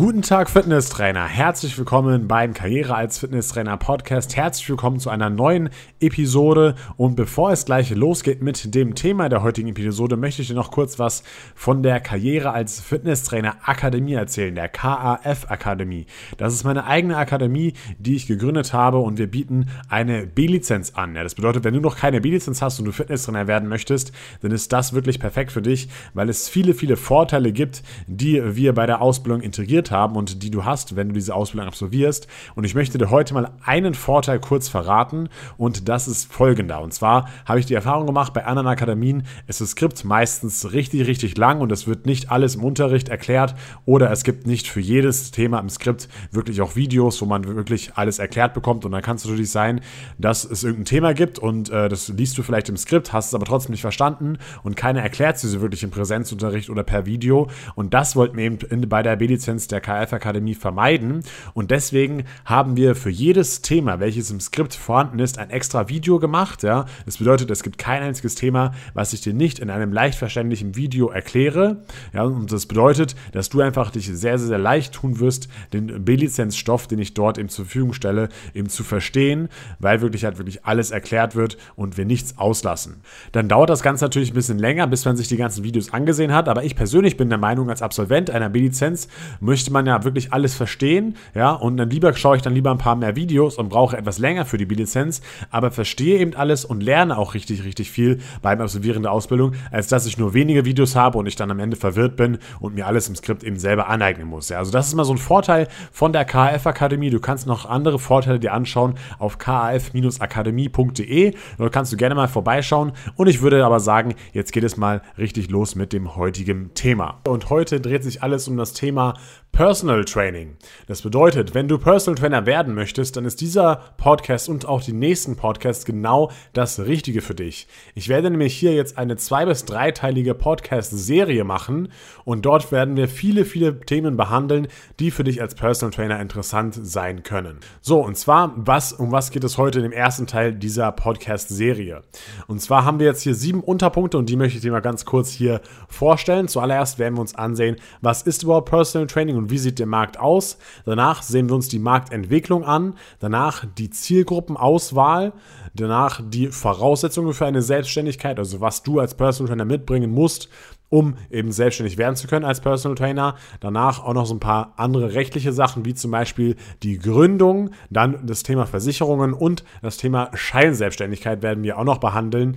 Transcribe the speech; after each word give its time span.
Guten 0.00 0.22
Tag, 0.22 0.48
Fitnesstrainer. 0.48 1.26
Herzlich 1.26 1.76
willkommen 1.76 2.28
beim 2.28 2.54
Karriere 2.54 2.94
als 2.94 3.18
Fitnesstrainer 3.18 3.76
Podcast. 3.78 4.36
Herzlich 4.36 4.68
willkommen 4.68 5.00
zu 5.00 5.10
einer 5.10 5.28
neuen 5.28 5.70
Episode. 5.98 6.76
Und 6.96 7.16
bevor 7.16 7.50
es 7.50 7.64
gleich 7.64 7.90
losgeht 7.90 8.40
mit 8.40 8.76
dem 8.76 8.94
Thema 8.94 9.28
der 9.28 9.42
heutigen 9.42 9.70
Episode, 9.70 10.16
möchte 10.16 10.40
ich 10.40 10.46
dir 10.46 10.54
noch 10.54 10.70
kurz 10.70 11.00
was 11.00 11.24
von 11.56 11.82
der 11.82 11.98
Karriere 11.98 12.52
als 12.52 12.78
Fitnesstrainer 12.80 13.56
Akademie 13.64 14.12
erzählen, 14.12 14.54
der 14.54 14.68
KAF 14.68 15.50
Akademie. 15.50 16.06
Das 16.36 16.54
ist 16.54 16.62
meine 16.62 16.84
eigene 16.84 17.16
Akademie, 17.16 17.72
die 17.98 18.14
ich 18.14 18.28
gegründet 18.28 18.72
habe 18.72 18.98
und 18.98 19.18
wir 19.18 19.28
bieten 19.28 19.66
eine 19.88 20.28
B-Lizenz 20.28 20.92
an. 20.94 21.16
Ja, 21.16 21.24
das 21.24 21.34
bedeutet, 21.34 21.64
wenn 21.64 21.74
du 21.74 21.80
noch 21.80 21.96
keine 21.96 22.20
B-Lizenz 22.20 22.62
hast 22.62 22.78
und 22.78 22.84
du 22.84 22.92
Fitnesstrainer 22.92 23.48
werden 23.48 23.68
möchtest, 23.68 24.12
dann 24.42 24.52
ist 24.52 24.72
das 24.72 24.92
wirklich 24.92 25.18
perfekt 25.18 25.50
für 25.50 25.60
dich, 25.60 25.88
weil 26.14 26.28
es 26.28 26.48
viele, 26.48 26.74
viele 26.74 26.96
Vorteile 26.96 27.50
gibt, 27.50 27.82
die 28.06 28.40
wir 28.54 28.74
bei 28.74 28.86
der 28.86 29.02
Ausbildung 29.02 29.40
integriert 29.40 29.87
haben 29.90 30.16
und 30.16 30.42
die 30.42 30.50
du 30.50 30.64
hast, 30.64 30.96
wenn 30.96 31.08
du 31.08 31.14
diese 31.14 31.34
Ausbildung 31.34 31.68
absolvierst. 31.68 32.26
Und 32.54 32.64
ich 32.64 32.74
möchte 32.74 32.98
dir 32.98 33.10
heute 33.10 33.34
mal 33.34 33.50
einen 33.64 33.94
Vorteil 33.94 34.40
kurz 34.40 34.68
verraten 34.68 35.28
und 35.56 35.88
das 35.88 36.08
ist 36.08 36.32
folgender. 36.32 36.80
Und 36.80 36.92
zwar 36.92 37.28
habe 37.44 37.60
ich 37.60 37.66
die 37.66 37.74
Erfahrung 37.74 38.06
gemacht, 38.06 38.32
bei 38.34 38.44
anderen 38.44 38.68
Akademien 38.68 39.24
ist 39.46 39.60
das 39.60 39.70
Skript 39.70 40.04
meistens 40.04 40.72
richtig, 40.72 41.06
richtig 41.06 41.36
lang 41.36 41.60
und 41.60 41.72
es 41.72 41.86
wird 41.86 42.06
nicht 42.06 42.30
alles 42.30 42.56
im 42.56 42.64
Unterricht 42.64 43.08
erklärt 43.08 43.54
oder 43.84 44.10
es 44.10 44.24
gibt 44.24 44.46
nicht 44.46 44.68
für 44.68 44.80
jedes 44.80 45.30
Thema 45.30 45.58
im 45.60 45.68
Skript 45.68 46.08
wirklich 46.32 46.60
auch 46.60 46.76
Videos, 46.76 47.20
wo 47.20 47.26
man 47.26 47.44
wirklich 47.44 47.92
alles 47.94 48.18
erklärt 48.18 48.54
bekommt 48.54 48.84
und 48.84 48.92
dann 48.92 49.02
kann 49.02 49.16
es 49.16 49.24
natürlich 49.24 49.50
sein, 49.50 49.80
dass 50.18 50.44
es 50.44 50.64
irgendein 50.64 50.84
Thema 50.86 51.14
gibt 51.14 51.38
und 51.38 51.70
äh, 51.70 51.88
das 51.88 52.08
liest 52.08 52.38
du 52.38 52.42
vielleicht 52.42 52.68
im 52.68 52.76
Skript, 52.76 53.12
hast 53.12 53.28
es 53.28 53.34
aber 53.34 53.46
trotzdem 53.46 53.72
nicht 53.72 53.82
verstanden 53.82 54.38
und 54.62 54.76
keiner 54.76 55.02
erklärt 55.02 55.36
es 55.36 55.50
dir 55.50 55.60
wirklich 55.60 55.82
im 55.82 55.90
Präsenzunterricht 55.90 56.70
oder 56.70 56.82
per 56.82 57.06
Video 57.06 57.48
und 57.74 57.94
das 57.94 58.16
wollten 58.16 58.36
wir 58.36 58.44
eben 58.44 58.58
in, 58.70 58.88
bei 58.88 59.02
der 59.02 59.16
B-Lizenz 59.16 59.68
der 59.68 59.77
der 59.78 60.06
KF-Akademie 60.06 60.54
vermeiden. 60.54 61.22
Und 61.54 61.70
deswegen 61.70 62.24
haben 62.44 62.76
wir 62.76 62.94
für 62.94 63.10
jedes 63.10 63.62
Thema, 63.62 64.00
welches 64.00 64.30
im 64.30 64.40
Skript 64.40 64.74
vorhanden 64.74 65.18
ist, 65.18 65.38
ein 65.38 65.50
extra 65.50 65.88
Video 65.88 66.18
gemacht. 66.18 66.62
Ja? 66.62 66.86
Das 67.06 67.18
bedeutet, 67.18 67.50
es 67.50 67.62
gibt 67.62 67.78
kein 67.78 68.02
einziges 68.02 68.34
Thema, 68.34 68.72
was 68.94 69.12
ich 69.12 69.20
dir 69.20 69.34
nicht 69.34 69.58
in 69.58 69.70
einem 69.70 69.92
leicht 69.92 70.18
verständlichen 70.18 70.76
Video 70.76 71.08
erkläre. 71.08 71.84
Ja? 72.12 72.22
Und 72.24 72.52
das 72.52 72.66
bedeutet, 72.66 73.14
dass 73.32 73.48
du 73.48 73.60
einfach 73.60 73.90
dich 73.90 74.06
sehr, 74.06 74.38
sehr, 74.38 74.48
sehr 74.48 74.58
leicht 74.58 74.94
tun 74.94 75.20
wirst, 75.20 75.48
den 75.72 76.04
B-Lizenz-Stoff, 76.04 76.86
den 76.86 76.98
ich 76.98 77.14
dort 77.14 77.38
eben 77.38 77.48
zur 77.48 77.64
Verfügung 77.64 77.92
stelle, 77.92 78.28
eben 78.54 78.68
zu 78.68 78.82
verstehen, 78.84 79.48
weil 79.78 80.00
wirklich 80.00 80.24
halt 80.24 80.38
wirklich 80.38 80.64
alles 80.64 80.90
erklärt 80.90 81.36
wird 81.36 81.56
und 81.76 81.96
wir 81.96 82.04
nichts 82.04 82.38
auslassen. 82.38 83.02
Dann 83.32 83.48
dauert 83.48 83.70
das 83.70 83.82
Ganze 83.82 84.04
natürlich 84.04 84.32
ein 84.32 84.34
bisschen 84.34 84.58
länger, 84.58 84.86
bis 84.86 85.04
man 85.04 85.16
sich 85.16 85.28
die 85.28 85.36
ganzen 85.36 85.64
Videos 85.64 85.92
angesehen 85.92 86.32
hat. 86.32 86.48
Aber 86.48 86.64
ich 86.64 86.74
persönlich 86.74 87.16
bin 87.16 87.28
der 87.28 87.38
Meinung, 87.38 87.70
als 87.70 87.82
Absolvent 87.82 88.30
einer 88.30 88.48
B-Lizenz 88.48 89.08
möchte 89.40 89.67
möchte 89.68 89.72
man 89.72 89.86
ja 89.86 90.04
wirklich 90.04 90.32
alles 90.32 90.54
verstehen, 90.54 91.16
ja, 91.34 91.52
und 91.52 91.76
dann 91.76 91.90
lieber 91.90 92.14
schaue 92.14 92.36
ich 92.36 92.42
dann 92.42 92.54
lieber 92.54 92.70
ein 92.70 92.78
paar 92.78 92.96
mehr 92.96 93.16
Videos 93.16 93.58
und 93.58 93.68
brauche 93.68 93.96
etwas 93.96 94.18
länger 94.18 94.46
für 94.46 94.56
die 94.56 94.64
B-Lizenz, 94.66 95.20
aber 95.50 95.70
verstehe 95.70 96.18
eben 96.18 96.34
alles 96.34 96.64
und 96.64 96.82
lerne 96.82 97.18
auch 97.18 97.34
richtig, 97.34 97.64
richtig 97.64 97.90
viel 97.90 98.18
beim 98.40 98.60
Absolvieren 98.60 99.02
der 99.02 99.12
Ausbildung, 99.12 99.52
als 99.70 99.88
dass 99.88 100.06
ich 100.06 100.16
nur 100.18 100.32
wenige 100.34 100.64
Videos 100.64 100.96
habe 100.96 101.18
und 101.18 101.26
ich 101.26 101.36
dann 101.36 101.50
am 101.50 101.60
Ende 101.60 101.76
verwirrt 101.76 102.16
bin 102.16 102.38
und 102.60 102.74
mir 102.74 102.86
alles 102.86 103.08
im 103.08 103.16
Skript 103.16 103.44
eben 103.44 103.58
selber 103.58 103.88
aneignen 103.88 104.26
muss. 104.26 104.48
Ja, 104.48 104.56
also 104.58 104.72
das 104.72 104.88
ist 104.88 104.94
mal 104.94 105.04
so 105.04 105.12
ein 105.12 105.18
Vorteil 105.18 105.68
von 105.92 106.14
der 106.14 106.24
KAF-Akademie. 106.24 107.10
Du 107.10 107.20
kannst 107.20 107.46
noch 107.46 107.66
andere 107.66 107.98
Vorteile 107.98 108.40
dir 108.40 108.54
anschauen 108.54 108.94
auf 109.18 109.36
kaf-akademie.de. 109.38 111.34
Dort 111.58 111.72
kannst 111.72 111.92
du 111.92 111.96
gerne 111.96 112.14
mal 112.14 112.28
vorbeischauen 112.28 112.92
und 113.16 113.26
ich 113.26 113.42
würde 113.42 113.64
aber 113.64 113.80
sagen, 113.80 114.14
jetzt 114.32 114.52
geht 114.52 114.64
es 114.64 114.78
mal 114.78 115.02
richtig 115.18 115.50
los 115.50 115.74
mit 115.74 115.92
dem 115.92 116.16
heutigen 116.16 116.72
Thema. 116.74 117.20
Und 117.26 117.50
heute 117.50 117.80
dreht 117.80 118.02
sich 118.02 118.22
alles 118.22 118.48
um 118.48 118.56
das 118.56 118.72
Thema 118.72 119.14
Personal 119.58 120.04
Training. 120.04 120.56
Das 120.86 121.02
bedeutet, 121.02 121.52
wenn 121.52 121.66
du 121.66 121.78
Personal 121.78 122.16
Trainer 122.16 122.46
werden 122.46 122.76
möchtest, 122.76 123.16
dann 123.16 123.24
ist 123.24 123.40
dieser 123.40 123.80
Podcast 123.96 124.48
und 124.48 124.66
auch 124.66 124.80
die 124.80 124.92
nächsten 124.92 125.34
Podcasts 125.34 125.84
genau 125.84 126.30
das 126.52 126.78
Richtige 126.78 127.22
für 127.22 127.34
dich. 127.34 127.66
Ich 127.96 128.08
werde 128.08 128.30
nämlich 128.30 128.54
hier 128.54 128.72
jetzt 128.74 128.96
eine 128.96 129.16
zwei- 129.16 129.46
bis 129.46 129.64
dreiteilige 129.64 130.34
Podcast-Serie 130.34 131.42
machen 131.42 131.88
und 132.24 132.46
dort 132.46 132.70
werden 132.70 132.94
wir 132.94 133.08
viele, 133.08 133.44
viele 133.44 133.80
Themen 133.80 134.16
behandeln, 134.16 134.68
die 135.00 135.10
für 135.10 135.24
dich 135.24 135.42
als 135.42 135.56
Personal 135.56 135.92
Trainer 135.92 136.20
interessant 136.20 136.78
sein 136.80 137.24
können. 137.24 137.58
So, 137.80 137.98
und 137.98 138.16
zwar, 138.16 138.52
was, 138.54 138.92
um 138.92 139.10
was 139.10 139.32
geht 139.32 139.42
es 139.42 139.58
heute 139.58 139.82
dem 139.82 139.90
ersten 139.90 140.28
Teil 140.28 140.54
dieser 140.54 140.92
Podcast-Serie? 140.92 142.02
Und 142.46 142.62
zwar 142.62 142.84
haben 142.84 143.00
wir 143.00 143.06
jetzt 143.06 143.22
hier 143.22 143.34
sieben 143.34 143.64
Unterpunkte 143.64 144.18
und 144.18 144.28
die 144.28 144.36
möchte 144.36 144.58
ich 144.58 144.62
dir 144.62 144.70
mal 144.70 144.78
ganz 144.78 145.04
kurz 145.04 145.32
hier 145.32 145.62
vorstellen. 145.88 146.46
Zuallererst 146.46 147.00
werden 147.00 147.16
wir 147.16 147.22
uns 147.22 147.34
ansehen, 147.34 147.74
was 148.02 148.22
ist 148.22 148.44
überhaupt 148.44 148.70
Personal 148.70 149.08
Training 149.08 149.34
und 149.34 149.47
wie 149.50 149.58
sieht 149.58 149.78
der 149.78 149.86
Markt 149.86 150.18
aus. 150.18 150.58
Danach 150.84 151.22
sehen 151.22 151.48
wir 151.48 151.54
uns 151.54 151.68
die 151.68 151.78
Marktentwicklung 151.78 152.64
an, 152.64 152.94
danach 153.20 153.64
die 153.64 153.90
Zielgruppenauswahl, 153.90 155.32
danach 155.74 156.20
die 156.24 156.48
Voraussetzungen 156.48 157.32
für 157.32 157.46
eine 157.46 157.62
Selbstständigkeit, 157.62 158.38
also 158.38 158.60
was 158.60 158.82
du 158.82 159.00
als 159.00 159.14
Personal 159.14 159.50
Trainer 159.50 159.64
mitbringen 159.64 160.10
musst, 160.10 160.48
um 160.90 161.16
eben 161.30 161.52
selbstständig 161.52 161.98
werden 161.98 162.16
zu 162.16 162.28
können 162.28 162.44
als 162.44 162.60
Personal 162.60 162.96
Trainer. 162.96 163.34
Danach 163.60 164.02
auch 164.02 164.14
noch 164.14 164.26
so 164.26 164.34
ein 164.34 164.40
paar 164.40 164.72
andere 164.76 165.14
rechtliche 165.14 165.52
Sachen, 165.52 165.84
wie 165.84 165.94
zum 165.94 166.10
Beispiel 166.10 166.56
die 166.82 166.98
Gründung, 166.98 167.70
dann 167.90 168.26
das 168.26 168.42
Thema 168.42 168.66
Versicherungen 168.66 169.32
und 169.32 169.64
das 169.82 169.98
Thema 169.98 170.30
Scheinselbstständigkeit 170.34 171.42
werden 171.42 171.62
wir 171.62 171.78
auch 171.78 171.84
noch 171.84 171.98
behandeln 171.98 172.56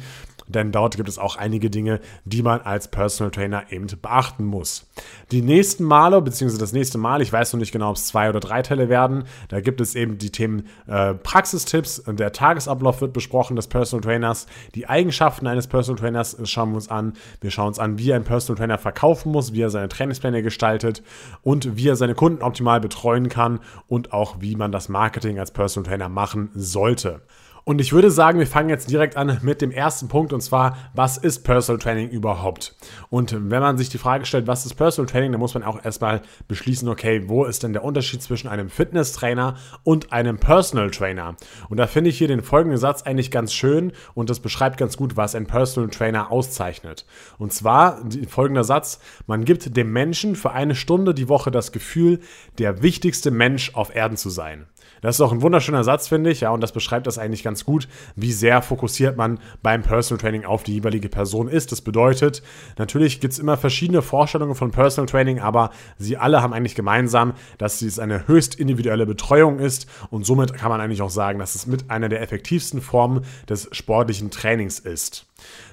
denn 0.51 0.71
dort 0.71 0.97
gibt 0.97 1.09
es 1.09 1.17
auch 1.17 1.35
einige 1.35 1.69
Dinge, 1.69 1.99
die 2.25 2.41
man 2.41 2.61
als 2.61 2.89
Personal 2.89 3.31
Trainer 3.31 3.71
eben 3.71 3.87
beachten 4.01 4.45
muss. 4.45 4.87
Die 5.31 5.41
nächsten 5.41 5.83
Male, 5.83 6.21
beziehungsweise 6.21 6.59
das 6.59 6.73
nächste 6.73 6.97
Mal, 6.97 7.21
ich 7.21 7.31
weiß 7.31 7.53
noch 7.53 7.59
nicht 7.59 7.71
genau, 7.71 7.89
ob 7.89 7.95
es 7.95 8.07
zwei 8.07 8.29
oder 8.29 8.39
drei 8.39 8.61
Teile 8.61 8.89
werden, 8.89 9.23
da 9.49 9.61
gibt 9.61 9.81
es 9.81 9.95
eben 9.95 10.17
die 10.17 10.31
Themen 10.31 10.67
äh, 10.87 11.13
Praxistipps, 11.13 12.03
der 12.07 12.31
Tagesablauf 12.31 13.01
wird 13.01 13.13
besprochen 13.13 13.55
des 13.55 13.67
Personal 13.67 14.03
Trainers, 14.03 14.47
die 14.75 14.87
Eigenschaften 14.87 15.47
eines 15.47 15.67
Personal 15.67 15.99
Trainers 15.99 16.37
schauen 16.43 16.71
wir 16.71 16.75
uns 16.75 16.89
an. 16.89 17.13
Wir 17.39 17.51
schauen 17.51 17.67
uns 17.67 17.79
an, 17.79 17.97
wie 17.97 18.13
ein 18.13 18.23
Personal 18.23 18.57
Trainer 18.57 18.77
verkaufen 18.77 19.31
muss, 19.31 19.53
wie 19.53 19.61
er 19.61 19.69
seine 19.69 19.89
Trainingspläne 19.89 20.43
gestaltet 20.43 21.03
und 21.41 21.77
wie 21.77 21.87
er 21.87 21.95
seine 21.95 22.15
Kunden 22.15 22.43
optimal 22.43 22.79
betreuen 22.79 23.29
kann 23.29 23.59
und 23.87 24.13
auch 24.13 24.37
wie 24.39 24.55
man 24.55 24.71
das 24.71 24.89
Marketing 24.89 25.39
als 25.39 25.51
Personal 25.51 25.89
Trainer 25.89 26.09
machen 26.09 26.49
sollte. 26.53 27.21
Und 27.63 27.79
ich 27.79 27.93
würde 27.93 28.09
sagen, 28.09 28.39
wir 28.39 28.47
fangen 28.47 28.69
jetzt 28.69 28.89
direkt 28.89 29.17
an 29.17 29.39
mit 29.43 29.61
dem 29.61 29.71
ersten 29.71 30.07
Punkt 30.07 30.33
und 30.33 30.41
zwar, 30.41 30.77
was 30.93 31.17
ist 31.17 31.43
Personal 31.43 31.79
Training 31.79 32.09
überhaupt? 32.09 32.75
Und 33.09 33.33
wenn 33.33 33.61
man 33.61 33.77
sich 33.77 33.89
die 33.89 33.97
Frage 33.97 34.25
stellt, 34.25 34.47
was 34.47 34.65
ist 34.65 34.73
Personal 34.75 35.09
Training, 35.09 35.31
dann 35.31 35.39
muss 35.39 35.53
man 35.53 35.63
auch 35.63 35.83
erstmal 35.83 36.21
beschließen, 36.47 36.87
okay, 36.89 37.23
wo 37.27 37.45
ist 37.45 37.63
denn 37.63 37.73
der 37.73 37.83
Unterschied 37.83 38.21
zwischen 38.23 38.47
einem 38.47 38.69
Fitnesstrainer 38.69 39.55
und 39.83 40.11
einem 40.11 40.37
Personal 40.37 40.89
Trainer? 40.89 41.35
Und 41.69 41.77
da 41.77 41.87
finde 41.87 42.09
ich 42.09 42.17
hier 42.17 42.27
den 42.27 42.41
folgenden 42.41 42.79
Satz 42.79 43.03
eigentlich 43.03 43.31
ganz 43.31 43.53
schön 43.53 43.91
und 44.15 44.29
das 44.29 44.39
beschreibt 44.39 44.77
ganz 44.77 44.97
gut, 44.97 45.15
was 45.15 45.35
ein 45.35 45.45
Personal 45.45 45.89
Trainer 45.89 46.31
auszeichnet. 46.31 47.05
Und 47.37 47.53
zwar 47.53 47.99
folgender 48.27 48.63
Satz, 48.63 48.99
man 49.27 49.45
gibt 49.45 49.77
dem 49.77 49.91
Menschen 49.91 50.35
für 50.35 50.51
eine 50.51 50.75
Stunde 50.75 51.13
die 51.13 51.29
Woche 51.29 51.51
das 51.51 51.71
Gefühl, 51.71 52.19
der 52.57 52.81
wichtigste 52.81 53.29
Mensch 53.29 53.75
auf 53.75 53.95
Erden 53.95 54.17
zu 54.17 54.29
sein. 54.29 54.65
Das 55.01 55.15
ist 55.15 55.21
auch 55.21 55.31
ein 55.31 55.41
wunderschöner 55.41 55.83
Satz, 55.83 56.07
finde 56.07 56.29
ich, 56.29 56.41
ja, 56.41 56.51
und 56.51 56.61
das 56.61 56.71
beschreibt 56.71 57.07
das 57.07 57.17
eigentlich 57.17 57.43
ganz 57.43 57.65
gut, 57.65 57.87
wie 58.15 58.31
sehr 58.31 58.61
fokussiert 58.61 59.17
man 59.17 59.39
beim 59.61 59.81
Personal 59.81 60.21
Training 60.21 60.45
auf 60.45 60.63
die 60.63 60.73
jeweilige 60.73 61.09
Person 61.09 61.47
ist. 61.47 61.71
Das 61.71 61.81
bedeutet, 61.81 62.43
natürlich 62.77 63.19
gibt 63.19 63.33
es 63.33 63.39
immer 63.39 63.57
verschiedene 63.57 64.01
Vorstellungen 64.01 64.55
von 64.55 64.71
Personal 64.71 65.07
Training, 65.07 65.39
aber 65.39 65.71
sie 65.97 66.17
alle 66.17 66.41
haben 66.41 66.53
eigentlich 66.53 66.75
gemeinsam, 66.75 67.33
dass 67.57 67.81
es 67.81 67.99
eine 67.99 68.27
höchst 68.27 68.55
individuelle 68.55 69.05
Betreuung 69.05 69.59
ist 69.59 69.87
und 70.09 70.25
somit 70.25 70.53
kann 70.53 70.69
man 70.69 70.79
eigentlich 70.79 71.01
auch 71.01 71.09
sagen, 71.09 71.39
dass 71.39 71.55
es 71.55 71.65
mit 71.65 71.89
einer 71.89 72.09
der 72.09 72.21
effektivsten 72.21 72.81
Formen 72.81 73.25
des 73.49 73.69
sportlichen 73.71 74.29
Trainings 74.29 74.79
ist. 74.79 75.25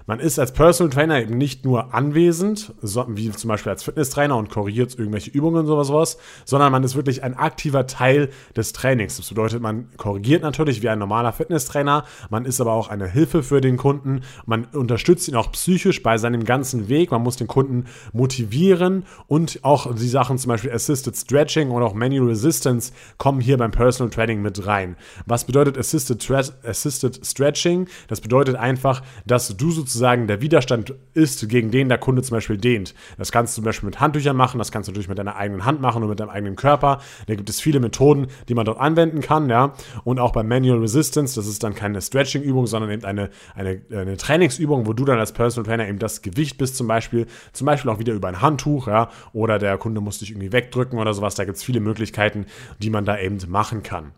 Man 0.06 0.20
ist 0.20 0.38
als 0.38 0.52
Personal 0.52 0.90
Trainer 0.90 1.20
eben 1.20 1.36
nicht 1.36 1.66
nur 1.66 1.92
anwesend, 1.92 2.72
wie 3.08 3.30
zum 3.30 3.48
Beispiel 3.48 3.70
als 3.70 3.82
Fitnesstrainer 3.82 4.36
und 4.38 4.48
korrigiert 4.48 4.98
irgendwelche 4.98 5.30
Übungen 5.30 5.68
oder 5.68 5.84
sowas, 5.84 6.16
sondern 6.46 6.72
man 6.72 6.82
ist 6.82 6.96
wirklich 6.96 7.22
ein 7.22 7.34
aktiver 7.34 7.86
Teil 7.86 8.30
des 8.56 8.72
Trainings. 8.72 9.18
Das 9.18 9.28
bedeutet, 9.28 9.60
man 9.60 9.88
korrigiert 9.98 10.42
natürlich 10.42 10.80
wie 10.80 10.88
ein 10.88 10.98
normaler 10.98 11.34
Fitnesstrainer, 11.34 12.04
man 12.30 12.46
ist 12.46 12.58
aber 12.58 12.72
auch 12.72 12.88
eine 12.88 13.06
Hilfe 13.06 13.42
für 13.42 13.60
den 13.60 13.76
Kunden, 13.76 14.22
man 14.46 14.64
unterstützt 14.64 15.28
ihn 15.28 15.36
auch 15.36 15.52
psychisch 15.52 16.02
bei 16.02 16.16
seinem 16.16 16.44
ganzen 16.44 16.88
Weg, 16.88 17.10
man 17.10 17.22
muss 17.22 17.36
den 17.36 17.46
Kunden 17.46 17.84
motivieren 18.14 19.04
und 19.26 19.60
auch 19.62 19.94
die 19.94 20.08
Sachen 20.08 20.38
zum 20.38 20.48
Beispiel 20.48 20.72
Assisted 20.72 21.18
Stretching 21.18 21.68
oder 21.68 21.84
auch 21.84 21.92
Manual 21.92 22.28
Resistance 22.28 22.94
kommen 23.18 23.42
hier 23.42 23.58
beim 23.58 23.72
Personal 23.72 24.10
Training 24.10 24.40
mit 24.40 24.66
rein. 24.66 24.96
Was 25.26 25.44
bedeutet 25.44 25.76
Assisted, 25.76 26.26
Assisted 26.64 27.26
Stretching? 27.26 27.88
Das 28.06 28.22
bedeutet 28.22 28.56
einfach, 28.56 29.02
dass 29.26 29.57
du 29.58 29.70
sozusagen 29.70 30.26
der 30.26 30.40
Widerstand 30.40 30.94
ist, 31.14 31.48
gegen 31.48 31.70
den 31.70 31.88
der 31.88 31.98
Kunde 31.98 32.22
zum 32.22 32.36
Beispiel 32.36 32.56
dehnt. 32.56 32.94
Das 33.18 33.32
kannst 33.32 33.54
du 33.54 33.56
zum 33.56 33.64
Beispiel 33.64 33.86
mit 33.88 34.00
Handtüchern 34.00 34.36
machen, 34.36 34.58
das 34.58 34.72
kannst 34.72 34.88
du 34.88 34.92
natürlich 34.92 35.08
mit 35.08 35.18
deiner 35.18 35.36
eigenen 35.36 35.64
Hand 35.64 35.80
machen 35.80 36.02
und 36.02 36.08
mit 36.08 36.20
deinem 36.20 36.30
eigenen 36.30 36.56
Körper. 36.56 37.00
Da 37.26 37.34
gibt 37.34 37.50
es 37.50 37.60
viele 37.60 37.80
Methoden, 37.80 38.28
die 38.48 38.54
man 38.54 38.64
dort 38.64 38.78
anwenden 38.78 39.20
kann, 39.20 39.50
ja. 39.50 39.74
Und 40.04 40.18
auch 40.18 40.32
beim 40.32 40.48
Manual 40.48 40.78
Resistance, 40.78 41.34
das 41.34 41.46
ist 41.46 41.62
dann 41.62 41.74
keine 41.74 42.00
Stretching-Übung, 42.00 42.66
sondern 42.66 42.90
eben 42.90 43.04
eine, 43.04 43.30
eine, 43.54 43.80
eine 43.90 44.16
Trainingsübung, 44.16 44.86
wo 44.86 44.92
du 44.92 45.04
dann 45.04 45.18
als 45.18 45.32
Personal 45.32 45.66
Trainer 45.66 45.88
eben 45.88 45.98
das 45.98 46.22
Gewicht 46.22 46.58
bist, 46.58 46.76
zum 46.76 46.86
Beispiel, 46.86 47.26
zum 47.52 47.66
Beispiel 47.66 47.90
auch 47.90 47.98
wieder 47.98 48.14
über 48.14 48.28
ein 48.28 48.40
Handtuch, 48.40 48.86
ja, 48.86 49.10
oder 49.32 49.58
der 49.58 49.76
Kunde 49.78 50.00
muss 50.00 50.18
dich 50.18 50.30
irgendwie 50.30 50.52
wegdrücken 50.52 50.98
oder 50.98 51.14
sowas. 51.14 51.34
Da 51.34 51.44
gibt 51.44 51.56
es 51.56 51.64
viele 51.64 51.80
Möglichkeiten, 51.80 52.46
die 52.78 52.90
man 52.90 53.04
da 53.04 53.18
eben 53.18 53.38
machen 53.48 53.82
kann. 53.82 54.12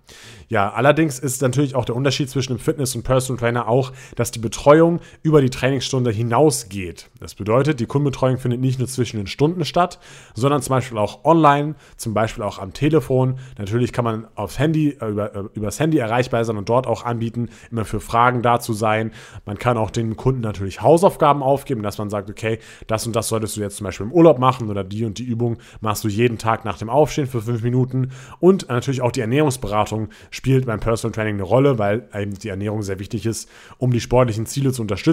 Ja, 0.50 0.72
allerdings 0.72 1.20
ist 1.20 1.42
natürlich 1.42 1.76
auch 1.76 1.84
der 1.84 1.94
Unterschied 1.94 2.28
zwischen 2.28 2.56
dem 2.56 2.58
Fitness- 2.58 2.96
und 2.96 3.04
Personal 3.04 3.38
Trainer 3.38 3.68
auch, 3.68 3.92
dass 4.16 4.32
die 4.32 4.40
Betreuung 4.40 4.98
über 5.22 5.29
die 5.38 5.50
Trainingsstunde 5.50 6.10
hinausgeht. 6.10 7.10
Das 7.20 7.34
bedeutet, 7.34 7.78
die 7.78 7.86
Kundenbetreuung 7.86 8.38
findet 8.38 8.60
nicht 8.60 8.78
nur 8.78 8.88
zwischen 8.88 9.18
den 9.18 9.28
Stunden 9.28 9.64
statt, 9.64 10.00
sondern 10.34 10.62
zum 10.62 10.70
Beispiel 10.70 10.98
auch 10.98 11.24
online, 11.24 11.76
zum 11.96 12.14
Beispiel 12.14 12.42
auch 12.42 12.58
am 12.58 12.72
Telefon. 12.72 13.38
Natürlich 13.58 13.92
kann 13.92 14.04
man 14.04 14.26
aufs 14.34 14.58
Handy, 14.58 14.96
äh, 15.00 15.06
über, 15.06 15.34
äh, 15.34 15.44
übers 15.54 15.78
Handy 15.78 15.98
erreichbar 15.98 16.44
sein 16.44 16.56
und 16.56 16.68
dort 16.68 16.88
auch 16.88 17.04
anbieten, 17.04 17.50
immer 17.70 17.84
für 17.84 18.00
Fragen 18.00 18.42
da 18.42 18.58
zu 18.58 18.72
sein. 18.72 19.12
Man 19.44 19.58
kann 19.58 19.76
auch 19.76 19.90
den 19.90 20.16
Kunden 20.16 20.40
natürlich 20.40 20.82
Hausaufgaben 20.82 21.42
aufgeben, 21.42 21.82
dass 21.82 21.98
man 21.98 22.10
sagt, 22.10 22.28
okay, 22.28 22.58
das 22.86 23.06
und 23.06 23.14
das 23.14 23.28
solltest 23.28 23.56
du 23.56 23.60
jetzt 23.60 23.76
zum 23.76 23.84
Beispiel 23.84 24.06
im 24.06 24.12
Urlaub 24.12 24.38
machen 24.38 24.70
oder 24.70 24.82
die 24.82 25.04
und 25.04 25.18
die 25.18 25.24
Übung 25.24 25.58
machst 25.80 26.02
du 26.02 26.08
jeden 26.08 26.38
Tag 26.38 26.64
nach 26.64 26.78
dem 26.78 26.90
Aufstehen 26.90 27.26
für 27.26 27.42
fünf 27.42 27.62
Minuten. 27.62 28.10
Und 28.40 28.68
natürlich 28.68 29.02
auch 29.02 29.12
die 29.12 29.20
Ernährungsberatung 29.20 30.08
spielt 30.30 30.66
beim 30.66 30.80
Personal 30.80 31.14
Training 31.14 31.34
eine 31.34 31.42
Rolle, 31.42 31.78
weil 31.78 32.08
eben 32.14 32.34
die 32.34 32.48
Ernährung 32.48 32.82
sehr 32.82 32.98
wichtig 32.98 33.26
ist, 33.26 33.48
um 33.78 33.92
die 33.92 34.00
sportlichen 34.00 34.46
Ziele 34.46 34.72
zu 34.72 34.82
unterstützen. 34.82 35.09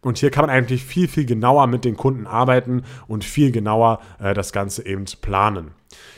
Und 0.00 0.18
hier 0.18 0.30
kann 0.30 0.46
man 0.46 0.50
eigentlich 0.54 0.84
viel, 0.84 1.08
viel 1.08 1.24
genauer 1.24 1.66
mit 1.66 1.84
den 1.84 1.96
Kunden 1.96 2.26
arbeiten 2.26 2.82
und 3.06 3.24
viel 3.24 3.52
genauer 3.52 4.00
äh, 4.18 4.34
das 4.34 4.52
Ganze 4.52 4.86
eben 4.86 5.04
planen. 5.20 5.72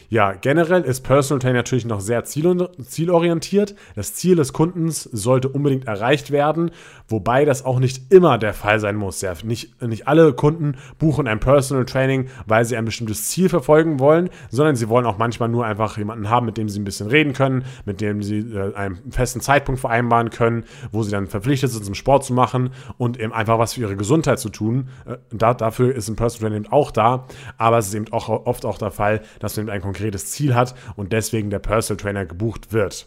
Ja, 0.08 0.32
generell 0.32 0.82
ist 0.82 1.02
Personal 1.02 1.40
Training 1.40 1.56
natürlich 1.56 1.84
noch 1.86 2.00
sehr 2.00 2.24
zielorientiert. 2.24 3.74
Das 3.94 4.14
Ziel 4.14 4.36
des 4.36 4.52
Kundens 4.52 5.02
sollte 5.04 5.48
unbedingt 5.48 5.86
erreicht 5.86 6.30
werden, 6.30 6.70
wobei 7.08 7.44
das 7.44 7.64
auch 7.64 7.78
nicht 7.78 8.12
immer 8.12 8.38
der 8.38 8.54
Fall 8.54 8.80
sein 8.80 8.96
muss. 8.96 9.20
Ja, 9.20 9.34
nicht, 9.42 9.80
nicht 9.82 10.06
alle 10.06 10.32
Kunden 10.32 10.76
buchen 10.98 11.26
ein 11.26 11.40
Personal 11.40 11.84
Training, 11.84 12.28
weil 12.46 12.64
sie 12.64 12.76
ein 12.76 12.84
bestimmtes 12.84 13.28
Ziel 13.28 13.48
verfolgen 13.48 13.98
wollen, 13.98 14.30
sondern 14.50 14.76
sie 14.76 14.88
wollen 14.88 15.06
auch 15.06 15.18
manchmal 15.18 15.48
nur 15.48 15.64
einfach 15.64 15.98
jemanden 15.98 16.30
haben, 16.30 16.46
mit 16.46 16.56
dem 16.56 16.68
sie 16.68 16.80
ein 16.80 16.84
bisschen 16.84 17.08
reden 17.08 17.32
können, 17.32 17.64
mit 17.84 18.00
dem 18.00 18.22
sie 18.22 18.38
äh, 18.38 18.74
einen 18.74 19.10
festen 19.10 19.40
Zeitpunkt 19.40 19.80
vereinbaren 19.80 20.30
können, 20.30 20.64
wo 20.92 21.02
sie 21.02 21.10
dann 21.10 21.26
verpflichtet 21.26 21.70
sind, 21.70 21.84
zum 21.84 21.94
Sport 21.94 22.24
zu 22.24 22.34
machen 22.34 22.70
und 22.98 23.18
eben 23.18 23.32
einfach 23.32 23.58
was 23.58 23.74
für 23.74 23.80
ihre 23.80 23.96
Gesundheit 23.96 24.38
zu 24.38 24.48
tun. 24.48 24.88
Äh, 25.06 25.16
da, 25.32 25.54
dafür 25.54 25.94
ist 25.94 26.08
ein 26.08 26.16
Personal 26.16 26.50
Training 26.50 26.70
auch 26.70 26.90
da, 26.90 27.26
aber 27.58 27.78
es 27.78 27.88
ist 27.88 27.94
eben 27.94 28.12
auch 28.12 28.28
oft 28.28 28.64
auch 28.64 28.78
der 28.78 28.90
Fall, 28.90 29.22
dass 29.40 29.56
man 29.56 29.70
ein 29.70 29.82
konkretes 29.94 30.26
Ziel 30.26 30.54
hat 30.54 30.74
und 30.96 31.12
deswegen 31.12 31.50
der 31.50 31.60
Personal 31.60 32.02
Trainer 32.02 32.26
gebucht 32.26 32.72
wird. 32.72 33.06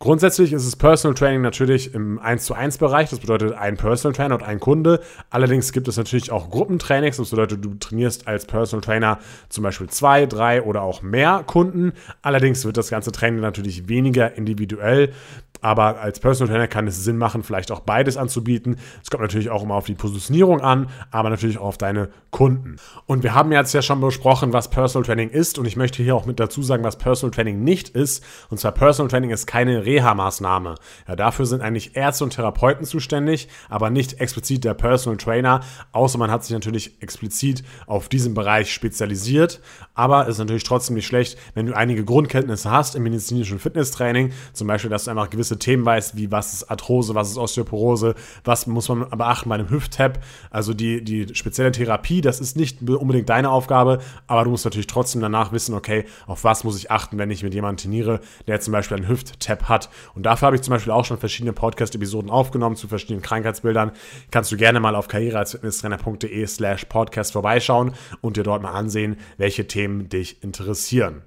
Grundsätzlich 0.00 0.52
ist 0.52 0.64
es 0.64 0.76
Personal 0.76 1.16
Training 1.16 1.42
natürlich 1.42 1.92
im 1.92 2.20
1 2.20 2.44
zu 2.44 2.54
1 2.54 2.78
Bereich, 2.78 3.10
das 3.10 3.18
bedeutet 3.18 3.54
ein 3.54 3.76
Personal 3.76 4.14
Trainer 4.14 4.36
und 4.36 4.44
ein 4.44 4.60
Kunde. 4.60 5.00
Allerdings 5.28 5.72
gibt 5.72 5.88
es 5.88 5.96
natürlich 5.96 6.30
auch 6.30 6.50
Gruppentrainings, 6.50 7.16
das 7.16 7.30
bedeutet, 7.30 7.64
du 7.64 7.74
trainierst 7.74 8.28
als 8.28 8.46
Personal 8.46 8.80
Trainer 8.80 9.18
zum 9.48 9.64
Beispiel 9.64 9.88
zwei, 9.88 10.26
drei 10.26 10.62
oder 10.62 10.82
auch 10.82 11.02
mehr 11.02 11.42
Kunden. 11.44 11.92
Allerdings 12.22 12.64
wird 12.64 12.76
das 12.76 12.90
ganze 12.90 13.10
Training 13.10 13.40
natürlich 13.40 13.88
weniger 13.88 14.36
individuell. 14.36 15.12
Aber 15.60 16.00
als 16.00 16.20
Personal 16.20 16.52
Trainer 16.52 16.68
kann 16.68 16.86
es 16.86 17.04
Sinn 17.04 17.16
machen, 17.16 17.42
vielleicht 17.42 17.70
auch 17.70 17.80
beides 17.80 18.16
anzubieten. 18.16 18.76
Es 19.02 19.10
kommt 19.10 19.22
natürlich 19.22 19.50
auch 19.50 19.62
immer 19.62 19.74
auf 19.74 19.86
die 19.86 19.94
Positionierung 19.94 20.60
an, 20.60 20.88
aber 21.10 21.30
natürlich 21.30 21.58
auch 21.58 21.68
auf 21.68 21.78
deine 21.78 22.10
Kunden. 22.30 22.76
Und 23.06 23.22
wir 23.22 23.34
haben 23.34 23.52
jetzt 23.52 23.72
ja 23.72 23.82
schon 23.82 24.00
besprochen, 24.00 24.52
was 24.52 24.70
Personal 24.70 25.06
Training 25.06 25.30
ist. 25.30 25.58
Und 25.58 25.66
ich 25.66 25.76
möchte 25.76 26.02
hier 26.02 26.14
auch 26.14 26.26
mit 26.26 26.38
dazu 26.40 26.62
sagen, 26.62 26.84
was 26.84 26.96
Personal 26.96 27.34
Training 27.34 27.64
nicht 27.64 27.88
ist. 27.90 28.24
Und 28.50 28.58
zwar 28.58 28.72
Personal 28.72 29.10
Training 29.10 29.30
ist 29.30 29.46
keine 29.46 29.84
Reha-Maßnahme. 29.84 30.74
Ja, 31.06 31.16
dafür 31.16 31.46
sind 31.46 31.62
eigentlich 31.62 31.96
Ärzte 31.96 32.24
und 32.24 32.30
Therapeuten 32.30 32.84
zuständig, 32.84 33.48
aber 33.68 33.90
nicht 33.90 34.20
explizit 34.20 34.64
der 34.64 34.74
Personal 34.74 35.16
Trainer, 35.16 35.60
außer 35.92 36.18
man 36.18 36.30
hat 36.30 36.44
sich 36.44 36.52
natürlich 36.52 37.02
explizit 37.02 37.64
auf 37.86 38.08
diesen 38.08 38.34
Bereich 38.34 38.72
spezialisiert. 38.72 39.60
Aber 39.94 40.22
es 40.22 40.30
ist 40.30 40.38
natürlich 40.38 40.64
trotzdem 40.64 40.96
nicht 40.96 41.06
schlecht, 41.06 41.38
wenn 41.54 41.66
du 41.66 41.74
einige 41.74 42.04
Grundkenntnisse 42.04 42.70
hast 42.70 42.94
im 42.94 43.02
medizinischen 43.02 43.58
Fitnesstraining, 43.58 44.32
zum 44.52 44.66
Beispiel, 44.66 44.90
dass 44.90 45.04
du 45.04 45.10
einfach 45.10 45.30
gewisse 45.30 45.47
gewisse 45.48 45.58
Themen 45.58 45.84
weiß, 45.84 46.16
wie 46.16 46.30
was 46.30 46.52
ist 46.52 46.70
Arthrose, 46.70 47.14
was 47.14 47.30
ist 47.30 47.38
Osteoporose, 47.38 48.14
was 48.44 48.66
muss 48.66 48.88
man 48.88 49.08
beachten 49.10 49.48
bei 49.48 49.54
einem 49.54 49.70
Hüft-Tab. 49.70 50.18
Also 50.50 50.74
die, 50.74 51.02
die 51.02 51.34
spezielle 51.34 51.72
Therapie, 51.72 52.20
das 52.20 52.40
ist 52.40 52.56
nicht 52.56 52.82
unbedingt 52.82 53.28
deine 53.28 53.50
Aufgabe, 53.50 54.00
aber 54.26 54.44
du 54.44 54.50
musst 54.50 54.64
natürlich 54.64 54.86
trotzdem 54.86 55.22
danach 55.22 55.52
wissen, 55.52 55.74
okay, 55.74 56.04
auf 56.26 56.44
was 56.44 56.64
muss 56.64 56.76
ich 56.76 56.90
achten, 56.90 57.18
wenn 57.18 57.30
ich 57.30 57.42
mit 57.42 57.54
jemandem 57.54 57.84
trainiere, 57.84 58.20
der 58.46 58.60
zum 58.60 58.72
Beispiel 58.72 58.98
einen 58.98 59.08
Hüft-Tab 59.08 59.68
hat. 59.68 59.88
Und 60.14 60.24
dafür 60.26 60.46
habe 60.46 60.56
ich 60.56 60.62
zum 60.62 60.72
Beispiel 60.72 60.92
auch 60.92 61.04
schon 61.04 61.18
verschiedene 61.18 61.52
Podcast-Episoden 61.52 62.30
aufgenommen 62.30 62.76
zu 62.76 62.88
verschiedenen 62.88 63.22
Krankheitsbildern. 63.22 63.92
Kannst 64.30 64.52
du 64.52 64.56
gerne 64.56 64.80
mal 64.80 64.94
auf 64.94 65.08
karriere 65.08 65.44
slash 65.46 66.84
podcast 66.86 67.32
vorbeischauen 67.32 67.92
und 68.20 68.36
dir 68.36 68.42
dort 68.42 68.62
mal 68.62 68.72
ansehen, 68.72 69.16
welche 69.38 69.66
Themen 69.66 70.08
dich 70.08 70.42
interessieren. 70.42 71.22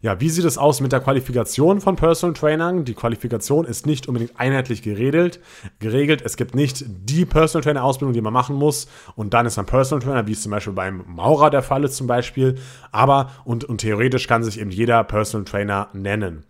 Ja, 0.00 0.20
wie 0.20 0.28
sieht 0.28 0.44
es 0.44 0.58
aus 0.58 0.80
mit 0.80 0.92
der 0.92 1.00
Qualifikation 1.00 1.80
von 1.80 1.96
Personal 1.96 2.34
Trainern? 2.34 2.84
Die 2.84 2.94
Qualifikation 2.94 3.64
ist 3.64 3.86
nicht 3.86 4.06
unbedingt 4.06 4.38
einheitlich 4.38 4.82
geregelt. 4.82 5.40
geregelt. 5.80 6.22
Es 6.24 6.36
gibt 6.36 6.54
nicht 6.54 6.84
die 6.86 7.24
Personal 7.24 7.64
Trainer 7.64 7.82
Ausbildung, 7.82 8.12
die 8.12 8.20
man 8.20 8.32
machen 8.32 8.56
muss 8.56 8.88
und 9.16 9.34
dann 9.34 9.46
ist 9.46 9.56
man 9.56 9.66
Personal 9.66 10.04
Trainer, 10.04 10.26
wie 10.26 10.32
es 10.32 10.42
zum 10.42 10.50
Beispiel 10.50 10.72
beim 10.72 11.04
Maurer 11.06 11.50
der 11.50 11.62
Fall 11.62 11.84
ist 11.84 11.96
zum 11.96 12.06
Beispiel. 12.06 12.56
Aber 12.92 13.30
und, 13.44 13.64
und 13.64 13.78
theoretisch 13.78 14.28
kann 14.28 14.44
sich 14.44 14.60
eben 14.60 14.70
jeder 14.70 15.02
Personal 15.04 15.44
Trainer 15.44 15.88
nennen. 15.92 16.44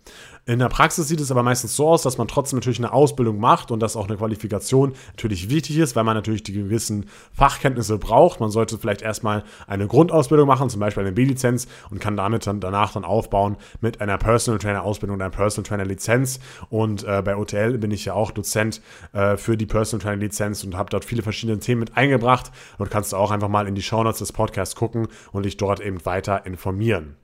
In 0.49 0.57
der 0.57 0.69
Praxis 0.69 1.07
sieht 1.07 1.19
es 1.19 1.29
aber 1.29 1.43
meistens 1.43 1.75
so 1.75 1.87
aus, 1.87 2.01
dass 2.01 2.17
man 2.17 2.27
trotzdem 2.27 2.57
natürlich 2.57 2.79
eine 2.79 2.91
Ausbildung 2.91 3.39
macht 3.39 3.69
und 3.69 3.79
dass 3.81 3.95
auch 3.95 4.07
eine 4.07 4.17
Qualifikation 4.17 4.93
natürlich 5.09 5.51
wichtig 5.51 5.77
ist, 5.77 5.95
weil 5.95 6.03
man 6.03 6.15
natürlich 6.15 6.41
die 6.41 6.53
gewissen 6.53 7.05
Fachkenntnisse 7.33 7.99
braucht. 7.99 8.39
Man 8.39 8.49
sollte 8.49 8.79
vielleicht 8.79 9.03
erstmal 9.03 9.43
eine 9.67 9.85
Grundausbildung 9.85 10.47
machen, 10.47 10.71
zum 10.71 10.79
Beispiel 10.79 11.03
eine 11.03 11.11
B-Lizenz 11.11 11.67
und 11.91 12.01
kann 12.01 12.17
damit 12.17 12.47
dann 12.47 12.61
danach 12.61 12.93
dann 12.93 13.05
aufbauen 13.05 13.57
mit 13.79 14.01
einer 14.01 14.17
Personal 14.17 14.57
Trainer 14.57 14.81
Ausbildung 14.81 15.17
und 15.17 15.21
einer 15.21 15.29
Personal 15.29 15.69
Trainer 15.69 15.85
Lizenz. 15.85 16.39
Und 16.71 17.03
äh, 17.03 17.21
bei 17.23 17.37
OTL 17.37 17.77
bin 17.77 17.91
ich 17.91 18.05
ja 18.05 18.15
auch 18.15 18.31
Dozent 18.31 18.81
äh, 19.13 19.37
für 19.37 19.55
die 19.55 19.67
Personal 19.67 20.03
Trainer 20.03 20.17
Lizenz 20.19 20.63
und 20.63 20.75
habe 20.75 20.89
dort 20.89 21.05
viele 21.05 21.21
verschiedene 21.21 21.59
Themen 21.59 21.81
mit 21.81 21.95
eingebracht. 21.95 22.51
Und 22.79 22.89
kannst 22.89 23.13
du 23.13 23.17
auch 23.17 23.29
einfach 23.29 23.49
mal 23.49 23.67
in 23.67 23.75
die 23.75 23.83
Shownotes 23.83 24.17
des 24.17 24.31
Podcasts 24.31 24.75
gucken 24.75 25.09
und 25.31 25.45
dich 25.45 25.57
dort 25.57 25.79
eben 25.79 26.03
weiter 26.07 26.47
informieren. 26.47 27.17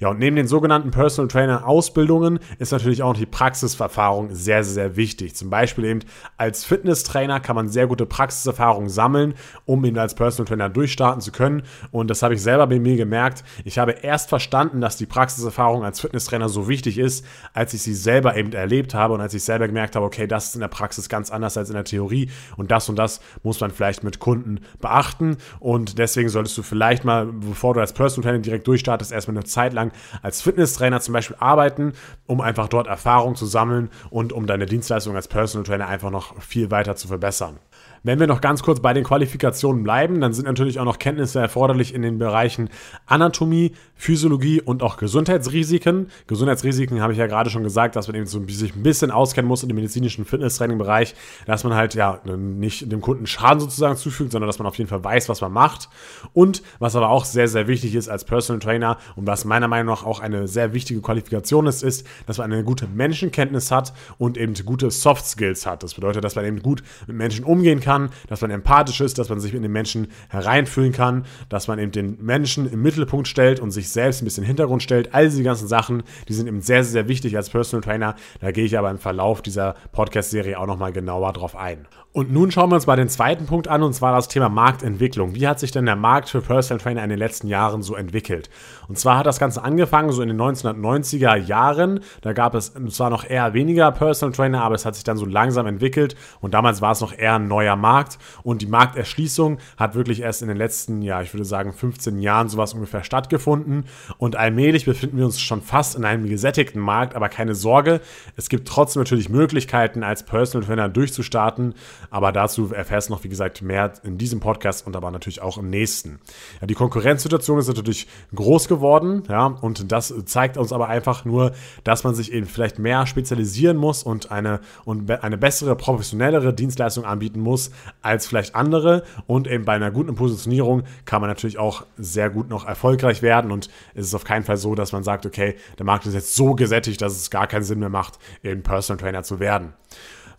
Ja, 0.00 0.08
und 0.08 0.18
neben 0.18 0.36
den 0.36 0.48
sogenannten 0.48 0.90
Personal 0.90 1.28
Trainer 1.28 1.66
Ausbildungen 1.66 2.40
ist 2.58 2.72
natürlich 2.72 3.02
auch 3.02 3.14
die 3.14 3.26
Praxiserfahrung 3.26 4.34
sehr, 4.34 4.64
sehr 4.64 4.96
wichtig. 4.96 5.36
Zum 5.36 5.50
Beispiel 5.50 5.84
eben 5.84 6.00
als 6.36 6.64
Fitnesstrainer 6.64 7.40
kann 7.40 7.56
man 7.56 7.68
sehr 7.68 7.86
gute 7.86 8.06
Praxiserfahrung 8.06 8.88
sammeln, 8.88 9.34
um 9.64 9.84
eben 9.84 9.98
als 9.98 10.14
Personal 10.14 10.48
Trainer 10.48 10.68
durchstarten 10.68 11.20
zu 11.20 11.30
können. 11.30 11.62
Und 11.92 12.08
das 12.08 12.22
habe 12.22 12.34
ich 12.34 12.42
selber 12.42 12.66
bei 12.66 12.80
mir 12.80 12.96
gemerkt. 12.96 13.44
Ich 13.64 13.78
habe 13.78 13.92
erst 13.92 14.28
verstanden, 14.28 14.80
dass 14.80 14.96
die 14.96 15.06
Praxiserfahrung 15.06 15.84
als 15.84 16.00
Fitnesstrainer 16.00 16.48
so 16.48 16.68
wichtig 16.68 16.98
ist, 16.98 17.24
als 17.54 17.74
ich 17.74 17.82
sie 17.82 17.94
selber 17.94 18.36
eben 18.36 18.52
erlebt 18.52 18.94
habe 18.94 19.14
und 19.14 19.20
als 19.20 19.34
ich 19.34 19.44
selber 19.44 19.68
gemerkt 19.68 19.94
habe, 19.94 20.04
okay, 20.04 20.26
das 20.26 20.48
ist 20.48 20.54
in 20.54 20.60
der 20.60 20.68
Praxis 20.68 21.08
ganz 21.08 21.30
anders 21.30 21.56
als 21.56 21.68
in 21.68 21.74
der 21.74 21.84
Theorie 21.84 22.30
und 22.56 22.70
das 22.70 22.88
und 22.88 22.96
das 22.96 23.20
muss 23.42 23.60
man 23.60 23.70
vielleicht 23.70 24.02
mit 24.02 24.18
Kunden 24.18 24.60
beachten. 24.80 25.36
Und 25.60 25.98
deswegen 25.98 26.28
solltest 26.28 26.58
du 26.58 26.62
vielleicht 26.62 27.04
mal, 27.04 27.26
bevor 27.26 27.74
du 27.74 27.80
als 27.80 27.92
Personal 27.92 28.30
Trainer 28.30 28.42
direkt 28.42 28.66
durchstartest, 28.66 29.12
erstmal 29.12 29.36
eine 29.36 29.44
Zeit 29.52 29.72
lang 29.72 29.92
als 30.22 30.42
Fitnesstrainer 30.42 31.00
zum 31.00 31.12
Beispiel 31.14 31.36
arbeiten, 31.38 31.92
um 32.26 32.40
einfach 32.40 32.68
dort 32.68 32.86
Erfahrung 32.86 33.36
zu 33.36 33.46
sammeln 33.46 33.90
und 34.10 34.32
um 34.32 34.46
deine 34.46 34.66
Dienstleistung 34.66 35.14
als 35.14 35.28
Personal 35.28 35.64
Trainer 35.64 35.86
einfach 35.86 36.10
noch 36.10 36.40
viel 36.42 36.70
weiter 36.70 36.96
zu 36.96 37.08
verbessern. 37.08 37.58
Wenn 38.04 38.18
wir 38.18 38.26
noch 38.26 38.40
ganz 38.40 38.64
kurz 38.64 38.80
bei 38.80 38.92
den 38.94 39.04
Qualifikationen 39.04 39.84
bleiben, 39.84 40.20
dann 40.20 40.32
sind 40.32 40.46
natürlich 40.46 40.80
auch 40.80 40.84
noch 40.84 40.98
Kenntnisse 40.98 41.38
erforderlich 41.38 41.94
in 41.94 42.02
den 42.02 42.18
Bereichen 42.18 42.68
Anatomie, 43.06 43.72
Physiologie 43.94 44.60
und 44.60 44.82
auch 44.82 44.96
Gesundheitsrisiken. 44.96 46.08
Gesundheitsrisiken 46.26 47.00
habe 47.00 47.12
ich 47.12 47.20
ja 47.20 47.28
gerade 47.28 47.48
schon 47.48 47.62
gesagt, 47.62 47.94
dass 47.94 48.08
man 48.08 48.16
eben 48.16 48.26
so 48.26 48.44
sich 48.48 48.74
ein 48.74 48.82
bisschen 48.82 49.12
auskennen 49.12 49.46
muss 49.46 49.62
in 49.62 49.68
dem 49.68 49.76
medizinischen 49.76 50.24
Fitnesstraining-Bereich, 50.24 51.14
dass 51.46 51.62
man 51.62 51.74
halt 51.74 51.94
ja 51.94 52.20
nicht 52.24 52.90
dem 52.90 53.00
Kunden 53.00 53.28
Schaden 53.28 53.60
sozusagen 53.60 53.96
zufügt, 53.96 54.32
sondern 54.32 54.48
dass 54.48 54.58
man 54.58 54.66
auf 54.66 54.78
jeden 54.78 54.90
Fall 54.90 55.04
weiß, 55.04 55.28
was 55.28 55.40
man 55.40 55.52
macht. 55.52 55.88
Und 56.32 56.64
was 56.80 56.96
aber 56.96 57.08
auch 57.08 57.24
sehr, 57.24 57.46
sehr 57.46 57.68
wichtig 57.68 57.94
ist 57.94 58.08
als 58.08 58.24
Personal 58.24 58.58
Trainer 58.58 58.98
und 59.14 59.28
was 59.28 59.41
meiner 59.44 59.68
Meinung 59.68 59.94
nach 59.94 60.04
auch 60.04 60.20
eine 60.20 60.48
sehr 60.48 60.72
wichtige 60.72 61.00
Qualifikation 61.00 61.66
ist, 61.66 61.82
ist, 61.82 62.06
dass 62.26 62.38
man 62.38 62.52
eine 62.52 62.64
gute 62.64 62.86
Menschenkenntnis 62.88 63.70
hat 63.70 63.92
und 64.18 64.36
eben 64.36 64.54
gute 64.66 64.90
Soft 64.90 65.24
Skills 65.24 65.66
hat. 65.66 65.82
Das 65.82 65.94
bedeutet, 65.94 66.24
dass 66.24 66.34
man 66.34 66.44
eben 66.44 66.62
gut 66.62 66.82
mit 67.06 67.16
Menschen 67.16 67.44
umgehen 67.44 67.80
kann 67.80 67.92
kann, 67.92 68.10
dass 68.28 68.40
man 68.40 68.50
empathisch 68.50 69.00
ist, 69.00 69.18
dass 69.18 69.28
man 69.28 69.40
sich 69.40 69.54
in 69.54 69.62
den 69.62 69.72
Menschen 69.72 70.08
hereinfühlen 70.28 70.92
kann, 70.92 71.26
dass 71.48 71.68
man 71.68 71.78
eben 71.78 71.92
den 71.92 72.16
Menschen 72.24 72.70
im 72.70 72.82
Mittelpunkt 72.82 73.28
stellt 73.28 73.60
und 73.60 73.70
sich 73.70 73.90
selbst 73.90 74.22
ein 74.22 74.24
bisschen 74.24 74.42
in 74.42 74.46
den 74.46 74.56
Hintergrund 74.56 74.82
stellt. 74.82 75.14
All 75.14 75.28
diese 75.28 75.42
ganzen 75.42 75.68
Sachen, 75.68 76.02
die 76.28 76.32
sind 76.32 76.46
eben 76.46 76.60
sehr, 76.60 76.84
sehr 76.84 77.08
wichtig 77.08 77.36
als 77.36 77.50
Personal 77.50 77.82
Trainer. 77.82 78.16
Da 78.40 78.50
gehe 78.50 78.64
ich 78.64 78.78
aber 78.78 78.90
im 78.90 78.98
Verlauf 78.98 79.42
dieser 79.42 79.74
Podcast-Serie 79.92 80.58
auch 80.58 80.66
nochmal 80.66 80.92
genauer 80.92 81.32
drauf 81.32 81.56
ein. 81.56 81.86
Und 82.14 82.30
nun 82.30 82.50
schauen 82.50 82.70
wir 82.70 82.74
uns 82.74 82.86
mal 82.86 82.96
den 82.96 83.08
zweiten 83.08 83.46
Punkt 83.46 83.68
an, 83.68 83.82
und 83.82 83.94
zwar 83.94 84.14
das 84.14 84.28
Thema 84.28 84.50
Marktentwicklung. 84.50 85.34
Wie 85.34 85.48
hat 85.48 85.58
sich 85.58 85.70
denn 85.70 85.86
der 85.86 85.96
Markt 85.96 86.28
für 86.28 86.42
Personal 86.42 86.78
Trainer 86.78 87.02
in 87.02 87.08
den 87.08 87.18
letzten 87.18 87.48
Jahren 87.48 87.80
so 87.80 87.94
entwickelt? 87.94 88.50
Und 88.86 88.98
zwar 88.98 89.16
hat 89.16 89.24
das 89.24 89.38
Ganze 89.38 89.64
angefangen 89.64 90.12
so 90.12 90.20
in 90.20 90.28
den 90.28 90.38
1990er 90.38 91.36
Jahren. 91.36 92.00
Da 92.20 92.34
gab 92.34 92.54
es 92.54 92.74
zwar 92.90 93.08
noch 93.08 93.24
eher 93.24 93.54
weniger 93.54 93.90
Personal 93.92 94.34
Trainer, 94.34 94.62
aber 94.62 94.74
es 94.74 94.84
hat 94.84 94.94
sich 94.94 95.04
dann 95.04 95.16
so 95.16 95.24
langsam 95.24 95.66
entwickelt. 95.66 96.14
Und 96.42 96.52
damals 96.52 96.82
war 96.82 96.92
es 96.92 97.00
noch 97.00 97.16
eher 97.16 97.36
ein 97.36 97.48
neuer 97.48 97.76
Markt. 97.76 98.18
Und 98.42 98.60
die 98.60 98.66
Markterschließung 98.66 99.56
hat 99.78 99.94
wirklich 99.94 100.20
erst 100.20 100.42
in 100.42 100.48
den 100.48 100.58
letzten, 100.58 101.00
ja, 101.00 101.22
ich 101.22 101.32
würde 101.32 101.46
sagen 101.46 101.72
15 101.72 102.18
Jahren 102.18 102.50
sowas 102.50 102.74
ungefähr 102.74 103.04
stattgefunden. 103.04 103.86
Und 104.18 104.36
allmählich 104.36 104.84
befinden 104.84 105.16
wir 105.16 105.24
uns 105.24 105.40
schon 105.40 105.62
fast 105.62 105.96
in 105.96 106.04
einem 106.04 106.28
gesättigten 106.28 106.82
Markt. 106.82 107.16
Aber 107.16 107.30
keine 107.30 107.54
Sorge, 107.54 108.02
es 108.36 108.50
gibt 108.50 108.68
trotzdem 108.68 109.00
natürlich 109.00 109.30
Möglichkeiten, 109.30 110.02
als 110.02 110.24
Personal 110.24 110.66
Trainer 110.66 110.90
durchzustarten. 110.90 111.72
Aber 112.10 112.32
dazu 112.32 112.72
erfährst 112.72 113.08
du 113.08 113.14
noch, 113.14 113.24
wie 113.24 113.28
gesagt, 113.28 113.62
mehr 113.62 113.92
in 114.04 114.18
diesem 114.18 114.40
Podcast 114.40 114.86
und 114.86 114.96
aber 114.96 115.10
natürlich 115.10 115.42
auch 115.42 115.58
im 115.58 115.70
nächsten. 115.70 116.20
Ja, 116.60 116.66
die 116.66 116.74
Konkurrenzsituation 116.74 117.58
ist 117.58 117.68
natürlich 117.68 118.06
groß 118.34 118.68
geworden, 118.68 119.22
ja, 119.28 119.46
und 119.46 119.92
das 119.92 120.12
zeigt 120.26 120.56
uns 120.56 120.72
aber 120.72 120.88
einfach 120.88 121.24
nur, 121.24 121.52
dass 121.84 122.04
man 122.04 122.14
sich 122.14 122.32
eben 122.32 122.46
vielleicht 122.46 122.78
mehr 122.78 123.06
spezialisieren 123.06 123.76
muss 123.76 124.02
und 124.02 124.30
eine, 124.30 124.60
und 124.84 125.10
eine 125.10 125.38
bessere, 125.38 125.76
professionellere 125.76 126.54
Dienstleistung 126.54 127.04
anbieten 127.04 127.40
muss 127.40 127.70
als 128.00 128.26
vielleicht 128.26 128.54
andere. 128.54 129.02
Und 129.26 129.48
eben 129.48 129.64
bei 129.64 129.74
einer 129.74 129.90
guten 129.90 130.14
Positionierung 130.14 130.82
kann 131.04 131.20
man 131.20 131.30
natürlich 131.30 131.58
auch 131.58 131.84
sehr 131.96 132.30
gut 132.30 132.48
noch 132.48 132.66
erfolgreich 132.66 133.22
werden. 133.22 133.50
Und 133.50 133.68
es 133.94 134.06
ist 134.06 134.14
auf 134.14 134.24
keinen 134.24 134.44
Fall 134.44 134.56
so, 134.56 134.74
dass 134.74 134.92
man 134.92 135.04
sagt, 135.04 135.26
okay, 135.26 135.56
der 135.78 135.86
Markt 135.86 136.06
ist 136.06 136.14
jetzt 136.14 136.34
so 136.34 136.54
gesättigt, 136.54 137.00
dass 137.00 137.12
es 137.12 137.30
gar 137.30 137.46
keinen 137.46 137.64
Sinn 137.64 137.78
mehr 137.78 137.88
macht, 137.88 138.18
eben 138.42 138.62
Personal 138.62 139.00
Trainer 139.00 139.22
zu 139.22 139.40
werden. 139.40 139.72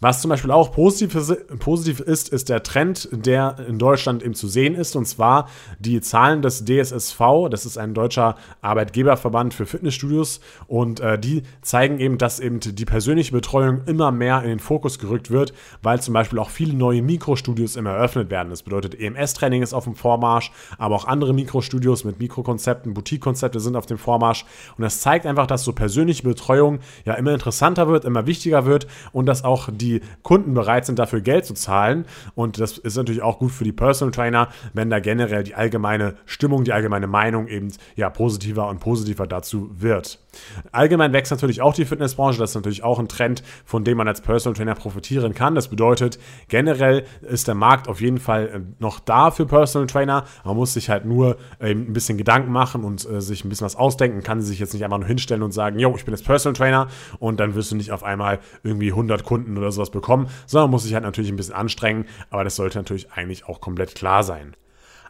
Was 0.03 0.19
zum 0.19 0.27
Beispiel 0.27 0.51
auch 0.51 0.73
positiv, 0.73 1.33
positiv 1.59 2.01
ist, 2.01 2.27
ist 2.27 2.49
der 2.49 2.61
Trend, 2.61 3.07
der 3.13 3.55
in 3.69 3.79
Deutschland 3.79 4.21
eben 4.21 4.33
zu 4.33 4.49
sehen 4.49 4.75
ist, 4.75 4.97
und 4.97 5.05
zwar 5.05 5.47
die 5.79 6.01
Zahlen 6.01 6.41
des 6.41 6.65
DSSV, 6.65 7.47
das 7.49 7.65
ist 7.65 7.77
ein 7.77 7.93
deutscher 7.93 8.35
Arbeitgeberverband 8.61 9.53
für 9.53 9.65
Fitnessstudios, 9.65 10.41
und 10.67 10.99
äh, 10.99 11.17
die 11.17 11.43
zeigen 11.61 12.01
eben, 12.01 12.17
dass 12.17 12.41
eben 12.41 12.59
die 12.59 12.83
persönliche 12.83 13.31
Betreuung 13.31 13.83
immer 13.85 14.11
mehr 14.11 14.43
in 14.43 14.49
den 14.49 14.59
Fokus 14.59 14.99
gerückt 14.99 15.31
wird, 15.31 15.53
weil 15.81 16.01
zum 16.01 16.13
Beispiel 16.13 16.37
auch 16.39 16.49
viele 16.49 16.73
neue 16.73 17.01
Mikrostudios 17.01 17.77
immer 17.77 17.91
eröffnet 17.91 18.29
werden. 18.29 18.49
Das 18.49 18.63
bedeutet, 18.63 18.99
EMS-Training 18.99 19.61
ist 19.61 19.73
auf 19.73 19.85
dem 19.85 19.95
Vormarsch, 19.95 20.51
aber 20.77 20.95
auch 20.95 21.05
andere 21.05 21.33
Mikrostudios 21.33 22.03
mit 22.03 22.19
Mikrokonzepten, 22.19 22.93
Boutique-Konzepte 22.93 23.61
sind 23.61 23.77
auf 23.77 23.85
dem 23.85 23.97
Vormarsch. 23.97 24.43
Und 24.77 24.81
das 24.81 24.99
zeigt 24.99 25.25
einfach, 25.25 25.47
dass 25.47 25.63
so 25.63 25.71
persönliche 25.71 26.23
Betreuung 26.23 26.79
ja 27.05 27.13
immer 27.13 27.31
interessanter 27.31 27.87
wird, 27.87 28.03
immer 28.03 28.27
wichtiger 28.27 28.65
wird 28.65 28.87
und 29.13 29.27
dass 29.27 29.45
auch 29.45 29.69
die 29.71 29.92
die 29.99 30.05
Kunden 30.21 30.53
bereit 30.53 30.85
sind, 30.85 30.99
dafür 30.99 31.21
Geld 31.21 31.45
zu 31.45 31.53
zahlen. 31.53 32.05
Und 32.35 32.59
das 32.59 32.77
ist 32.77 32.95
natürlich 32.95 33.21
auch 33.21 33.39
gut 33.39 33.51
für 33.51 33.63
die 33.63 33.71
Personal 33.71 34.11
Trainer, 34.11 34.49
wenn 34.73 34.89
da 34.89 34.99
generell 34.99 35.43
die 35.43 35.55
allgemeine 35.55 36.15
Stimmung, 36.25 36.63
die 36.63 36.73
allgemeine 36.73 37.07
Meinung 37.07 37.47
eben 37.47 37.71
ja 37.95 38.09
positiver 38.09 38.67
und 38.69 38.79
positiver 38.79 39.27
dazu 39.27 39.69
wird. 39.77 40.22
Allgemein 40.71 41.13
wächst 41.13 41.31
natürlich 41.31 41.61
auch 41.61 41.73
die 41.73 41.85
Fitnessbranche. 41.85 42.39
Das 42.39 42.51
ist 42.51 42.55
natürlich 42.55 42.83
auch 42.83 42.99
ein 42.99 43.07
Trend, 43.07 43.43
von 43.65 43.83
dem 43.83 43.97
man 43.97 44.07
als 44.07 44.21
Personal 44.21 44.55
Trainer 44.55 44.75
profitieren 44.75 45.33
kann. 45.33 45.55
Das 45.55 45.67
bedeutet, 45.67 46.19
generell 46.47 47.05
ist 47.21 47.47
der 47.47 47.55
Markt 47.55 47.87
auf 47.87 48.01
jeden 48.01 48.19
Fall 48.19 48.47
äh, 48.47 48.59
noch 48.79 48.99
da 48.99 49.31
für 49.31 49.45
Personal 49.45 49.87
Trainer. 49.87 50.25
Man 50.43 50.55
muss 50.55 50.73
sich 50.73 50.89
halt 50.89 51.05
nur 51.05 51.37
ein 51.59 51.93
bisschen 51.93 52.17
Gedanken 52.17 52.51
machen 52.51 52.83
und 52.83 53.07
äh, 53.09 53.21
sich 53.21 53.45
ein 53.45 53.49
bisschen 53.49 53.65
was 53.65 53.75
ausdenken. 53.75 54.23
Kann 54.23 54.41
sich 54.41 54.59
jetzt 54.59 54.73
nicht 54.73 54.83
einfach 54.83 54.97
nur 54.99 55.07
hinstellen 55.07 55.43
und 55.43 55.51
sagen, 55.51 55.79
yo, 55.79 55.93
ich 55.95 56.05
bin 56.05 56.13
jetzt 56.13 56.25
Personal 56.25 56.55
Trainer 56.55 56.87
und 57.19 57.39
dann 57.39 57.55
wirst 57.55 57.71
du 57.71 57.75
nicht 57.75 57.91
auf 57.91 58.03
einmal 58.03 58.39
irgendwie 58.63 58.89
100 58.89 59.23
Kunden 59.23 59.57
oder 59.57 59.71
sowas 59.71 59.91
bekommen, 59.91 60.27
sondern 60.45 60.71
muss 60.71 60.83
sich 60.83 60.93
halt 60.93 61.03
natürlich 61.03 61.31
ein 61.31 61.37
bisschen 61.37 61.55
anstrengen. 61.55 62.05
Aber 62.29 62.43
das 62.43 62.55
sollte 62.55 62.77
natürlich 62.77 63.11
eigentlich 63.11 63.47
auch 63.47 63.61
komplett 63.61 63.95
klar 63.95 64.23
sein. 64.23 64.55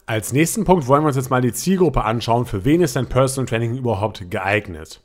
Als 0.06 0.34
nächsten 0.34 0.66
Punkt 0.66 0.88
wollen 0.88 1.04
wir 1.04 1.08
uns 1.08 1.16
jetzt 1.16 1.30
mal 1.30 1.42
die 1.42 1.54
Zielgruppe 1.54 2.04
anschauen, 2.04 2.46
für 2.46 2.66
wen 2.66 2.82
ist 2.82 2.98
denn 2.98 3.08
Personal 3.08 3.48
Training 3.48 3.78
überhaupt 3.78 4.30
geeignet. 4.30 5.02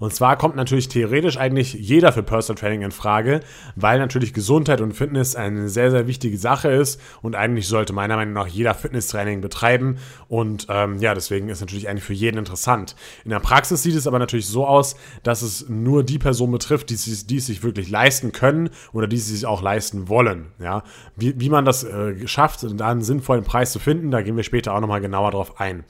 Und 0.00 0.14
zwar 0.14 0.38
kommt 0.38 0.56
natürlich 0.56 0.88
theoretisch 0.88 1.36
eigentlich 1.36 1.74
jeder 1.74 2.12
für 2.12 2.22
Personal 2.22 2.58
Training 2.58 2.82
in 2.82 2.90
Frage, 2.90 3.40
weil 3.76 3.98
natürlich 3.98 4.32
Gesundheit 4.32 4.80
und 4.80 4.94
Fitness 4.94 5.36
eine 5.36 5.68
sehr, 5.68 5.90
sehr 5.90 6.06
wichtige 6.06 6.38
Sache 6.38 6.68
ist 6.68 7.00
und 7.20 7.36
eigentlich 7.36 7.68
sollte 7.68 7.92
meiner 7.92 8.16
Meinung 8.16 8.32
nach 8.32 8.46
jeder 8.46 8.74
Fitnesstraining 8.74 9.42
betreiben 9.42 9.98
und 10.28 10.66
ähm, 10.70 10.98
ja, 11.00 11.14
deswegen 11.14 11.50
ist 11.50 11.60
natürlich 11.60 11.88
eigentlich 11.88 12.04
für 12.04 12.14
jeden 12.14 12.38
interessant. 12.38 12.96
In 13.24 13.30
der 13.30 13.40
Praxis 13.40 13.82
sieht 13.82 13.94
es 13.94 14.06
aber 14.06 14.18
natürlich 14.18 14.46
so 14.46 14.66
aus, 14.66 14.96
dass 15.22 15.42
es 15.42 15.68
nur 15.68 16.02
die 16.02 16.18
Person 16.18 16.50
betrifft, 16.50 16.88
die, 16.88 16.96
die 16.96 17.36
es 17.36 17.46
sich 17.46 17.62
wirklich 17.62 17.90
leisten 17.90 18.32
können 18.32 18.70
oder 18.94 19.06
die 19.06 19.16
es 19.16 19.28
sich 19.28 19.44
auch 19.44 19.60
leisten 19.60 20.08
wollen. 20.08 20.46
Ja? 20.58 20.82
Wie, 21.16 21.38
wie 21.38 21.50
man 21.50 21.66
das 21.66 21.84
äh, 21.84 22.26
schafft, 22.26 22.64
da 22.80 22.88
einen 22.88 23.02
sinnvollen 23.02 23.44
Preis 23.44 23.72
zu 23.72 23.78
finden, 23.78 24.10
da 24.10 24.22
gehen 24.22 24.36
wir 24.36 24.39
später 24.42 24.74
auch 24.74 24.80
nochmal 24.80 25.00
genauer 25.00 25.30
drauf 25.30 25.60
ein. 25.60 25.84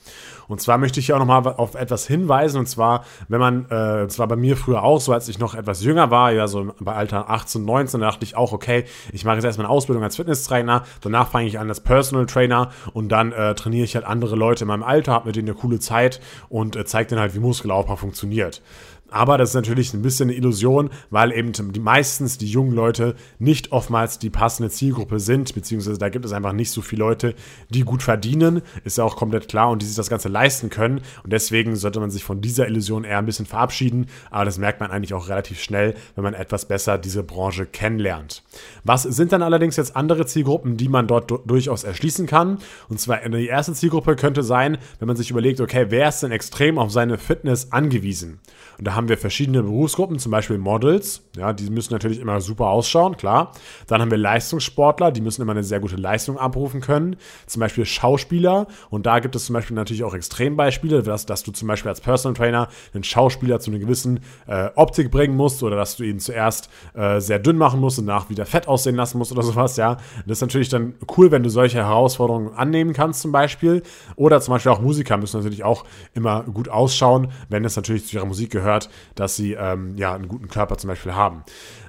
Und 0.47 0.59
zwar 0.59 0.77
möchte 0.77 0.99
ich 0.99 1.05
hier 1.05 1.15
auch 1.15 1.19
nochmal 1.19 1.47
auf 1.47 1.75
etwas 1.75 2.07
hinweisen 2.07 2.59
und 2.59 2.67
zwar, 2.67 3.05
wenn 3.29 3.39
man 3.39 3.65
äh, 3.69 4.03
es 4.03 4.19
war 4.19 4.27
bei 4.27 4.35
mir 4.35 4.57
früher 4.57 4.83
auch 4.83 4.99
so, 4.99 5.13
als 5.13 5.29
ich 5.29 5.39
noch 5.39 5.55
etwas 5.55 5.83
jünger 5.83 6.11
war, 6.11 6.31
ja, 6.31 6.47
so 6.47 6.73
bei 6.79 6.93
Alter 6.93 7.29
18, 7.29 7.63
19, 7.63 8.01
da 8.01 8.07
dachte 8.07 8.25
ich 8.25 8.35
auch, 8.35 8.51
okay, 8.51 8.83
ich 9.13 9.23
mache 9.23 9.35
jetzt 9.35 9.45
erstmal 9.45 9.67
eine 9.67 9.73
Ausbildung 9.73 10.03
als 10.03 10.17
Fitnesstrainer, 10.17 10.83
danach 11.01 11.29
fange 11.29 11.47
ich 11.47 11.57
an 11.57 11.69
als 11.69 11.79
Personal 11.79 12.25
Trainer 12.25 12.71
und 12.93 13.09
dann 13.09 13.31
äh, 13.31 13.55
trainiere 13.55 13.85
ich 13.85 13.95
halt 13.95 14.05
andere 14.05 14.35
Leute 14.35 14.65
in 14.65 14.67
meinem 14.67 14.83
Alter, 14.83 15.13
habe 15.13 15.27
mit 15.27 15.35
denen 15.35 15.47
eine 15.47 15.57
coole 15.57 15.79
Zeit 15.79 16.19
und 16.49 16.75
äh, 16.75 16.85
zeige 16.85 17.09
denen 17.09 17.21
halt, 17.21 17.33
wie 17.33 17.39
Muskelaufbau 17.39 17.95
funktioniert. 17.95 18.61
Aber 19.11 19.37
das 19.37 19.49
ist 19.49 19.55
natürlich 19.55 19.93
ein 19.93 20.01
bisschen 20.01 20.29
eine 20.29 20.37
Illusion, 20.37 20.89
weil 21.09 21.33
eben 21.33 21.51
die, 21.51 21.79
meistens 21.79 22.37
die 22.37 22.47
jungen 22.47 22.71
Leute 22.71 23.15
nicht 23.39 23.73
oftmals 23.73 24.19
die 24.19 24.29
passende 24.29 24.69
Zielgruppe 24.69 25.19
sind, 25.19 25.53
beziehungsweise 25.53 25.97
da 25.97 26.07
gibt 26.07 26.25
es 26.25 26.31
einfach 26.31 26.53
nicht 26.53 26.71
so 26.71 26.81
viele 26.81 27.01
Leute, 27.01 27.35
die 27.69 27.81
gut 27.81 28.03
verdienen, 28.03 28.61
ist 28.85 28.97
ja 28.97 29.03
auch 29.03 29.17
komplett 29.17 29.49
klar 29.49 29.69
und 29.69 29.81
die 29.81 29.85
sich 29.85 29.97
das 29.97 30.09
Ganze 30.09 30.29
leisten 30.29 30.69
können. 30.69 31.01
Und 31.23 31.33
deswegen 31.33 31.75
sollte 31.75 31.99
man 31.99 32.09
sich 32.09 32.23
von 32.23 32.39
dieser 32.39 32.67
Illusion 32.67 33.03
eher 33.03 33.17
ein 33.17 33.25
bisschen 33.25 33.45
verabschieden. 33.45 34.07
Aber 34.29 34.45
das 34.45 34.57
merkt 34.57 34.79
man 34.79 34.91
eigentlich 34.91 35.13
auch 35.13 35.27
relativ 35.27 35.61
schnell, 35.61 35.93
wenn 36.15 36.23
man 36.23 36.33
etwas 36.33 36.65
besser 36.65 36.97
diese 36.97 37.21
Branche 37.21 37.65
kennenlernt. 37.65 38.43
Was 38.85 39.03
sind 39.03 39.33
dann 39.33 39.43
allerdings 39.43 39.75
jetzt 39.75 39.95
andere 39.97 40.25
Zielgruppen, 40.25 40.77
die 40.77 40.87
man 40.87 41.07
dort 41.07 41.31
durchaus 41.45 41.83
erschließen 41.83 42.27
kann? 42.27 42.59
Und 42.87 42.99
zwar 43.01 43.17
die 43.17 43.47
erste 43.47 43.73
Zielgruppe 43.73 44.15
könnte 44.15 44.41
sein, 44.41 44.77
wenn 44.99 45.07
man 45.07 45.17
sich 45.17 45.31
überlegt, 45.31 45.59
okay, 45.59 45.87
wer 45.89 46.07
ist 46.07 46.23
denn 46.23 46.31
extrem 46.31 46.77
auf 46.77 46.91
seine 46.91 47.17
Fitness 47.17 47.73
angewiesen? 47.73 48.39
Und 48.77 48.87
da 48.87 48.95
haben 48.95 49.00
wir 49.09 49.17
verschiedene 49.17 49.63
Berufsgruppen, 49.63 50.19
zum 50.19 50.31
Beispiel 50.31 50.57
Models. 50.57 51.23
Ja, 51.35 51.53
die 51.53 51.69
müssen 51.69 51.93
natürlich 51.93 52.19
immer 52.19 52.41
super 52.41 52.67
ausschauen, 52.67 53.17
klar. 53.17 53.51
Dann 53.87 54.01
haben 54.01 54.11
wir 54.11 54.17
Leistungssportler, 54.17 55.11
die 55.11 55.21
müssen 55.21 55.41
immer 55.41 55.53
eine 55.53 55.63
sehr 55.63 55.79
gute 55.79 55.95
Leistung 55.95 56.37
abrufen 56.37 56.81
können. 56.81 57.15
Zum 57.47 57.59
Beispiel 57.59 57.85
Schauspieler. 57.85 58.67
Und 58.89 59.05
da 59.05 59.19
gibt 59.19 59.35
es 59.35 59.45
zum 59.45 59.53
Beispiel 59.53 59.75
natürlich 59.75 60.03
auch 60.03 60.13
Extrembeispiele, 60.13 61.03
dass, 61.03 61.25
dass 61.25 61.43
du 61.43 61.51
zum 61.51 61.67
Beispiel 61.67 61.89
als 61.89 62.01
Personal 62.01 62.35
Trainer 62.35 62.67
einen 62.93 63.03
Schauspieler 63.03 63.59
zu 63.59 63.71
einer 63.71 63.79
gewissen 63.79 64.19
äh, 64.47 64.69
Optik 64.75 65.11
bringen 65.11 65.35
musst 65.35 65.63
oder 65.63 65.75
dass 65.75 65.97
du 65.97 66.03
ihn 66.03 66.19
zuerst 66.19 66.69
äh, 66.93 67.19
sehr 67.19 67.39
dünn 67.39 67.57
machen 67.57 67.79
musst 67.79 67.99
und 67.99 68.05
nach 68.05 68.29
wieder 68.29 68.45
fett 68.45 68.67
aussehen 68.67 68.95
lassen 68.95 69.17
musst 69.17 69.31
oder 69.31 69.43
sowas, 69.43 69.77
ja. 69.77 69.97
Das 70.25 70.37
ist 70.37 70.41
natürlich 70.41 70.69
dann 70.69 70.93
cool, 71.17 71.31
wenn 71.31 71.43
du 71.43 71.49
solche 71.49 71.79
Herausforderungen 71.79 72.53
annehmen 72.53 72.93
kannst 72.93 73.21
zum 73.21 73.31
Beispiel. 73.31 73.83
Oder 74.15 74.41
zum 74.41 74.53
Beispiel 74.53 74.71
auch 74.71 74.81
Musiker 74.81 75.17
müssen 75.17 75.37
natürlich 75.37 75.63
auch 75.63 75.85
immer 76.13 76.43
gut 76.43 76.69
ausschauen, 76.69 77.31
wenn 77.49 77.65
es 77.65 77.75
natürlich 77.75 78.07
zu 78.07 78.17
ihrer 78.17 78.25
Musik 78.25 78.51
gehört, 78.51 78.89
dass 79.15 79.35
sie 79.35 79.53
ähm, 79.53 79.95
ja 79.97 80.13
einen 80.13 80.27
guten 80.27 80.47
Körper 80.47 80.77
zum 80.77 80.87
Beispiel 80.87 81.13
haben. 81.13 81.43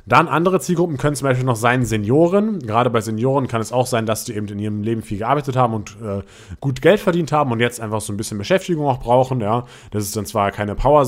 Dann 0.04 0.26
andere 0.26 0.58
Zielgruppen 0.58 0.96
können 0.96 1.14
zum 1.14 1.28
Beispiel 1.28 1.46
noch 1.46 1.56
sein 1.56 1.84
Senioren. 1.84 2.58
Gerade 2.58 2.90
bei 2.90 3.00
Senioren 3.00 3.46
kann 3.46 3.60
es 3.60 3.72
auch 3.72 3.86
sein, 3.86 4.04
dass 4.04 4.24
die 4.24 4.34
eben 4.34 4.48
in 4.48 4.58
ihrem 4.58 4.82
Leben 4.82 5.02
viel 5.02 5.18
gearbeitet 5.18 5.54
haben 5.54 5.74
und 5.74 5.96
äh, 6.02 6.22
gut 6.60 6.82
Geld 6.82 6.98
verdient 6.98 7.30
haben 7.30 7.52
und 7.52 7.60
jetzt 7.60 7.80
einfach 7.80 8.00
so 8.00 8.12
ein 8.12 8.16
bisschen 8.16 8.36
Beschäftigung 8.38 8.86
auch 8.86 8.98
brauchen. 8.98 9.40
Ja, 9.40 9.64
das 9.92 10.04
ist 10.04 10.16
dann 10.16 10.26
zwar 10.26 10.50
keine 10.50 10.74
Power, 10.74 11.06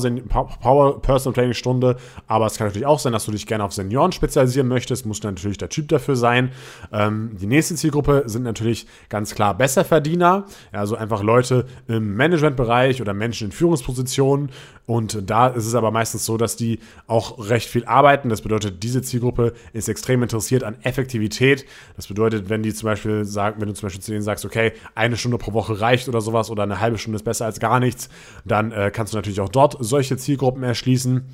Power 0.61 1.01
Personal 1.01 1.33
Training 1.33 1.53
Stunde, 1.53 1.97
aber 2.27 2.45
es 2.45 2.57
kann 2.57 2.67
natürlich 2.67 2.85
auch 2.85 2.99
sein, 2.99 3.11
dass 3.11 3.25
du 3.25 3.31
dich 3.31 3.45
gerne 3.45 3.65
auf 3.65 3.73
Senioren 3.73 4.13
spezialisieren 4.13 4.67
möchtest. 4.67 5.05
Musst 5.05 5.23
du 5.23 5.27
natürlich 5.27 5.57
der 5.57 5.69
Typ 5.69 5.89
dafür 5.89 6.15
sein. 6.15 6.51
Ähm, 6.93 7.31
die 7.39 7.47
nächste 7.47 7.75
Zielgruppe 7.75 8.23
sind 8.27 8.43
natürlich 8.43 8.87
ganz 9.09 9.35
klar 9.35 9.57
Besserverdiener, 9.57 10.45
also 10.71 10.95
einfach 10.95 11.21
Leute 11.21 11.65
im 11.87 12.15
Managementbereich 12.15 13.01
oder 13.01 13.13
Menschen 13.13 13.47
in 13.47 13.51
Führungspositionen. 13.51 14.51
Und 14.87 15.29
da 15.29 15.47
ist 15.47 15.65
es 15.65 15.73
aber 15.73 15.91
meistens 15.91 16.25
so, 16.25 16.37
dass 16.37 16.55
die 16.55 16.79
auch 17.07 17.49
recht 17.49 17.67
viel 17.67 17.85
arbeiten. 17.85 18.29
Das 18.29 18.41
bedeutet, 18.41 18.83
diese 18.85 19.01
Zielgruppe 19.01 19.53
ist 19.73 19.89
extrem 19.89 20.21
interessiert 20.21 20.63
an 20.63 20.77
Effektivität. 20.83 21.65
Das 21.95 22.07
bedeutet, 22.07 22.49
wenn 22.49 22.61
die 22.61 22.73
zum 22.73 22.87
Beispiel 22.87 23.25
sagen, 23.25 23.59
wenn 23.59 23.67
du 23.67 23.73
zum 23.73 23.87
Beispiel 23.87 24.01
zu 24.01 24.11
denen 24.11 24.21
sagst, 24.21 24.45
okay, 24.45 24.73
eine 24.93 25.17
Stunde 25.17 25.37
pro 25.37 25.53
Woche 25.53 25.79
reicht 25.81 26.07
oder 26.07 26.21
sowas 26.21 26.49
oder 26.51 26.63
eine 26.63 26.79
halbe 26.79 26.97
Stunde 26.97 27.15
ist 27.15 27.23
besser 27.23 27.45
als 27.45 27.59
gar 27.59 27.79
nichts, 27.79 28.09
dann 28.45 28.71
äh, 28.71 28.91
kannst 28.93 29.13
du 29.13 29.17
natürlich 29.17 29.41
auch 29.41 29.49
dort 29.49 29.75
solche 29.79 30.17
Zielgruppen 30.17 30.63
erschließen. 30.63 31.25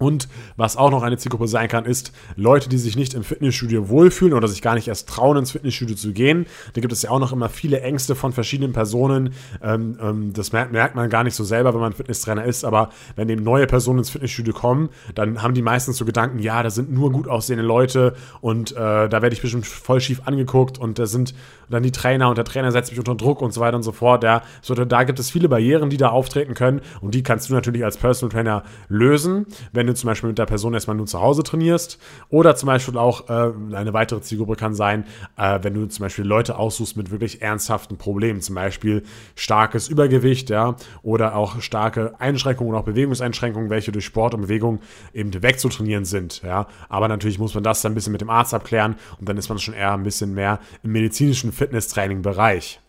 Und 0.00 0.28
was 0.56 0.76
auch 0.76 0.90
noch 0.90 1.04
eine 1.04 1.16
Zielgruppe 1.18 1.46
sein 1.46 1.68
kann, 1.68 1.84
ist 1.84 2.12
Leute, 2.34 2.68
die 2.68 2.78
sich 2.78 2.96
nicht 2.96 3.14
im 3.14 3.22
Fitnessstudio 3.22 3.88
wohlfühlen 3.88 4.34
oder 4.34 4.48
sich 4.48 4.60
gar 4.60 4.74
nicht 4.74 4.88
erst 4.88 5.08
trauen, 5.08 5.36
ins 5.36 5.52
Fitnessstudio 5.52 5.94
zu 5.94 6.12
gehen. 6.12 6.46
Da 6.72 6.80
gibt 6.80 6.92
es 6.92 7.02
ja 7.02 7.10
auch 7.10 7.20
noch 7.20 7.32
immer 7.32 7.48
viele 7.48 7.80
Ängste 7.80 8.16
von 8.16 8.32
verschiedenen 8.32 8.72
Personen. 8.72 9.34
Ähm, 9.62 9.96
ähm, 10.00 10.32
das 10.32 10.50
merkt, 10.50 10.72
merkt, 10.72 10.96
man 10.96 11.08
gar 11.10 11.22
nicht 11.22 11.36
so 11.36 11.44
selber, 11.44 11.74
wenn 11.74 11.80
man 11.80 11.92
Fitnesstrainer 11.92 12.44
ist. 12.44 12.64
Aber 12.64 12.90
wenn 13.14 13.28
eben 13.28 13.44
neue 13.44 13.68
Personen 13.68 14.00
ins 14.00 14.10
Fitnessstudio 14.10 14.52
kommen, 14.52 14.88
dann 15.14 15.42
haben 15.42 15.54
die 15.54 15.62
meistens 15.62 15.96
so 15.96 16.04
Gedanken, 16.04 16.40
ja, 16.40 16.62
da 16.64 16.70
sind 16.70 16.92
nur 16.92 17.12
gut 17.12 17.28
aussehende 17.28 17.64
Leute 17.64 18.14
und 18.40 18.72
äh, 18.72 19.08
da 19.08 19.22
werde 19.22 19.32
ich 19.32 19.42
bestimmt 19.42 19.66
voll 19.66 20.00
schief 20.00 20.22
angeguckt 20.24 20.76
und 20.76 20.98
da 20.98 21.06
sind 21.06 21.34
dann 21.70 21.82
die 21.82 21.92
Trainer 21.92 22.28
und 22.28 22.38
der 22.38 22.44
Trainer 22.44 22.72
setzt 22.72 22.90
mich 22.90 22.98
unter 22.98 23.14
Druck 23.14 23.40
und 23.42 23.52
so 23.52 23.60
weiter 23.60 23.76
und 23.76 23.82
so 23.82 23.92
fort. 23.92 24.22
Ja, 24.22 24.42
so, 24.60 24.74
da 24.74 25.04
gibt 25.04 25.18
es 25.18 25.30
viele 25.30 25.48
Barrieren, 25.48 25.90
die 25.90 25.96
da 25.96 26.08
auftreten 26.08 26.54
können 26.54 26.80
und 27.00 27.14
die 27.14 27.22
kannst 27.22 27.48
du 27.48 27.54
natürlich 27.54 27.84
als 27.84 27.96
Personal 27.96 28.32
Trainer 28.32 28.64
lösen, 28.88 29.46
wenn 29.72 29.83
du 29.86 29.94
zum 29.94 30.08
Beispiel 30.08 30.28
mit 30.28 30.38
der 30.38 30.46
Person 30.46 30.74
erstmal 30.74 30.96
nur 30.96 31.06
zu 31.06 31.20
Hause 31.20 31.42
trainierst 31.42 31.98
oder 32.28 32.56
zum 32.56 32.66
Beispiel 32.66 32.96
auch 32.96 33.28
äh, 33.28 33.52
eine 33.74 33.92
weitere 33.92 34.20
Zielgruppe 34.20 34.56
kann 34.56 34.74
sein, 34.74 35.04
äh, 35.36 35.58
wenn 35.62 35.74
du 35.74 35.86
zum 35.86 36.02
Beispiel 36.04 36.24
Leute 36.24 36.58
aussuchst 36.58 36.96
mit 36.96 37.10
wirklich 37.10 37.42
ernsthaften 37.42 37.96
Problemen, 37.96 38.40
zum 38.40 38.54
Beispiel 38.54 39.02
starkes 39.34 39.88
Übergewicht, 39.88 40.50
ja, 40.50 40.76
oder 41.02 41.36
auch 41.36 41.60
starke 41.60 42.14
Einschränkungen 42.18 42.74
und 42.74 42.80
auch 42.80 42.84
Bewegungseinschränkungen, 42.84 43.70
welche 43.70 43.92
durch 43.92 44.04
Sport 44.04 44.34
und 44.34 44.42
Bewegung 44.42 44.80
eben 45.12 45.32
wegzutrainieren 45.42 46.04
sind, 46.04 46.42
ja. 46.42 46.66
Aber 46.88 47.08
natürlich 47.08 47.38
muss 47.38 47.54
man 47.54 47.64
das 47.64 47.82
dann 47.82 47.92
ein 47.92 47.94
bisschen 47.94 48.12
mit 48.12 48.20
dem 48.20 48.30
Arzt 48.30 48.54
abklären 48.54 48.96
und 49.18 49.28
dann 49.28 49.36
ist 49.36 49.48
man 49.48 49.58
schon 49.58 49.74
eher 49.74 49.92
ein 49.92 50.02
bisschen 50.02 50.34
mehr 50.34 50.60
im 50.82 50.92
medizinischen 50.92 51.52
Fitnesstraining-Bereich. 51.52 52.80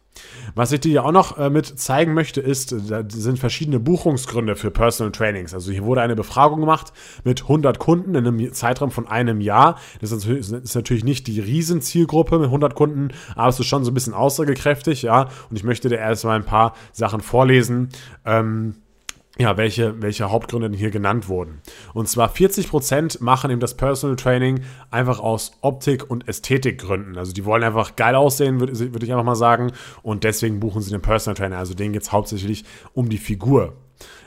Was 0.53 0.72
ich 0.72 0.79
dir 0.79 0.91
ja 0.91 1.03
auch 1.03 1.12
noch 1.12 1.38
äh, 1.38 1.50
mit 1.50 1.65
zeigen 1.79 2.13
möchte, 2.13 2.41
ist, 2.41 2.72
äh, 2.72 2.77
da 2.88 3.03
sind 3.07 3.39
verschiedene 3.39 3.79
Buchungsgründe 3.79 4.55
für 4.55 4.72
Personal 4.72 5.12
Trainings. 5.12 5.53
Also 5.53 5.72
hier 5.72 5.84
wurde 5.84 6.01
eine 6.01 6.15
Befragung 6.15 6.62
gemacht 6.62 6.93
mit 7.24 7.43
100 7.43 7.79
Kunden 7.79 8.15
in 8.15 8.25
einem 8.25 8.53
Zeitraum 8.53 8.91
von 8.91 9.07
einem 9.07 9.41
Jahr. 9.41 9.79
Das 10.01 10.12
ist 10.12 10.75
natürlich, 10.75 11.03
nicht 11.03 11.27
die 11.27 11.39
Riesenzielgruppe 11.39 12.39
mit 12.39 12.48
100 12.48 12.75
Kunden, 12.75 13.10
aber 13.36 13.50
es 13.50 13.60
ist 13.60 13.67
schon 13.67 13.84
so 13.84 13.91
ein 13.91 13.93
bisschen 13.93 14.13
aussagekräftig, 14.13 15.01
ja. 15.01 15.29
Und 15.50 15.57
ich 15.57 15.63
möchte 15.63 15.89
dir 15.89 15.98
erstmal 15.98 16.38
ein 16.38 16.45
paar 16.45 16.74
Sachen 16.93 17.22
vorlesen. 17.22 17.89
Ähm, 18.25 18.75
ja, 19.37 19.57
welche, 19.57 20.01
welche 20.01 20.31
Hauptgründe 20.31 20.69
denn 20.69 20.77
hier 20.77 20.91
genannt 20.91 21.27
wurden. 21.27 21.61
Und 21.93 22.07
zwar 22.07 22.31
40% 22.31 23.21
machen 23.21 23.51
eben 23.51 23.59
das 23.59 23.75
Personal 23.75 24.15
Training 24.15 24.61
einfach 24.91 25.19
aus 25.19 25.51
Optik- 25.61 26.09
und 26.09 26.27
Ästhetikgründen. 26.27 27.17
Also 27.17 27.33
die 27.33 27.45
wollen 27.45 27.63
einfach 27.63 27.95
geil 27.95 28.15
aussehen, 28.15 28.59
würde 28.59 28.77
würd 28.79 29.03
ich 29.03 29.11
einfach 29.11 29.25
mal 29.25 29.35
sagen. 29.35 29.71
Und 30.03 30.23
deswegen 30.23 30.59
buchen 30.59 30.81
sie 30.81 30.91
den 30.91 31.01
Personal 31.01 31.35
Trainer. 31.35 31.57
Also 31.57 31.73
denen 31.73 31.93
geht 31.93 32.03
es 32.03 32.11
hauptsächlich 32.11 32.63
um 32.93 33.09
die 33.09 33.17
Figur. 33.17 33.73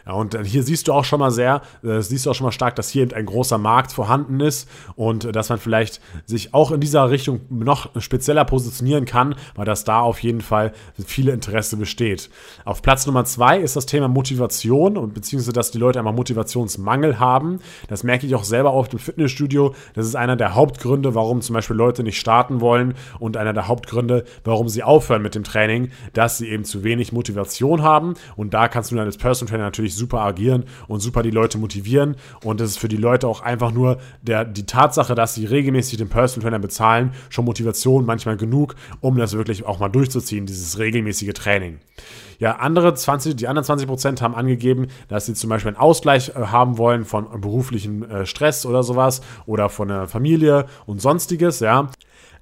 Ja, 0.06 0.14
und 0.14 0.38
hier 0.46 0.62
siehst 0.62 0.88
du 0.88 0.94
auch 0.94 1.04
schon 1.04 1.20
mal 1.20 1.30
sehr, 1.30 1.60
äh, 1.84 2.00
siehst 2.00 2.24
du 2.24 2.30
auch 2.30 2.34
schon 2.34 2.46
mal 2.46 2.52
stark, 2.52 2.76
dass 2.76 2.88
hier 2.88 3.02
eben 3.02 3.12
ein 3.12 3.26
großer 3.26 3.58
Markt 3.58 3.92
vorhanden 3.92 4.40
ist 4.40 4.68
und 4.96 5.26
äh, 5.26 5.32
dass 5.32 5.50
man 5.50 5.58
vielleicht 5.58 6.00
sich 6.24 6.54
auch 6.54 6.70
in 6.70 6.80
dieser 6.80 7.10
Richtung 7.10 7.40
noch 7.50 7.90
spezieller 8.00 8.46
positionieren 8.46 9.04
kann, 9.04 9.34
weil 9.54 9.66
das 9.66 9.84
da 9.84 10.00
auf 10.00 10.22
jeden 10.22 10.40
Fall 10.40 10.72
viele 11.04 11.32
Interesse 11.32 11.76
besteht. 11.76 12.30
Auf 12.64 12.80
Platz 12.80 13.06
Nummer 13.06 13.26
zwei 13.26 13.58
ist 13.58 13.76
das 13.76 13.84
Thema 13.84 14.08
Motivation 14.08 14.96
und 14.96 15.12
beziehungsweise, 15.12 15.52
dass 15.52 15.72
die 15.72 15.78
Leute 15.78 15.98
einmal 15.98 16.14
Motivationsmangel 16.14 17.18
haben. 17.18 17.58
Das 17.88 18.02
merke 18.02 18.26
ich 18.26 18.34
auch 18.34 18.44
selber 18.44 18.70
auf 18.70 18.88
dem 18.88 18.98
Fitnessstudio. 18.98 19.74
Das 19.92 20.06
ist 20.06 20.16
einer 20.16 20.36
der 20.36 20.54
Hauptgründe, 20.54 21.14
warum 21.14 21.42
zum 21.42 21.52
Beispiel 21.52 21.76
Leute 21.76 22.02
nicht 22.02 22.18
starten 22.18 22.62
wollen 22.62 22.94
und 23.18 23.36
einer 23.36 23.52
der 23.52 23.68
Hauptgründe, 23.68 24.24
warum 24.42 24.68
sie 24.68 24.82
aufhören 24.82 25.20
mit 25.20 25.34
dem 25.34 25.44
Training, 25.44 25.90
dass 26.14 26.38
sie 26.38 26.48
eben 26.48 26.64
zu 26.64 26.82
wenig 26.82 27.12
Motivation 27.12 27.82
haben. 27.82 28.14
Und 28.36 28.54
da 28.54 28.68
kannst 28.68 28.90
du 28.90 28.96
dann 28.96 29.04
als 29.04 29.18
Personal 29.18 29.50
Trainer 29.50 29.57
natürlich 29.62 29.94
super 29.94 30.20
agieren 30.20 30.64
und 30.86 31.00
super 31.00 31.22
die 31.22 31.30
Leute 31.30 31.58
motivieren. 31.58 32.16
Und 32.44 32.60
es 32.60 32.70
ist 32.70 32.78
für 32.78 32.88
die 32.88 32.96
Leute 32.96 33.28
auch 33.28 33.40
einfach 33.40 33.72
nur 33.72 33.98
der, 34.22 34.44
die 34.44 34.66
Tatsache, 34.66 35.14
dass 35.14 35.34
sie 35.34 35.44
regelmäßig 35.46 35.98
den 35.98 36.08
Personal 36.08 36.48
Trainer 36.48 36.58
bezahlen, 36.58 37.12
schon 37.30 37.44
Motivation 37.44 38.06
manchmal 38.06 38.36
genug, 38.36 38.74
um 39.00 39.16
das 39.16 39.34
wirklich 39.34 39.66
auch 39.66 39.78
mal 39.78 39.88
durchzuziehen, 39.88 40.46
dieses 40.46 40.78
regelmäßige 40.78 41.32
Training. 41.32 41.78
Ja, 42.38 42.56
andere 42.56 42.94
20, 42.94 43.34
die 43.34 43.48
anderen 43.48 43.64
20 43.64 43.88
Prozent 43.88 44.22
haben 44.22 44.34
angegeben, 44.34 44.86
dass 45.08 45.26
sie 45.26 45.34
zum 45.34 45.50
Beispiel 45.50 45.70
einen 45.70 45.76
Ausgleich 45.76 46.30
äh, 46.30 46.34
haben 46.34 46.78
wollen 46.78 47.04
von 47.04 47.40
beruflichem 47.40 48.04
äh, 48.04 48.26
Stress 48.26 48.64
oder 48.64 48.84
sowas 48.84 49.22
oder 49.46 49.68
von 49.68 49.88
der 49.88 50.06
Familie 50.06 50.66
und 50.86 51.00
sonstiges, 51.00 51.60
ja. 51.60 51.90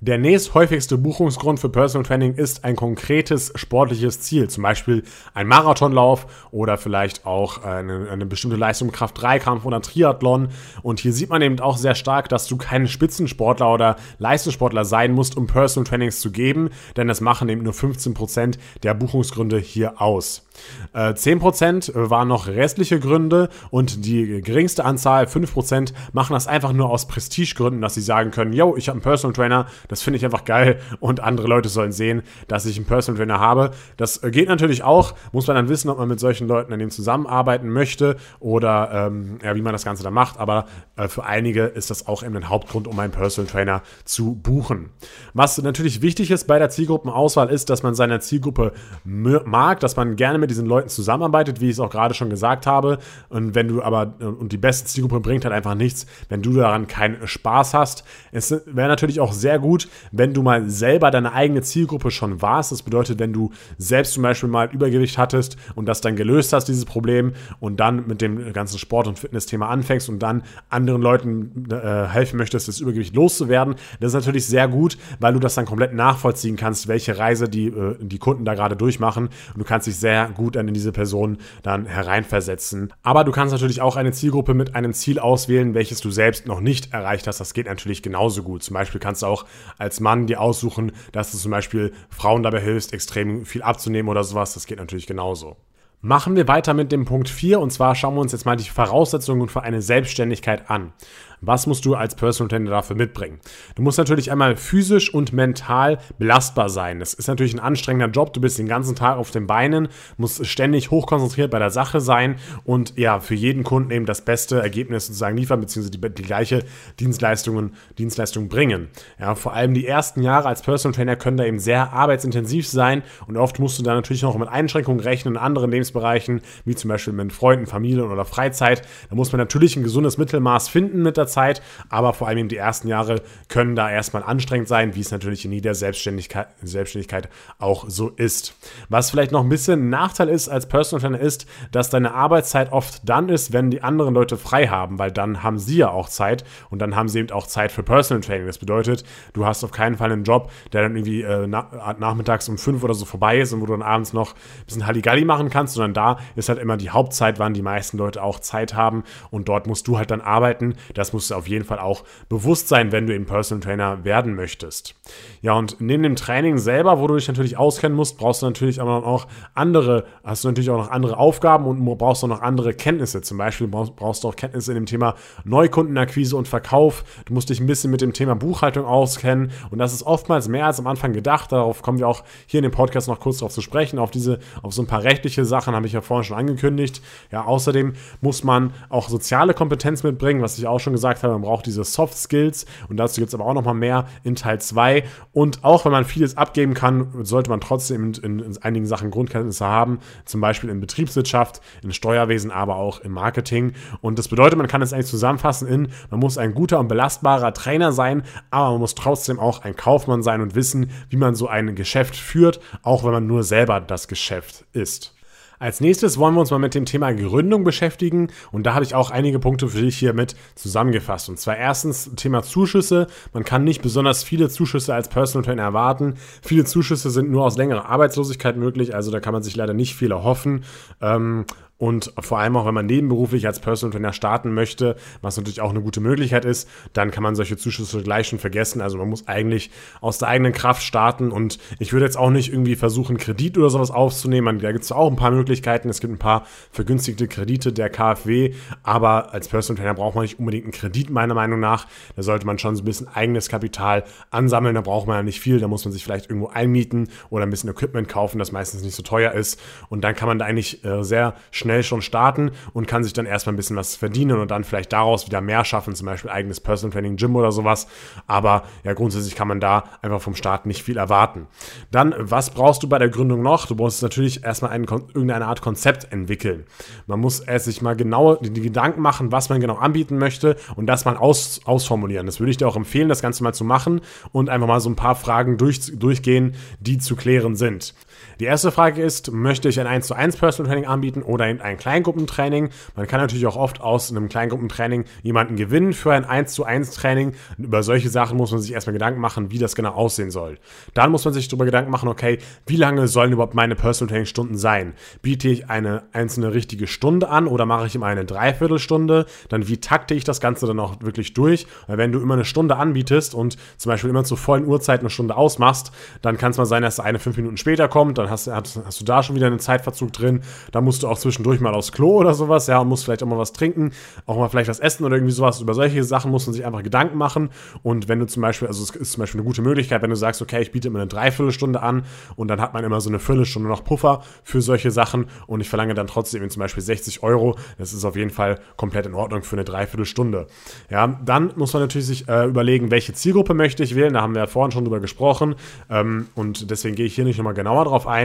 Der 0.01 0.19
nächsthäufigste 0.19 0.99
Buchungsgrund 0.99 1.59
für 1.59 1.71
Personal 1.71 2.05
Training 2.05 2.35
ist 2.35 2.65
ein 2.65 2.77
konkretes 2.77 3.53
sportliches 3.55 4.21
Ziel, 4.21 4.49
zum 4.51 4.63
Beispiel 4.63 5.05
ein 5.33 5.47
Marathonlauf 5.47 6.27
oder 6.51 6.77
vielleicht 6.77 7.25
auch 7.25 7.63
eine, 7.63 8.11
eine 8.11 8.27
bestimmte 8.27 8.59
Leistung 8.59 8.89
im 8.89 8.93
Kraft-3-Kampf 8.93 9.65
oder 9.65 9.81
Triathlon. 9.81 10.49
Und 10.83 11.01
hier 11.01 11.15
sieht 11.15 11.31
man 11.31 11.41
eben 11.41 11.61
auch 11.61 11.79
sehr 11.79 11.95
stark, 11.95 12.29
dass 12.29 12.47
du 12.47 12.59
kein 12.59 12.89
Spitzensportler 12.89 13.73
oder 13.73 13.97
Leistungssportler 14.19 14.85
sein 14.85 15.13
musst, 15.13 15.35
um 15.35 15.47
Personal 15.47 15.89
Trainings 15.89 16.21
zu 16.21 16.31
geben, 16.31 16.69
denn 16.97 17.09
das 17.09 17.23
machen 17.23 17.49
eben 17.49 17.63
nur 17.63 17.73
15% 17.73 18.59
der 18.83 18.93
Buchungsgründe 18.93 19.59
hier 19.59 20.03
aus. 20.03 20.47
10% 20.95 21.95
äh, 21.95 22.11
waren 22.11 22.29
noch 22.29 22.47
restliche 22.47 22.99
Gründe 22.99 23.49
und 23.71 24.05
die 24.07 24.41
geringste 24.43 24.85
Anzahl, 24.85 25.27
5%, 25.27 25.93
machen 26.13 26.33
das 26.33 26.47
einfach 26.47 26.73
nur 26.73 26.91
aus 26.91 27.07
Prestigegründen, 27.07 27.83
dass 27.83 27.95
sie 27.95 28.01
sagen 28.01 28.31
können, 28.31 28.53
yo, 28.53 28.77
ich 28.77 28.89
habe 28.89 28.97
einen 28.97 29.03
Personal 29.03 29.35
Trainer, 29.35 29.67
das 29.89 30.03
finde 30.03 30.19
ich 30.19 30.25
einfach 30.25 30.45
geil 30.45 30.79
und 31.01 31.21
andere 31.21 31.47
Leute 31.47 31.69
sollen 31.69 31.93
sehen, 31.93 32.23
dass 32.49 32.67
ich 32.67 32.77
einen 32.77 32.87
Personal 32.87 33.19
Trainer 33.19 33.41
habe. 33.41 33.71
Das 33.97 34.23
äh, 34.23 34.31
geht 34.31 34.49
natürlich 34.49 34.83
auch, 34.83 35.15
muss 35.33 35.47
man 35.47 35.57
dann 35.57 35.69
wissen, 35.69 35.89
ob 35.91 35.99
man 35.99 36.09
mit 36.09 36.21
solchen 36.21 36.49
Leuten 36.49 36.73
an 36.73 36.79
dem 36.79 36.91
zusammenarbeiten 36.91 37.69
möchte 37.69 38.17
oder 38.41 38.91
ähm, 38.93 39.39
ja, 39.43 39.55
wie 39.55 39.63
man 39.63 39.73
das 39.73 39.85
Ganze 39.85 40.03
dann 40.03 40.15
macht, 40.15 40.39
aber 40.39 40.67
äh, 40.97 41.09
für 41.09 41.25
einige 41.25 41.65
ist 41.65 41.91
das 41.91 42.07
auch 42.07 42.23
eben 42.23 42.37
ein 42.37 42.49
Hauptgrund, 42.49 42.89
um 42.89 42.99
einen 42.99 43.13
Personal 43.13 43.51
Trainer 43.51 43.83
zu 44.05 44.35
buchen. 44.35 44.91
Was 45.35 45.61
natürlich 45.63 46.03
wichtig 46.03 46.31
ist 46.31 46.47
bei 46.47 46.59
der 46.59 46.71
Zielgruppenauswahl 46.71 47.51
ist, 47.51 47.71
dass 47.71 47.83
man 47.83 47.95
seine 47.95 48.21
Zielgruppe 48.21 48.73
mag, 49.05 49.81
dass 49.81 49.97
man 49.97 50.17
gerne 50.17 50.39
mit 50.39 50.51
diesen 50.51 50.67
Leuten 50.67 50.89
zusammenarbeitet, 50.89 51.61
wie 51.61 51.67
ich 51.67 51.73
es 51.73 51.81
auch 51.81 51.91
gerade 51.91 52.15
schon 52.15 52.31
gesagt 52.31 52.67
habe. 52.67 52.99
Und 53.29 53.55
wenn 53.55 53.69
du 53.69 53.83
aber, 53.83 54.15
und 54.21 54.53
die 54.53 54.57
beste 54.57 54.87
Zielgruppe 54.87 55.21
bringt 55.21 55.45
halt 55.45 55.55
einfach 55.55 55.75
nichts, 55.75 56.07
wenn 56.29 56.43
du 56.43 56.53
daran 56.55 56.87
keinen 56.87 57.27
Spaß 57.27 57.75
hast. 57.75 58.05
Es 58.33 58.51
wäre 58.51 58.89
natürlich 58.89 59.21
auch 59.21 59.33
sehr 59.33 59.59
gut, 59.59 59.76
wenn 60.13 60.35
du 60.35 60.43
mal 60.43 60.69
selber 60.69 61.11
deine 61.11 61.33
eigene 61.33 61.63
Zielgruppe 61.63 62.11
schon 62.11 62.43
warst. 62.43 62.73
Das 62.73 62.83
bedeutet, 62.83 63.19
wenn 63.19 63.33
du 63.33 63.51
selbst 63.79 64.15
zum 64.15 64.23
Beispiel 64.23 64.49
mal 64.49 64.69
Übergewicht 64.73 65.19
hattest 65.19 65.57
und 65.75 65.87
das 65.87 66.01
dann 66.01 66.17
gelöst 66.17 66.53
hast, 66.53 66.67
dieses 66.67 66.85
Problem, 66.85 67.33
und 67.61 67.81
dann 67.81 68.07
mit 68.07 68.21
dem 68.21 68.53
ganzen 68.53 68.79
Sport- 68.79 69.07
und 69.07 69.19
Fitness-Thema 69.19 69.69
anfängst 69.69 70.09
und 70.09 70.21
dann 70.21 70.43
anderen 70.69 71.03
Leuten 71.03 71.69
äh, 71.71 72.07
helfen 72.07 72.37
möchtest, 72.39 72.69
das 72.69 72.81
Übergewicht 72.81 73.15
loszuwerden, 73.15 73.77
das 74.01 74.09
ist 74.09 74.15
natürlich 74.15 74.47
sehr 74.47 74.69
gut, 74.69 74.97
weil 75.21 75.33
du 75.33 75.39
das 75.39 75.55
dann 75.55 75.65
komplett 75.65 75.95
nachvollziehen 75.95 76.57
kannst, 76.57 76.89
welche 76.89 77.19
Reise 77.19 77.49
die, 77.49 77.67
äh, 77.67 77.97
die 78.01 78.19
Kunden 78.19 78.45
da 78.45 78.55
gerade 78.55 78.77
durchmachen. 78.77 79.27
Und 79.27 79.59
du 79.59 79.65
kannst 79.65 79.87
dich 79.87 79.97
sehr 79.97 80.29
gut 80.35 80.57
dann 80.57 80.69
in 80.69 80.75
diese 80.75 80.93
Person 80.93 81.39
dann 81.63 81.87
hereinversetzen. 81.87 82.93
Aber 83.03 83.25
du 83.25 83.33
kannst 83.33 83.53
natürlich 83.53 83.81
auch 83.81 83.97
eine 83.97 84.13
Zielgruppe 84.13 84.55
mit 84.55 84.75
einem 84.75 84.93
Ziel 84.93 85.19
auswählen, 85.19 85.75
welches 85.75 86.01
du 86.01 86.11
selbst 86.11 86.47
noch 86.47 86.61
nicht 86.61 86.93
erreicht 86.93 87.27
hast. 87.27 87.41
Das 87.41 87.55
geht 87.55 87.67
natürlich 87.67 88.03
genauso 88.03 88.43
gut. 88.43 88.63
Zum 88.63 88.75
Beispiel 88.75 89.01
kannst 89.01 89.23
du 89.23 89.27
auch 89.27 89.47
als 89.79 90.01
Mann 90.01 90.27
dir 90.27 90.41
aussuchen, 90.41 90.93
dass 91.13 91.33
du 91.33 91.39
zum 91.39 91.51
Beispiel 91.51 91.93
Frauen 92.11 92.43
dabei 92.43 92.61
hilfst, 92.61 92.93
extrem 92.93 93.45
viel 93.45 93.63
abzunehmen 93.63 94.09
oder 94.09 94.25
sowas. 94.25 94.55
Das 94.55 94.67
geht 94.67 94.79
natürlich 94.79 95.07
genauso. 95.07 95.57
Machen 96.03 96.37
wir 96.37 96.47
weiter 96.47 96.75
mit 96.75 96.93
dem 96.93 97.05
Punkt 97.05 97.29
4 97.29 97.59
und 97.59 97.73
zwar 97.73 97.95
schauen 97.95 98.15
wir 98.15 98.21
uns 98.21 98.33
jetzt 98.33 98.45
mal 98.45 98.57
die 98.57 98.69
Voraussetzungen 98.69 99.49
für 99.49 99.63
eine 99.63 99.83
Selbstständigkeit 99.83 100.71
an. 100.71 100.93
Was 101.41 101.67
musst 101.67 101.85
du 101.85 101.95
als 101.95 102.15
Personal 102.15 102.49
Trainer 102.49 102.71
dafür 102.71 102.97
mitbringen? 102.97 103.39
Du 103.75 103.83
musst 103.83 103.99
natürlich 103.99 104.33
einmal 104.33 104.57
physisch 104.57 105.13
und 105.13 105.33
mental 105.33 105.99
belastbar 106.19 106.69
sein. 106.69 106.99
Das 106.99 107.15
ist 107.15 107.29
natürlich 107.29 107.55
ein 107.55 107.61
anstrengender 107.61 108.09
Job. 108.09 108.33
Du 108.33 108.41
bist 108.41 108.59
den 108.59 108.69
ganzen 108.69 108.97
Tag 108.97 109.19
auf 109.19 109.31
den 109.31 109.47
Beinen, 109.47 109.89
musst 110.17 110.45
ständig 110.47 110.91
hochkonzentriert 110.91 111.51
bei 111.51 111.59
der 111.59 111.71
Sache 111.71 112.01
sein 112.01 112.37
und 112.65 112.97
ja, 112.97 113.21
für 113.21 113.35
jeden 113.35 113.65
Kunden 113.65 113.91
eben 113.91 114.07
das 114.07 114.23
beste 114.23 114.61
Ergebnis 114.61 115.07
sozusagen 115.07 115.37
liefern, 115.37 115.61
beziehungsweise 115.61 115.99
die, 115.99 116.15
die 116.15 116.23
gleiche 116.23 116.65
Dienstleistungen, 116.99 117.75
Dienstleistung 117.99 118.49
bringen. 118.49 118.89
Ja, 119.21 119.35
vor 119.35 119.53
allem 119.53 119.75
die 119.75 119.87
ersten 119.87 120.23
Jahre 120.23 120.49
als 120.49 120.63
Personal 120.63 120.95
Trainer 120.95 121.17
können 121.17 121.37
da 121.37 121.45
eben 121.45 121.59
sehr 121.59 121.93
arbeitsintensiv 121.93 122.67
sein 122.69 123.03
und 123.27 123.37
oft 123.37 123.59
musst 123.59 123.79
du 123.79 123.83
da 123.83 123.95
natürlich 123.95 124.23
noch 124.23 124.37
mit 124.37 124.49
Einschränkungen 124.49 125.01
rechnen 125.01 125.35
in 125.35 125.41
anderen 125.41 125.71
Lebensbereichen, 125.71 126.41
wie 126.65 126.75
zum 126.75 126.89
Beispiel 126.89 127.13
mit 127.13 127.33
Freunden, 127.33 127.67
Familien 127.67 128.11
oder 128.11 128.25
Freizeit. 128.25 128.83
Da 129.09 129.15
muss 129.15 129.33
man 129.33 129.39
natürlich 129.39 129.77
ein 129.77 129.83
gesundes 129.83 130.19
Mittelmaß 130.19 130.69
finden 130.69 131.03
mit 131.03 131.17
der 131.17 131.27
Zeit 131.27 131.36
Zeit, 131.37 131.61
aber 131.91 132.15
vor 132.15 132.29
allem 132.29 132.49
die 132.49 132.57
ersten 132.57 132.89
Jahre 132.89 133.21
können 133.49 133.77
da 133.77 133.91
erstmal 133.91 134.23
anstrengend 134.23 134.69
sein, 134.69 134.95
wie 134.95 135.01
es 135.01 135.11
natürlich 135.11 135.45
in 135.45 135.53
jeder 135.53 135.75
Selbstständigkeit, 135.75 136.49
Selbstständigkeit 136.63 137.29
auch 137.59 137.85
so 137.89 138.09
ist. 138.09 138.55
Was 138.89 139.11
vielleicht 139.11 139.33
noch 139.33 139.43
ein 139.43 139.49
bisschen 139.51 139.87
ein 139.87 139.91
Nachteil 139.91 140.29
ist 140.31 140.49
als 140.49 140.67
Personal 140.67 141.03
Trainer 141.03 141.21
ist, 141.21 141.47
dass 141.73 141.91
deine 141.91 142.15
Arbeitszeit 142.15 142.73
oft 142.73 143.07
dann 143.07 143.29
ist, 143.29 143.53
wenn 143.53 143.71
die 143.71 143.83
anderen 143.83 144.15
Leute 144.15 144.39
frei 144.39 144.69
haben, 144.69 144.99
weil 144.99 145.13
dann 145.13 145.43
haben 145.43 145.59
sie 145.59 145.77
ja 145.77 145.91
auch 145.91 146.09
Zeit 146.09 146.45
und 146.71 146.81
dann 146.81 146.97
haben 146.97 147.09
sie 147.09 147.19
eben 147.19 147.31
auch 147.33 147.47
Zeit 147.47 147.71
für 147.71 147.83
Personal 147.83 148.23
Training. 148.23 148.47
Das 148.47 148.59
bedeutet, 148.59 149.05
du 149.35 149.45
hast 149.45 149.63
auf 149.63 149.73
keinen 149.73 149.97
Fall 149.97 150.11
einen 150.11 150.25
Job, 150.25 150.51
der 150.73 150.83
dann 150.83 150.97
irgendwie 150.97 151.23
äh, 151.23 151.47
na 151.47 151.95
nachmittags 151.99 152.49
um 152.49 152.57
fünf 152.57 152.83
oder 152.83 152.95
so 152.95 153.05
vorbei 153.05 153.39
ist 153.39 153.53
und 153.53 153.61
wo 153.61 153.67
du 153.67 153.73
dann 153.73 153.83
abends 153.83 154.13
noch 154.15 154.33
ein 154.33 154.65
bisschen 154.67 154.87
Halligalli 154.87 155.25
machen 155.25 155.51
kannst, 155.51 155.75
sondern 155.75 155.93
da 155.93 156.19
ist 156.35 156.49
halt 156.49 156.59
immer 156.59 156.79
die 156.79 156.91
Hauptzeit, 156.91 157.39
wann 157.39 157.53
die 157.53 157.63
meisten 157.63 157.99
Leute 157.99 158.23
auch 158.23 158.41
Zeit 158.41 158.75
haben 158.75 159.05
und 159.31 159.49
dort 159.49 159.67
musst 159.67 159.87
du 159.87 159.99
halt 159.99 160.11
dann 160.11 160.21
arbeiten. 160.21 160.77
Das 160.95 161.13
musst 161.17 161.31
du 161.31 161.35
auf 161.35 161.49
jeden 161.49 161.65
Fall 161.65 161.79
auch 161.79 162.05
bewusst 162.29 162.69
sein, 162.69 162.93
wenn 162.93 163.07
du 163.07 163.15
eben 163.15 163.25
Personal 163.25 163.63
Trainer 163.63 164.05
werden 164.05 164.35
möchtest. 164.35 164.95
Ja, 165.41 165.55
und 165.55 165.81
neben 165.81 166.03
dem 166.03 166.15
Training 166.15 166.59
selber, 166.59 167.01
wo 167.01 167.07
du 167.07 167.15
dich 167.15 167.27
natürlich 167.27 167.57
auskennen 167.57 167.97
musst, 167.97 168.19
brauchst 168.19 168.43
du 168.43 168.47
natürlich 168.47 168.83
aber 168.83 169.07
auch 169.07 169.27
andere, 169.55 170.05
hast 170.25 170.45
du 170.45 170.49
natürlich 170.49 170.69
auch 170.69 170.77
noch 170.77 170.91
andere 170.91 171.17
Aufgaben 171.17 171.65
und 171.65 171.83
brauchst 171.97 172.23
auch 172.23 172.29
noch 172.29 172.43
andere 172.43 172.75
Kenntnisse. 172.75 173.23
Zum 173.23 173.39
Beispiel 173.39 173.67
brauchst, 173.67 173.97
brauchst 173.97 174.25
du 174.25 174.29
auch 174.29 174.37
Kenntnisse 174.37 174.73
in 174.73 174.77
dem 174.77 174.87
Thema 174.87 175.15
Neukundenakquise 175.45 176.37
und 176.37 176.49
Verkauf. 176.49 177.05
Du 177.25 177.33
musst 177.33 177.49
dich 177.49 177.61
ein 177.61 177.67
bisschen 177.67 177.91
mit 177.91 178.03
dem 178.03 178.13
Thema 178.13 178.35
Buchhaltung 178.35 178.85
auskennen 178.85 179.53
und 179.71 179.79
das 179.79 179.95
ist 179.95 180.03
oftmals 180.03 180.49
mehr 180.49 180.67
als 180.67 180.79
am 180.79 180.87
Anfang 180.87 181.15
gedacht. 181.15 181.51
Darauf 181.51 181.81
kommen 181.81 181.99
wir 181.99 182.09
auch 182.09 182.25
hier 182.47 182.59
in 182.59 182.65
dem 182.65 182.73
Podcast 182.73 183.09
noch 183.09 183.21
kurz 183.21 183.39
drauf 183.39 183.53
zu 183.53 183.63
sprechen. 183.63 183.99
Auf 183.99 184.11
diese, 184.11 184.39
auf 184.63 184.75
so 184.75 184.83
ein 184.83 184.87
paar 184.87 185.03
rechtliche 185.03 185.47
Sachen 185.47 185.75
habe 185.75 185.87
ich 185.87 185.95
ja 185.95 186.03
vorhin 186.03 186.25
schon 186.25 186.37
angekündigt. 186.37 187.01
Ja, 187.33 187.45
außerdem 187.45 187.95
muss 188.21 188.45
man 188.45 188.75
auch 188.91 189.09
soziale 189.09 189.55
Kompetenz 189.55 190.03
mitbringen, 190.03 190.43
was 190.43 190.59
ich 190.59 190.67
auch 190.67 190.81
schon 190.81 190.93
gesagt 190.93 191.06
habe. 191.23 191.33
Man 191.33 191.43
braucht 191.43 191.67
diese 191.67 191.85
Soft 191.85 192.17
Skills 192.17 192.67
und 192.89 192.97
dazu 192.97 193.21
gibt 193.21 193.29
es 193.29 193.35
aber 193.35 193.45
auch 193.45 193.55
noch 193.55 193.65
mal 193.65 193.75
mehr 193.75 194.07
in 194.23 194.37
Teil 194.37 194.61
2. 194.61 195.05
Und 195.33 195.65
auch 195.65 195.85
wenn 195.85 195.93
man 195.93 196.05
vieles 196.05 196.37
abgeben 196.37 196.75
kann, 196.75 197.25
sollte 197.25 197.51
man 197.51 197.61
trotzdem 197.61 198.13
in, 198.23 198.41
in 198.41 198.63
einigen 198.63 198.87
Sachen 198.87 199.11
Grundkenntnisse 199.11 199.67
haben, 199.67 200.01
zum 200.25 200.41
Beispiel 200.41 200.71
in 200.71 200.81
Betriebswirtschaft, 200.81 201.61
in 201.83 201.93
Steuerwesen, 201.93 202.51
aber 202.51 202.77
auch 202.77 203.01
im 203.01 203.13
Marketing. 203.13 203.73
Und 204.01 204.19
das 204.19 204.29
bedeutet, 204.29 204.59
man 204.59 204.69
kann 204.69 204.83
es 204.83 204.93
eigentlich 204.93 205.07
zusammenfassen 205.07 205.69
in, 205.69 205.89
man 206.11 206.21
muss 206.21 206.39
ein 206.39 206.55
guter 206.55 206.81
und 206.81 206.89
belastbarer 206.89 207.53
Trainer 207.55 207.93
sein, 207.93 208.23
aber 208.51 208.71
man 208.73 208.81
muss 208.81 208.95
trotzdem 208.95 209.39
auch 209.39 209.63
ein 209.63 209.77
Kaufmann 209.77 210.23
sein 210.23 210.41
und 210.41 210.55
wissen, 210.55 210.91
wie 211.09 211.17
man 211.17 211.35
so 211.35 211.49
ein 211.49 211.75
Geschäft 211.75 212.17
führt, 212.17 212.61
auch 212.83 213.05
wenn 213.05 213.13
man 213.13 213.27
nur 213.27 213.43
selber 213.43 213.81
das 213.81 214.09
Geschäft 214.09 214.65
ist. 214.73 215.16
Als 215.59 215.81
nächstes 215.81 216.19
wollen 216.19 216.35
wir 216.35 216.41
uns 216.41 216.51
mal 216.51 216.59
mit 216.59 216.75
dem 216.75 216.85
Thema 216.85 217.13
Gründung 217.13 217.65
beschäftigen 217.65 218.29
und 218.53 218.65
da 218.65 218.75
habe 218.75 218.85
ich 218.85 218.95
auch 218.95 219.11
einige 219.11 219.39
Punkte 219.39 219.69
für 219.69 219.81
dich 219.81 219.97
hier 219.97 220.13
mit 220.13 220.37
zusammengefasst. 220.55 221.29
Und 221.29 221.39
zwar 221.39 221.57
erstens 221.57 222.11
Thema 222.17 222.43
Zuschüsse. 222.43 223.07
Man 223.33 223.45
kann 223.45 223.65
nicht 223.65 223.83
besonders 223.83 224.23
viele 224.23 224.49
Zuschüsse 224.49 224.95
als 224.95 225.09
Personal 225.09 225.45
Trainer 225.45 225.63
erwarten. 225.63 226.15
Viele 226.43 226.65
Zuschüsse 226.65 227.11
sind 227.11 227.31
nur 227.31 227.45
aus 227.45 227.57
längerer 227.57 227.87
Arbeitslosigkeit 227.87 228.57
möglich, 228.57 228.95
also 228.95 229.11
da 229.11 229.21
kann 229.21 229.33
man 229.33 229.43
sich 229.43 229.57
leider 229.57 229.75
nicht 229.75 229.97
viel 229.97 230.11
erhoffen. 230.11 230.65
Ähm, 231.01 231.47
und 231.79 232.13
vor 232.21 232.39
allem 232.39 232.57
auch, 232.57 232.65
wenn 232.65 232.73
man 232.73 232.87
nebenberuflich 232.87 233.47
als 233.47 233.61
Personal 233.61 233.93
Trainer 233.93 234.15
starten 234.15 234.55
möchte, 234.55 234.97
was 235.21 235.37
natürlich 235.37 235.61
auch 235.61 235.71
eine 235.71 235.83
gute 235.83 236.01
Möglichkeit 236.01 236.47
ist, 236.47 236.69
dann 236.95 237.11
kann 237.11 237.23
man 237.23 237.35
solche 237.35 237.59
Zuschüsse 237.59 238.03
gleich 238.03 238.29
schon 238.29 238.39
vergessen. 238.39 238.81
Also 238.81 238.97
man 238.97 239.11
muss 239.11 239.29
eigentlich 239.29 239.71
aus 240.01 240.17
der 240.17 240.29
eigenen 240.29 240.55
Kraft 240.55 240.83
starten. 240.83 241.31
Und 241.31 241.59
ich 241.79 241.93
würde 241.93 242.07
jetzt 242.07 242.17
auch 242.17 242.31
nicht 242.31 242.51
irgendwie 242.51 242.77
versuchen, 242.77 243.19
Kredit 243.19 243.59
oder 243.59 243.69
sowas 243.69 243.91
aufzunehmen. 243.91 244.59
Da 244.59 244.73
gibt 244.73 244.85
es 244.85 244.93
auch 244.93 245.11
ein 245.11 245.17
paar 245.17 245.31
Möglichkeiten. 245.31 245.91
Es 245.91 246.01
gibt 246.01 246.15
ein 246.15 246.19
paar 246.19 246.47
vergünstigte 246.71 247.29
Kredite 247.29 247.75
der 247.75 247.91
KfW. 247.91 248.55
Aber 248.83 249.35
als 249.35 249.49
Personal 249.49 249.79
Trainer 249.79 249.95
braucht 249.95 250.15
man 250.15 250.23
nicht 250.23 250.39
unbedingt 250.39 250.65
einen 250.65 250.73
Kredit, 250.73 251.11
meiner 251.11 251.35
Meinung 251.35 251.61
nach. 251.61 251.87
Da 252.17 252.23
sollte 252.23 252.47
man 252.47 252.59
schon 252.59 252.75
so 252.75 252.83
ein 252.83 252.87
bisschen 252.87 253.09
eigenes 253.09 253.51
Kapital 253.51 254.05
ansammeln. 254.31 254.77
Da 254.77 254.81
braucht 254.81 255.07
man 255.07 255.17
ja 255.17 255.23
nicht 255.23 255.41
viel. 255.41 255.61
Da 255.61 255.69
muss 255.69 255.85
man 255.85 255.93
sich 255.93 256.05
vielleicht 256.05 256.31
irgendwo 256.31 256.49
einmieten 256.49 257.11
oder 257.29 257.45
ein 257.45 257.51
bisschen 257.51 257.69
Equipment 257.69 258.09
kaufen, 258.09 258.39
das 258.39 258.51
meistens 258.51 258.83
nicht 258.83 258.95
so 258.95 259.03
teuer 259.03 259.33
ist. 259.33 259.61
Und 259.91 260.05
dann 260.05 260.15
kann 260.15 260.27
man 260.27 260.39
da 260.39 260.47
eigentlich 260.47 260.83
äh, 260.83 261.05
sehr 261.05 261.35
schnell 261.51 261.66
schnell 261.67 261.83
schon 261.83 262.01
starten 262.01 262.53
und 262.73 262.87
kann 262.87 263.03
sich 263.03 263.13
dann 263.13 263.27
erstmal 263.27 263.55
ein 263.55 263.57
bisschen 263.57 263.77
was 263.77 263.97
verdienen 263.97 264.39
und 264.39 264.51
dann 264.51 264.63
vielleicht 264.63 264.93
daraus 264.93 265.27
wieder 265.27 265.41
mehr 265.41 265.65
schaffen, 265.65 265.95
zum 265.97 266.07
Beispiel 266.07 266.31
eigenes 266.31 266.61
Personal 266.61 266.93
Training 266.93 267.17
Gym 267.17 267.35
oder 267.35 267.51
sowas. 267.51 267.89
Aber 268.29 268.63
ja, 268.85 268.95
grundsätzlich 268.95 269.35
kann 269.35 269.49
man 269.49 269.59
da 269.59 269.85
einfach 270.01 270.21
vom 270.21 270.37
Start 270.37 270.65
nicht 270.65 270.85
viel 270.85 270.97
erwarten. 270.97 271.49
Dann, 271.91 272.15
was 272.19 272.51
brauchst 272.51 272.85
du 272.85 272.89
bei 272.89 272.99
der 272.99 273.09
Gründung 273.09 273.43
noch? 273.43 273.67
Du 273.67 273.75
musst 273.75 274.03
natürlich 274.03 274.45
erstmal 274.45 274.71
einen, 274.71 274.85
irgendeine 274.85 275.47
Art 275.47 275.61
Konzept 275.61 276.13
entwickeln. 276.13 276.65
Man 277.07 277.19
muss 277.19 277.41
erst 277.41 277.65
sich 277.65 277.83
mal 277.83 277.97
genau 277.97 278.37
die, 278.37 278.51
die 278.51 278.61
Gedanken 278.61 279.01
machen, 279.01 279.33
was 279.33 279.49
man 279.49 279.61
genau 279.61 279.77
anbieten 279.77 280.19
möchte 280.19 280.57
und 280.77 280.87
das 280.87 281.05
mal 281.05 281.17
aus, 281.17 281.61
ausformulieren. 281.65 282.27
Das 282.27 282.39
würde 282.39 282.51
ich 282.51 282.59
dir 282.59 282.69
auch 282.69 282.77
empfehlen, 282.77 283.09
das 283.09 283.23
Ganze 283.23 283.43
mal 283.43 283.55
zu 283.55 283.65
machen 283.65 284.01
und 284.31 284.49
einfach 284.49 284.69
mal 284.69 284.81
so 284.81 284.89
ein 284.89 284.97
paar 284.97 285.17
Fragen 285.17 285.59
durch, 285.59 285.99
durchgehen, 285.99 286.55
die 286.79 286.99
zu 286.99 287.17
klären 287.17 287.57
sind. 287.57 287.95
Die 288.39 288.45
erste 288.45 288.71
Frage 288.71 289.03
ist, 289.03 289.33
möchte 289.33 289.71
ich 289.71 289.81
ein 289.81 289.87
1 289.87 290.09
zu 290.09 290.15
1 290.15 290.37
Personal 290.37 290.71
Training 290.71 290.87
anbieten 290.87 291.23
oder 291.23 291.45
ein 291.45 291.79
Kleingruppentraining? 291.79 292.69
Man 292.95 293.07
kann 293.07 293.19
natürlich 293.19 293.47
auch 293.47 293.57
oft 293.57 293.81
aus 293.81 294.11
einem 294.11 294.29
Kleingruppentraining 294.29 295.07
jemanden 295.23 295.57
gewinnen 295.57 295.95
für 295.95 296.13
ein 296.13 296.27
1 296.27 296.53
zu 296.53 296.65
1 296.65 296.91
Training. 296.91 297.33
Über 297.57 297.83
solche 297.83 298.11
Sachen 298.11 298.37
muss 298.37 298.51
man 298.53 298.61
sich 298.61 298.75
erstmal 298.75 298.93
Gedanken 298.93 299.21
machen, 299.21 299.51
wie 299.51 299.59
das 299.59 299.75
genau 299.75 299.93
aussehen 299.93 300.31
soll. 300.31 300.59
Dann 300.93 301.11
muss 301.11 301.25
man 301.25 301.33
sich 301.33 301.49
darüber 301.49 301.65
Gedanken 301.65 301.91
machen, 301.91 302.11
okay, 302.11 302.37
wie 302.67 302.77
lange 302.77 303.09
sollen 303.09 303.33
überhaupt 303.33 303.55
meine 303.55 303.75
Personal 303.75 304.11
Training 304.11 304.27
Stunden 304.27 304.59
sein? 304.59 304.93
Biete 305.23 305.49
ich 305.49 305.71
eine 305.71 306.03
einzelne 306.13 306.53
richtige 306.53 306.87
Stunde 306.87 307.31
an 307.31 307.47
oder 307.47 307.65
mache 307.65 307.87
ich 307.87 307.95
immer 307.95 308.07
eine 308.07 308.27
Dreiviertelstunde? 308.27 309.25
Dann 309.49 309.67
wie 309.67 309.79
takte 309.79 310.13
ich 310.13 310.25
das 310.25 310.41
Ganze 310.41 310.67
dann 310.67 310.79
auch 310.79 311.01
wirklich 311.01 311.33
durch? 311.33 311.67
Weil 311.87 311.97
wenn 311.97 312.13
du 312.13 312.21
immer 312.21 312.35
eine 312.35 312.45
Stunde 312.45 312.77
anbietest 312.77 313.35
und 313.35 313.57
zum 313.79 313.91
Beispiel 313.91 314.11
immer 314.11 314.25
zur 314.25 314.37
vollen 314.37 314.67
Uhrzeit 314.67 315.01
eine 315.01 315.09
Stunde 315.09 315.39
ausmachst, 315.39 315.91
dann 316.21 316.37
kann 316.37 316.51
es 316.51 316.59
mal 316.59 316.67
sein, 316.67 316.83
dass 316.83 317.01
eine 317.01 317.19
fünf 317.19 317.39
Minuten 317.39 317.57
später 317.57 317.89
kommt, 317.89 318.19
dann 318.19 318.26
hast, 318.31 318.47
hast, 318.49 318.81
hast, 318.85 319.01
du 319.01 319.05
da 319.05 319.23
schon 319.23 319.37
wieder 319.37 319.47
einen 319.47 319.59
Zeitverzug 319.59 320.13
drin. 320.13 320.41
Da 320.73 320.81
musst 320.81 321.03
du 321.03 321.09
auch 321.09 321.19
zwischendurch 321.19 321.61
mal 321.61 321.75
aufs 321.75 321.93
Klo 321.93 322.17
oder 322.17 322.35
sowas, 322.35 322.67
ja, 322.67 322.79
und 322.79 322.89
musst 322.89 323.05
vielleicht 323.05 323.23
auch 323.23 323.27
mal 323.27 323.39
was 323.39 323.53
trinken, 323.53 323.93
auch 324.27 324.37
mal 324.39 324.49
vielleicht 324.49 324.69
was 324.69 324.81
essen 324.81 325.05
oder 325.05 325.17
irgendwie 325.17 325.33
sowas. 325.33 325.61
Über 325.61 325.75
solche 325.75 326.03
Sachen 326.05 326.31
muss 326.31 326.47
man 326.47 326.55
sich 326.55 326.65
einfach 326.65 326.83
Gedanken 326.83 327.19
machen. 327.19 327.51
Und 327.83 328.09
wenn 328.09 328.19
du 328.19 328.27
zum 328.27 328.43
Beispiel, 328.43 328.69
also 328.69 328.83
es 328.83 328.91
ist 328.91 329.13
zum 329.13 329.21
Beispiel 329.21 329.41
eine 329.41 329.47
gute 329.47 329.63
Möglichkeit, 329.63 330.03
wenn 330.03 330.11
du 330.11 330.17
sagst, 330.17 330.43
okay, 330.43 330.63
ich 330.63 330.73
biete 330.73 330.89
immer 330.89 331.01
eine 331.01 331.09
Dreiviertelstunde 331.09 331.83
an 331.83 332.05
und 332.37 332.49
dann 332.49 332.61
hat 332.61 332.75
man 332.75 332.85
immer 332.85 333.01
so 333.01 333.11
eine 333.11 333.19
Viertelstunde 333.19 333.69
noch 333.69 333.85
Puffer 333.85 334.23
für 334.45 334.61
solche 334.61 334.91
Sachen 334.91 335.27
und 335.47 335.61
ich 335.61 335.69
verlange 335.69 335.95
dann 335.95 336.07
trotzdem 336.07 336.49
zum 336.51 336.61
Beispiel 336.61 336.83
60 336.83 337.23
Euro. 337.23 337.57
Das 337.79 337.93
ist 337.93 338.05
auf 338.05 338.17
jeden 338.17 338.31
Fall 338.31 338.59
komplett 338.77 339.07
in 339.07 339.15
Ordnung 339.15 339.43
für 339.43 339.57
eine 339.57 339.65
Dreiviertelstunde. 339.65 340.47
Ja, 340.91 341.19
dann 341.25 341.53
muss 341.57 341.73
man 341.73 341.83
natürlich 341.83 342.07
sich 342.07 342.29
äh, 342.29 342.47
überlegen, 342.47 342.91
welche 342.91 343.13
Zielgruppe 343.13 343.55
möchte 343.55 343.83
ich 343.83 343.95
wählen. 343.95 344.15
Da 344.15 344.23
haben 344.23 344.35
wir 344.35 344.43
ja 344.43 344.47
vorhin 344.47 344.73
schon 344.73 344.85
drüber 344.85 345.01
gesprochen. 345.01 345.55
Ähm, 345.91 346.29
und 346.35 346.71
deswegen 346.71 346.95
gehe 346.95 347.07
ich 347.07 347.15
hier 347.15 347.25
nicht 347.25 347.39
nochmal 347.39 347.55
genauer 347.55 347.85
drauf 347.85 348.07
ein. 348.07 348.16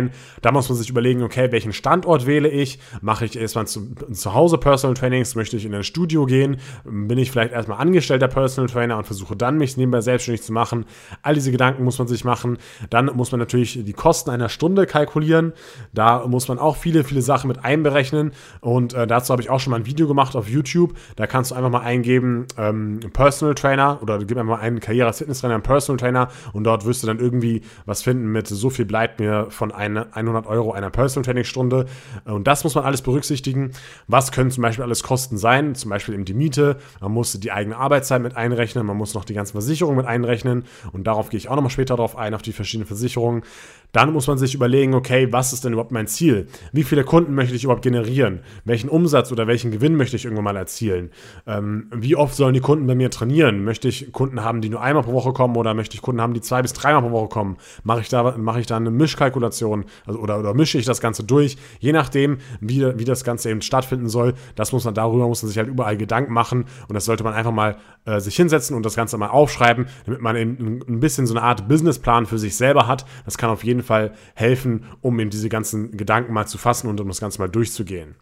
Da 0.41 0.51
muss 0.51 0.69
man 0.69 0.77
sich 0.77 0.89
überlegen, 0.89 1.23
okay, 1.23 1.51
welchen 1.51 1.73
Standort 1.73 2.25
wähle 2.25 2.49
ich? 2.49 2.79
Mache 3.01 3.25
ich 3.25 3.37
erstmal 3.37 3.67
zu, 3.67 3.93
zu 4.11 4.33
Hause 4.33 4.57
Personal 4.57 4.95
Trainings? 4.95 5.35
Möchte 5.35 5.57
ich 5.57 5.65
in 5.65 5.73
ein 5.73 5.83
Studio 5.83 6.25
gehen? 6.25 6.57
Bin 6.83 7.17
ich 7.17 7.31
vielleicht 7.31 7.53
erstmal 7.53 7.79
angestellter 7.79 8.27
Personal 8.27 8.69
Trainer 8.69 8.97
und 8.97 9.05
versuche 9.05 9.35
dann, 9.35 9.57
mich 9.57 9.77
nebenbei 9.77 10.01
selbstständig 10.01 10.43
zu 10.43 10.53
machen? 10.53 10.85
All 11.21 11.33
diese 11.33 11.51
Gedanken 11.51 11.83
muss 11.83 11.97
man 11.99 12.07
sich 12.07 12.23
machen. 12.23 12.57
Dann 12.89 13.07
muss 13.07 13.31
man 13.31 13.39
natürlich 13.39 13.83
die 13.83 13.93
Kosten 13.93 14.29
einer 14.29 14.49
Stunde 14.49 14.85
kalkulieren. 14.85 15.53
Da 15.93 16.25
muss 16.27 16.47
man 16.47 16.59
auch 16.59 16.77
viele, 16.77 17.03
viele 17.03 17.21
Sachen 17.21 17.47
mit 17.47 17.63
einberechnen. 17.63 18.31
Und 18.61 18.93
äh, 18.93 19.07
dazu 19.07 19.31
habe 19.31 19.41
ich 19.41 19.49
auch 19.49 19.59
schon 19.59 19.71
mal 19.71 19.77
ein 19.77 19.85
Video 19.85 20.07
gemacht 20.07 20.35
auf 20.35 20.49
YouTube. 20.49 20.93
Da 21.15 21.27
kannst 21.27 21.51
du 21.51 21.55
einfach 21.55 21.69
mal 21.69 21.81
eingeben, 21.81 22.45
ähm, 22.57 22.99
Personal 23.13 23.55
Trainer 23.55 23.99
oder 24.01 24.19
gib 24.19 24.37
einfach 24.37 24.57
mal 24.57 24.59
einen 24.59 24.79
Karriere 24.79 25.07
als 25.07 25.17
Fitnesstrainer, 25.19 25.55
einen 25.55 25.63
Personal 25.63 25.97
Trainer 25.97 26.27
und 26.53 26.63
dort 26.63 26.85
wirst 26.85 27.03
du 27.03 27.07
dann 27.07 27.19
irgendwie 27.19 27.61
was 27.85 28.01
finden 28.01 28.31
mit 28.31 28.47
so 28.47 28.69
viel 28.69 28.85
bleibt 28.85 29.19
mir 29.19 29.47
von 29.49 29.71
eine, 29.81 30.15
100 30.15 30.45
Euro 30.45 30.71
einer 30.71 30.89
Personal 30.89 31.25
Training 31.25 31.43
Stunde. 31.43 31.87
Und 32.25 32.47
das 32.47 32.63
muss 32.63 32.75
man 32.75 32.83
alles 32.83 33.01
berücksichtigen. 33.01 33.71
Was 34.07 34.31
können 34.31 34.51
zum 34.51 34.61
Beispiel 34.61 34.83
alles 34.83 35.01
Kosten 35.01 35.37
sein? 35.37 35.73
Zum 35.75 35.89
Beispiel 35.89 36.13
eben 36.13 36.25
die 36.25 36.33
Miete. 36.33 36.77
Man 36.99 37.11
muss 37.11 37.33
die 37.33 37.51
eigene 37.51 37.77
Arbeitszeit 37.77 38.21
mit 38.21 38.37
einrechnen. 38.37 38.85
Man 38.85 38.97
muss 38.97 39.13
noch 39.13 39.25
die 39.25 39.33
ganzen 39.33 39.53
Versicherungen 39.53 39.97
mit 39.97 40.05
einrechnen. 40.05 40.65
Und 40.91 41.05
darauf 41.05 41.29
gehe 41.29 41.37
ich 41.37 41.49
auch 41.49 41.55
nochmal 41.55 41.71
später 41.71 41.95
drauf 41.95 42.15
ein, 42.15 42.33
auf 42.33 42.43
die 42.43 42.53
verschiedenen 42.53 42.87
Versicherungen. 42.87 43.43
Dann 43.91 44.13
muss 44.13 44.27
man 44.27 44.37
sich 44.37 44.55
überlegen, 44.55 44.93
okay, 44.93 45.27
was 45.31 45.53
ist 45.53 45.65
denn 45.65 45.73
überhaupt 45.73 45.91
mein 45.91 46.07
Ziel? 46.07 46.47
Wie 46.71 46.83
viele 46.83 47.03
Kunden 47.03 47.35
möchte 47.35 47.55
ich 47.55 47.63
überhaupt 47.63 47.83
generieren? 47.83 48.39
Welchen 48.63 48.89
Umsatz 48.89 49.31
oder 49.31 49.47
welchen 49.47 49.71
Gewinn 49.71 49.95
möchte 49.95 50.15
ich 50.15 50.25
irgendwann 50.25 50.45
mal 50.45 50.55
erzielen? 50.55 51.09
Ähm, 51.45 51.87
wie 51.93 52.15
oft 52.15 52.35
sollen 52.35 52.53
die 52.53 52.61
Kunden 52.61 52.87
bei 52.87 52.95
mir 52.95 53.09
trainieren? 53.09 53.63
Möchte 53.63 53.87
ich 53.87 54.11
Kunden 54.11 54.43
haben, 54.43 54.61
die 54.61 54.69
nur 54.69 54.81
einmal 54.81 55.03
pro 55.03 55.13
Woche 55.13 55.33
kommen 55.33 55.57
oder 55.57 55.73
möchte 55.73 55.95
ich 55.95 56.01
Kunden 56.01 56.21
haben, 56.21 56.33
die 56.33 56.41
zwei 56.41 56.61
bis 56.61 56.73
dreimal 56.73 57.01
pro 57.01 57.11
Woche 57.11 57.29
kommen? 57.29 57.57
Mache 57.83 58.01
ich 58.01 58.09
da, 58.09 58.35
ich 58.57 58.67
da 58.67 58.77
eine 58.77 58.91
Mischkalkulation 58.91 59.85
also, 60.05 60.19
oder, 60.19 60.39
oder 60.39 60.53
mische 60.53 60.77
ich 60.77 60.85
das 60.85 61.01
Ganze 61.01 61.23
durch? 61.23 61.57
Je 61.79 61.91
nachdem, 61.91 62.37
wie, 62.61 62.97
wie 62.97 63.05
das 63.05 63.23
Ganze 63.23 63.49
eben 63.49 63.61
stattfinden 63.61 64.07
soll, 64.07 64.33
das 64.55 64.71
muss 64.71 64.85
man, 64.85 64.93
darüber 64.93 65.27
muss 65.27 65.43
man 65.43 65.49
sich 65.49 65.57
halt 65.57 65.67
überall 65.67 65.97
Gedanken 65.97 66.33
machen 66.33 66.65
und 66.87 66.93
das 66.93 67.05
sollte 67.05 67.23
man 67.23 67.33
einfach 67.33 67.51
mal 67.51 67.77
äh, 68.05 68.19
sich 68.19 68.35
hinsetzen 68.35 68.75
und 68.75 68.85
das 68.85 68.95
Ganze 68.95 69.17
mal 69.17 69.29
aufschreiben, 69.29 69.87
damit 70.05 70.21
man 70.21 70.35
eben 70.35 70.79
ein 70.87 70.99
bisschen 70.99 71.27
so 71.27 71.33
eine 71.33 71.43
Art 71.43 71.67
Businessplan 71.67 72.25
für 72.25 72.39
sich 72.39 72.55
selber 72.55 72.87
hat. 72.87 73.05
Das 73.25 73.37
kann 73.37 73.49
auf 73.49 73.63
jeden 73.63 73.80
jeden 73.81 73.87
Fall 73.87 74.13
helfen, 74.35 74.85
um 75.01 75.19
eben 75.19 75.29
diese 75.29 75.49
ganzen 75.49 75.97
Gedanken 75.97 76.33
mal 76.33 76.45
zu 76.45 76.57
fassen 76.57 76.87
und 76.87 76.99
um 77.01 77.07
das 77.07 77.19
Ganze 77.19 77.39
mal 77.39 77.49
durchzugehen. 77.49 78.15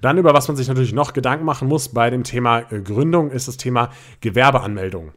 Dann 0.00 0.18
über 0.18 0.34
was 0.34 0.48
man 0.48 0.56
sich 0.56 0.68
natürlich 0.68 0.92
noch 0.92 1.12
Gedanken 1.12 1.44
machen 1.44 1.68
muss 1.68 1.88
bei 1.88 2.10
dem 2.10 2.24
Thema 2.24 2.60
äh, 2.70 2.80
Gründung 2.80 3.30
ist 3.30 3.48
das 3.48 3.56
Thema 3.56 3.90
Gewerbeanmeldung. 4.20 5.12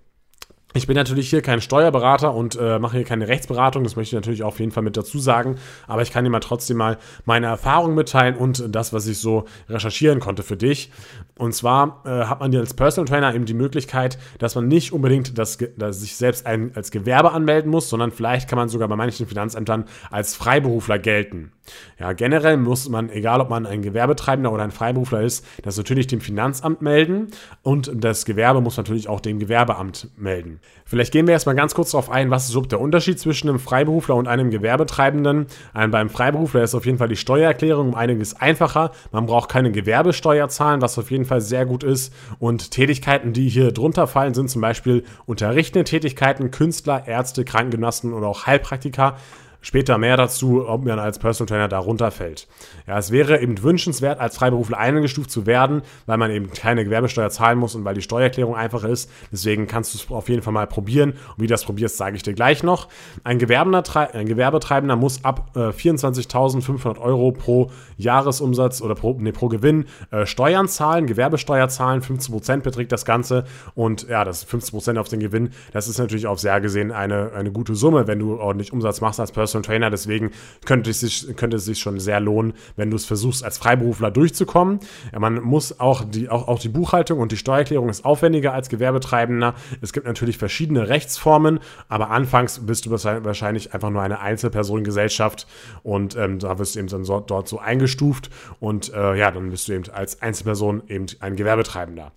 Ich 0.75 0.88
bin 0.88 0.95
natürlich 0.95 1.29
hier 1.29 1.43
kein 1.43 1.62
Steuerberater 1.62 2.34
und 2.34 2.58
äh, 2.60 2.79
mache 2.79 2.97
hier 2.97 3.06
keine 3.06 3.27
Rechtsberatung, 3.27 3.84
das 3.84 3.95
möchte 3.95 4.15
ich 4.15 4.19
natürlich 4.19 4.41
auf 4.41 4.60
jeden 4.60 4.71
Fall 4.71 4.82
mit 4.82 4.97
dazu 4.97 5.19
sagen, 5.19 5.58
aber 5.88 6.01
ich 6.01 6.12
kann 6.12 6.23
dir 6.23 6.32
mal 6.32 6.39
trotzdem 6.39 6.77
mal 6.77 6.97
meine 7.25 7.45
Erfahrungen 7.45 7.93
mitteilen 7.93 8.36
und 8.36 8.73
das, 8.75 8.91
was 8.91 9.06
ich 9.06 9.19
so 9.19 9.45
recherchieren 9.69 10.19
konnte 10.19 10.41
für 10.41 10.58
dich. 10.58 10.91
Und 11.37 11.53
zwar 11.55 12.03
äh, 12.05 12.25
hat 12.25 12.41
man 12.41 12.51
dir 12.51 12.59
als 12.59 12.75
Personal 12.75 13.07
Trainer 13.07 13.33
eben 13.33 13.45
die 13.45 13.55
Möglichkeit, 13.55 14.19
dass 14.37 14.53
man 14.53 14.67
nicht 14.67 14.93
unbedingt 14.93 15.37
das, 15.37 15.57
das 15.77 16.01
sich 16.01 16.15
selbst 16.15 16.45
ein, 16.45 16.71
als 16.75 16.91
Gewerbe 16.91 17.31
anmelden 17.31 17.71
muss, 17.71 17.89
sondern 17.89 18.11
vielleicht 18.11 18.47
kann 18.47 18.57
man 18.57 18.69
sogar 18.69 18.87
bei 18.87 18.95
manchen 18.95 19.25
Finanzämtern 19.25 19.85
als 20.11 20.35
Freiberufler 20.35 20.99
gelten. 20.99 21.51
Ja, 21.97 22.13
generell 22.13 22.57
muss 22.57 22.89
man, 22.89 23.09
egal 23.09 23.39
ob 23.39 23.49
man 23.49 23.65
ein 23.65 23.81
Gewerbetreibender 23.81 24.51
oder 24.51 24.63
ein 24.63 24.71
Freiberufler 24.71 25.21
ist, 25.21 25.45
das 25.63 25.77
natürlich 25.77 26.07
dem 26.07 26.19
Finanzamt 26.19 26.81
melden 26.81 27.27
und 27.61 27.91
das 27.95 28.25
Gewerbe 28.25 28.59
muss 28.61 28.75
natürlich 28.77 29.07
auch 29.07 29.21
dem 29.21 29.39
Gewerbeamt 29.39 30.09
melden. 30.17 30.59
Vielleicht 30.85 31.13
gehen 31.13 31.25
wir 31.25 31.31
erstmal 31.31 31.55
ganz 31.55 31.73
kurz 31.73 31.91
darauf 31.91 32.09
ein, 32.09 32.29
was 32.29 32.45
ist 32.45 32.51
überhaupt 32.51 32.73
der 32.73 32.81
Unterschied 32.81 33.17
zwischen 33.17 33.49
einem 33.49 33.59
Freiberufler 33.59 34.15
und 34.15 34.27
einem 34.27 34.51
Gewerbetreibenden. 34.51 35.47
Ein, 35.73 35.91
beim 35.91 36.09
Freiberufler 36.09 36.63
ist 36.63 36.75
auf 36.75 36.85
jeden 36.85 36.97
Fall 36.97 37.07
die 37.07 37.15
Steuererklärung 37.15 37.89
um 37.89 37.95
einiges 37.95 38.39
einfacher. 38.39 38.91
Man 39.11 39.25
braucht 39.25 39.49
keine 39.49 39.71
Gewerbesteuer 39.71 40.49
zahlen, 40.49 40.81
was 40.81 40.99
auf 40.99 41.09
jeden 41.11 41.22
Fall 41.25 41.41
sehr 41.41 41.65
gut 41.65 41.83
ist. 41.83 42.13
Und 42.39 42.71
Tätigkeiten, 42.71 43.33
die 43.33 43.49
hier 43.49 43.71
drunter 43.71 44.07
fallen, 44.07 44.33
sind 44.33 44.49
zum 44.49 44.62
Beispiel 44.62 45.03
unterrichtende 45.25 45.83
Tätigkeiten, 45.83 46.51
Künstler, 46.51 47.07
Ärzte, 47.07 47.45
Krankengymnasten 47.45 48.13
oder 48.13 48.27
auch 48.27 48.45
Heilpraktiker. 48.45 49.17
Später 49.65 49.97
mehr 49.97 50.17
dazu, 50.17 50.67
ob 50.67 50.84
man 50.84 50.99
als 50.99 51.19
Personal 51.19 51.47
Trainer 51.47 51.67
da 51.69 51.80
runterfällt. 51.80 52.49
Ja, 52.86 52.97
es 52.97 53.12
wäre 53.12 53.41
eben 53.41 53.63
wünschenswert, 53.63 54.19
als 54.19 54.36
Freiberufler 54.36 54.78
eingestuft 54.78 55.32
zu 55.32 55.45
werden, 55.45 55.84
weil 56.06 56.17
man 56.17 56.32
eben 56.32 56.52
keine 56.52 56.84
Gewerbesteuer 56.84 57.30
zahlen 57.30 57.60
muss 57.60 57.73
und 57.73 57.86
weil 57.86 57.95
die 57.95 58.02
Steuererklärung 58.02 58.58
einfacher 58.58 58.89
ist. 58.89 59.10
Deswegen 59.32 59.65
kannst 59.65 59.93
du 59.93 59.99
es 59.99 60.12
auf 60.12 60.28
jeden 60.28 60.41
Fall 60.41 60.52
mal 60.52 60.67
probieren. 60.67 61.12
Und 61.12 61.38
wie 61.38 61.47
du 61.47 61.54
das 61.54 61.63
probierst, 61.63 61.95
sage 61.95 62.17
ich 62.17 62.23
dir 62.23 62.34
gleich 62.34 62.62
noch. 62.62 62.89
Ein, 63.23 63.39
ein 63.41 64.26
Gewerbetreibender 64.28 64.97
muss 64.97 65.23
ab 65.23 65.52
äh, 65.56 65.69
24.500 65.69 66.99
Euro 66.99 67.32
pro 67.32 67.71
Jahresumsatz 67.95 68.82
oder 68.82 68.95
pro, 68.95 69.15
nee, 69.17 69.32
pro 69.32 69.47
Gewinn 69.47 69.86
äh, 70.12 70.26
Steuern 70.26 70.67
zahlen, 70.67 71.08
Gewerbesteuer 71.08 71.69
zahlen. 71.69 72.02
15% 72.02 72.58
beträgt 72.63 72.91
das 72.91 73.06
Ganze. 73.06 73.45
Und 73.76 74.10
ja, 74.10 74.26
das 74.26 74.45
15% 74.45 74.97
auf 74.97 75.08
den 75.08 75.21
Gewinn, 75.21 75.52
das 75.71 75.88
ist 75.88 75.99
natürlich 75.99 76.28
auch 76.28 76.38
sehr 76.38 76.60
gesehen 76.60 76.91
eine, 76.91 77.32
eine 77.32 77.54
gute 77.54 77.76
Summe, 77.76 78.08
wenn 78.08 78.19
du 78.19 78.38
ordentlich 78.38 78.73
Umsatz 78.73 78.99
machst 78.99 79.21
als 79.21 79.32
Personal 79.32 79.52
Personal 79.53 79.63
Trainer. 79.63 79.89
Deswegen 79.89 80.31
könnte 80.65 80.89
es 80.89 80.99
sich, 80.99 81.35
könnte 81.35 81.57
es 81.57 81.65
sich 81.65 81.79
schon 81.79 81.99
sehr 81.99 82.19
lohnen, 82.19 82.53
wenn 82.75 82.89
du 82.89 82.95
es 82.95 83.05
versuchst, 83.05 83.43
als 83.43 83.57
Freiberufler 83.57 84.11
durchzukommen. 84.11 84.79
Man 85.17 85.41
muss 85.41 85.79
auch 85.79 86.03
die, 86.03 86.29
auch, 86.29 86.47
auch 86.47 86.59
die 86.59 86.69
Buchhaltung 86.69 87.19
und 87.19 87.31
die 87.31 87.37
Steuererklärung 87.37 87.89
ist 87.89 88.05
aufwendiger 88.05 88.53
als 88.53 88.69
Gewerbetreibender. 88.69 89.53
Es 89.81 89.93
gibt 89.93 90.07
natürlich 90.07 90.37
verschiedene 90.37 90.89
Rechtsformen, 90.89 91.59
aber 91.87 92.09
anfangs 92.09 92.65
bist 92.65 92.85
du 92.85 92.91
wahrscheinlich 92.91 93.73
einfach 93.73 93.89
nur 93.89 94.01
eine 94.01 94.19
Einzelpersonengesellschaft 94.19 95.47
und 95.83 96.15
ähm, 96.15 96.39
da 96.39 96.57
wirst 96.59 96.75
du 96.75 96.79
eben 96.79 96.87
dann 96.87 97.03
so, 97.03 97.19
dort 97.19 97.47
so 97.47 97.59
eingestuft 97.59 98.29
und 98.59 98.93
äh, 98.93 99.15
ja, 99.15 99.31
dann 99.31 99.49
bist 99.49 99.67
du 99.67 99.73
eben 99.73 99.83
als 99.93 100.21
Einzelperson 100.21 100.83
eben 100.87 101.05
ein 101.19 101.35
Gewerbetreibender. 101.35 102.11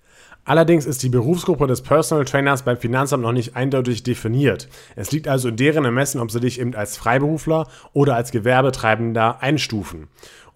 Allerdings 0.46 0.86
ist 0.86 1.02
die 1.02 1.08
Berufsgruppe 1.08 1.66
des 1.66 1.82
Personal 1.82 2.24
Trainers 2.24 2.62
beim 2.62 2.76
Finanzamt 2.76 3.24
noch 3.24 3.32
nicht 3.32 3.56
eindeutig 3.56 4.04
definiert. 4.04 4.68
Es 4.94 5.10
liegt 5.10 5.26
also 5.26 5.48
in 5.48 5.56
deren 5.56 5.84
Ermessen, 5.84 6.20
ob 6.20 6.30
sie 6.30 6.38
dich 6.38 6.60
eben 6.60 6.72
als 6.76 6.96
Freiberufler 6.96 7.66
oder 7.92 8.14
als 8.14 8.30
Gewerbetreibender 8.30 9.42
einstufen. 9.42 10.06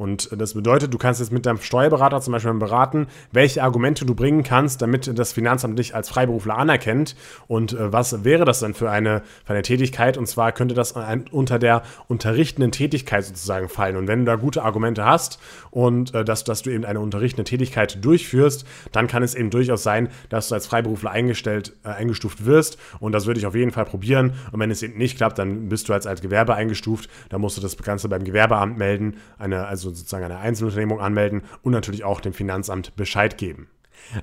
Und 0.00 0.30
das 0.34 0.54
bedeutet, 0.54 0.94
du 0.94 0.96
kannst 0.96 1.20
jetzt 1.20 1.30
mit 1.30 1.44
deinem 1.44 1.60
Steuerberater 1.60 2.22
zum 2.22 2.32
Beispiel 2.32 2.54
beraten, 2.54 3.06
welche 3.32 3.62
Argumente 3.62 4.06
du 4.06 4.14
bringen 4.14 4.42
kannst, 4.42 4.80
damit 4.80 5.18
das 5.18 5.34
Finanzamt 5.34 5.78
dich 5.78 5.94
als 5.94 6.08
Freiberufler 6.08 6.56
anerkennt. 6.56 7.14
Und 7.48 7.74
äh, 7.74 7.92
was 7.92 8.24
wäre 8.24 8.46
das 8.46 8.60
dann 8.60 8.72
für 8.72 8.90
eine, 8.90 9.20
für 9.44 9.52
eine 9.52 9.60
Tätigkeit? 9.60 10.16
Und 10.16 10.26
zwar 10.26 10.52
könnte 10.52 10.74
das 10.74 10.94
unter 11.32 11.58
der 11.58 11.82
unterrichtenden 12.08 12.72
Tätigkeit 12.72 13.26
sozusagen 13.26 13.68
fallen. 13.68 13.96
Und 13.96 14.08
wenn 14.08 14.20
du 14.20 14.24
da 14.24 14.36
gute 14.36 14.62
Argumente 14.62 15.04
hast 15.04 15.38
und 15.70 16.14
äh, 16.14 16.24
dass, 16.24 16.44
dass 16.44 16.62
du 16.62 16.70
eben 16.70 16.86
eine 16.86 17.00
unterrichtende 17.00 17.44
Tätigkeit 17.44 18.02
durchführst, 18.02 18.64
dann 18.92 19.06
kann 19.06 19.22
es 19.22 19.34
eben 19.34 19.50
durchaus 19.50 19.82
sein, 19.82 20.08
dass 20.30 20.48
du 20.48 20.54
als 20.54 20.66
Freiberufler 20.66 21.10
eingestellt, 21.10 21.74
äh, 21.84 21.88
eingestuft 21.88 22.46
wirst. 22.46 22.78
Und 23.00 23.12
das 23.12 23.26
würde 23.26 23.38
ich 23.38 23.44
auf 23.44 23.54
jeden 23.54 23.70
Fall 23.70 23.84
probieren. 23.84 24.32
Und 24.50 24.60
wenn 24.60 24.70
es 24.70 24.82
eben 24.82 24.96
nicht 24.96 25.18
klappt, 25.18 25.38
dann 25.38 25.68
bist 25.68 25.90
du 25.90 25.92
als, 25.92 26.06
als 26.06 26.22
Gewerbe 26.22 26.54
eingestuft. 26.54 27.10
Dann 27.28 27.42
musst 27.42 27.58
du 27.58 27.60
das 27.60 27.76
Ganze 27.76 28.08
beim 28.08 28.24
Gewerbeamt 28.24 28.78
melden. 28.78 29.16
Eine, 29.38 29.66
also 29.66 29.89
sozusagen 29.94 30.24
eine 30.24 30.38
Einzelunternehmung 30.38 31.00
anmelden 31.00 31.42
und 31.62 31.72
natürlich 31.72 32.04
auch 32.04 32.20
dem 32.20 32.32
Finanzamt 32.32 32.96
Bescheid 32.96 33.38
geben. 33.38 33.68